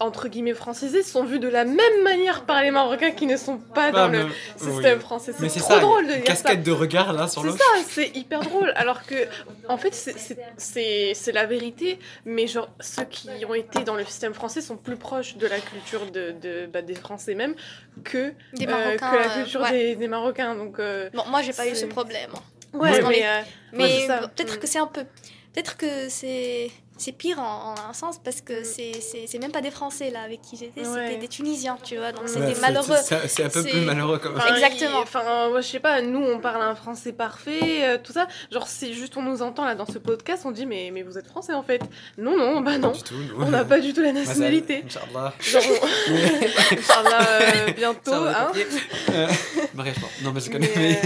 entre 0.00 0.28
guillemets 0.28 0.54
francisés 0.54 1.02
sont 1.02 1.24
vus 1.24 1.38
de 1.38 1.48
la 1.48 1.64
même 1.64 2.02
manière 2.02 2.44
par 2.44 2.62
les 2.62 2.70
Marocains 2.70 3.12
qui 3.12 3.26
ne 3.26 3.36
sont 3.36 3.58
pas 3.58 3.90
dans 3.92 4.04
Ah, 4.04 4.08
le 4.08 4.24
mais- 4.26 4.32
système 4.58 4.98
oui. 4.98 5.04
français. 5.04 5.32
Mais 5.40 5.48
C'est 5.48 5.60
c'est 5.60 5.64
trop 5.64 5.74
ça, 5.74 5.80
drôle 5.80 6.06
de 6.06 6.12
ça. 6.12 6.20
casquette 6.20 6.62
de 6.62 6.72
regard 6.72 7.12
là 7.12 7.28
sur 7.28 7.42
C'est 7.42 7.48
l'autre. 7.48 7.58
ça, 7.58 7.82
c'est 7.88 8.16
hyper 8.16 8.40
drôle. 8.40 8.72
Alors 8.76 9.04
que, 9.06 9.14
en 9.68 9.76
fait, 9.76 9.94
c'est- 9.94 10.18
c'est- 10.18 10.38
c'est 10.56 11.12
c'est 11.14 11.32
la 11.32 11.46
vérité, 11.46 11.98
mais 12.24 12.46
genre, 12.46 12.68
ceux 12.80 13.04
qui 13.04 13.28
ont 13.48 13.54
été 13.54 13.84
dans 13.84 13.94
le 13.96 14.04
système 14.04 14.34
français 14.34 14.60
sont 14.60 14.76
plus 14.76 14.96
proches 14.96 15.36
de 15.36 15.46
la 15.46 15.58
culture 15.60 16.10
de, 16.10 16.34
de- 16.40 16.66
bah, 16.66 16.82
des 16.82 16.94
Français 16.94 17.34
même 17.34 17.54
que, 18.04 18.32
Des 18.54 18.66
euh, 18.66 18.96
que 18.96 19.00
la 19.02 19.30
euh, 19.32 19.42
culture 19.42 19.60
ouais. 19.62 19.70
des, 19.70 19.96
des 19.96 20.08
Marocains. 20.08 20.54
Donc, 20.54 20.78
euh, 20.78 21.08
Bon, 21.14 21.22
moi, 21.28 21.42
j'ai 21.42 21.52
pas 21.52 21.66
eu 21.66 21.70
ce 21.70 21.76
c'est- 21.82 21.86
problème. 21.86 22.30
ouais, 22.72 23.00
mais. 23.02 23.22
euh, 23.26 23.40
Mais 23.72 24.06
c'est 24.06 24.20
peut-être 24.34 24.58
que 24.60 24.66
c'est 24.66 24.78
un 24.78 24.86
peu. 24.86 25.04
Peut-être 25.52 25.76
que 25.76 26.08
c'est. 26.08 26.70
C'est 26.96 27.10
pire 27.12 27.40
en, 27.40 27.74
en 27.74 27.90
un 27.90 27.92
sens 27.92 28.20
parce 28.22 28.40
que 28.40 28.60
Mm. 28.60 28.64
c'est- 28.64 29.00
c'est 29.00 29.24
c'est 29.26 29.38
même 29.38 29.50
pas 29.50 29.60
des 29.60 29.72
Français 29.72 30.10
là 30.10 30.20
avec 30.22 30.40
qui 30.42 30.56
j'étais, 30.56 30.82
Ouais. 30.86 31.06
c'était 31.08 31.16
des 31.18 31.26
Tunisiens, 31.28 31.76
tu 31.82 31.96
vois, 31.96 32.12
donc 32.12 32.28
c'est 32.28 32.38
Ouais, 32.38 32.54
c'est- 32.54 32.60
malheureux. 32.60 32.96
c'est- 33.02 33.26
C'est 33.28 33.44
un 33.44 33.48
peu 33.48 33.62
C'est- 33.62 33.70
plus 33.70 33.80
malheureux 33.80 34.18
quand 34.22 34.30
même. 34.30 34.38
Enfin, 34.38 34.54
Exactement. 34.54 35.00
Enfin, 35.00 35.48
moi, 35.50 35.60
je 35.60 35.66
sais 35.66 35.80
pas, 35.80 36.00
nous, 36.02 36.20
on 36.24 36.38
parle 36.38 36.62
un 36.62 36.74
français 36.76 37.12
parfait, 37.12 37.84
euh, 37.84 37.98
tout 38.02 38.12
ça. 38.12 38.28
Genre, 38.52 38.68
si 38.68 38.94
juste 38.94 39.16
on 39.16 39.22
nous 39.22 39.42
entend 39.42 39.64
là 39.64 39.74
dans 39.74 39.86
ce 39.86 39.98
podcast, 39.98 40.42
on 40.46 40.52
dit, 40.52 40.66
mais, 40.66 40.90
mais 40.92 41.02
vous 41.02 41.18
êtes 41.18 41.26
français 41.26 41.52
en 41.52 41.62
fait. 41.64 41.80
Non, 42.16 42.36
non, 42.36 42.60
bah 42.60 42.78
non. 42.78 42.92
Du 42.92 43.02
tout, 43.02 43.14
nous. 43.14 43.42
On 43.44 43.50
n'a 43.50 43.64
pas 43.64 43.80
du 43.80 43.92
tout 43.92 44.00
la 44.02 44.12
nationalité. 44.12 44.84
Inch'Allah. 44.86 45.32
Genre, 45.40 45.62
on... 45.82 45.86
Inch'Allah, 46.78 47.28
euh, 47.40 47.72
bientôt, 47.72 48.12
hein. 48.14 48.52
Euh, 49.10 49.26
non, 50.22 50.32
mais 50.32 50.40
je 50.40 50.50
connais. 50.50 51.00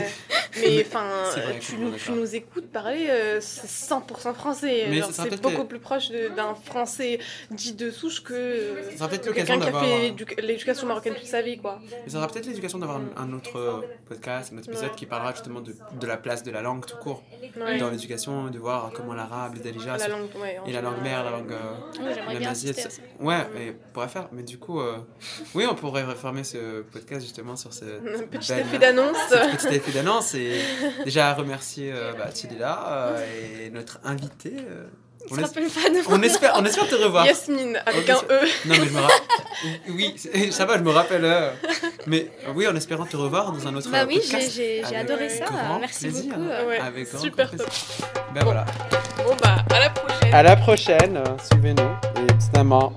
Mais, 0.61 0.67
Mais, 0.69 0.73
euh, 0.75 0.77
mais 0.79 0.87
enfin, 0.87 1.07
C'est 1.35 1.41
vrai, 1.41 1.59
tu, 1.61 1.77
nous- 1.77 1.93
tu 1.97 2.11
nous 2.13 2.35
écoutes 2.35 2.71
parler, 2.71 3.07
euh, 3.11 3.41
c'est 3.41 3.67
100% 3.67 4.35
français. 4.35 4.87
Mais 4.91 5.01
c'est 5.11 5.41
beaucoup 5.41 5.63
que- 5.63 5.69
plus 5.69 5.79
proche 5.79 6.11
d'un 6.11 6.55
français 6.55 7.19
dit 7.51 7.73
de 7.75 7.91
souche 7.91 8.23
que 8.23 8.33
euh, 8.35 8.75
que 9.23 9.27
l'occasion 9.27 9.33
quelqu'un 9.33 9.57
qui 9.59 9.63
a 9.63 9.65
d'avoir. 9.67 9.85
fait 9.85 9.93
euh, 9.93 10.03
l'édu- 10.03 10.27
l'éducation 10.43 10.87
marocaine 10.87 11.15
toute 11.15 11.25
sa 11.27 11.43
vie, 11.43 11.59
quoi. 11.59 11.79
Et 12.07 12.11
ça 12.11 12.17
sera 12.19 12.29
peut-être 12.29 12.47
l'éducation 12.47 12.79
d'avoir 12.79 13.01
un, 13.17 13.33
autre 13.33 13.57
euh, 13.59 13.81
podcast, 14.09 14.53
un 14.55 14.59
autre 14.59 14.69
épisode 14.69 14.91
Ouais. 14.91 14.95
qui 14.97 15.07
parlera 15.07 15.33
justement 15.33 15.61
de, 15.61 15.75
de 16.01 16.07
la 16.07 16.17
place 16.17 16.43
de 16.43 16.51
la 16.51 16.63
langue 16.63 16.85
tout 16.87 16.97
court 16.97 17.23
Ouais. 17.57 17.79
dans 17.79 17.91
l'éducation, 17.91 18.49
de 18.51 18.59
voir 18.59 18.91
comment 18.95 19.15
l'arabe, 19.15 19.55
les 19.57 19.61
dalija 19.63 19.97
La 19.97 20.09
langue, 20.09 20.29
ouais, 20.41 20.59
en 20.59 20.67
et 20.67 20.73
la 20.73 20.81
langue 20.81 21.03
mère, 21.03 21.25
la 21.25 21.31
langue. 21.31 21.53
euh, 21.53 22.03
la. 22.03 23.25
Ouais, 23.25 23.47
mais 23.55 23.75
on 23.89 23.93
pourrait 23.93 24.09
faire. 24.09 24.29
Mais 24.33 24.43
du 24.43 24.59
coup, 24.59 24.81
euh, 24.81 24.97
oui, 25.55 25.65
on 25.71 25.75
pourrait 25.75 26.05
reformer 26.05 26.45
ce 26.45 26.83
podcast 26.83 27.23
justement 27.23 27.57
sur 27.57 27.73
ce 27.73 27.85
Un 28.19 28.27
petit 28.27 28.53
effet 28.53 28.79
d'annonce. 28.79 29.17
cette 29.29 29.57
petit 29.57 29.75
effet 29.77 29.93
d'annonce 29.93 30.35
et 30.35 30.48
déjà 31.05 31.35
remercier 31.35 31.93
euh, 31.93 32.13
bah, 32.13 32.27
euh, 32.91 33.25
et 33.67 33.71
notre 33.71 33.99
invité. 34.05 34.53
euh, 34.59 34.87
on, 35.31 35.35
se 35.35 35.41
es- 35.41 35.43
pas 35.43 35.61
de 35.91 35.99
on 36.09 36.23
espère, 36.23 36.53
on 36.57 36.65
espère 36.65 36.89
te 36.89 36.95
revoir. 36.95 37.27
Yasmine, 37.27 37.79
avec 37.85 38.09
Ok, 38.09 38.11
un 38.31 38.33
E. 38.35 38.41
Non, 38.67 38.75
mais 38.79 38.87
je 38.87 38.93
me 38.93 39.01
rappelle. 39.01 39.19
Oui, 39.91 40.15
ça 40.53 40.65
va, 40.65 40.79
je 40.79 40.83
me 40.83 40.91
rappelle. 40.91 41.25
euh, 41.25 41.51
Mais 42.07 42.31
oui, 42.55 42.67
en 42.69 42.77
espérant 42.77 43.05
te 43.05 43.17
revoir 43.17 43.53
dans 43.53 43.67
un 43.67 43.75
autre 43.75 43.91
Bah 43.91 44.05
oui, 44.07 44.21
j'ai- 44.25 44.31
podcast. 44.31 44.53
j'ai 44.55 44.77
j'ai 44.89 44.97
Avec 44.97 45.11
adoré 45.11 45.29
ça. 45.29 45.45
grand 45.47 45.79
Merci 45.81 45.99
plaisir. 46.09 46.33
beaucoup. 46.35 46.49
euh. 46.49 46.67
Ouais, 46.69 46.79
Avec 46.79 47.11
grand, 47.11 47.21
super. 47.21 47.51
Ben 48.35 48.45
voilà. 48.45 48.65
Bon, 49.19 49.37
bah, 49.43 49.57
à 49.75 49.81
la 49.81 49.91
prochaine. 49.91 50.35
À 50.35 50.43
la 50.43 50.57
prochaine. 50.57 51.25
Suivez-nous. 51.51 51.83
Et 52.23 52.33
évidemment, 52.45 52.93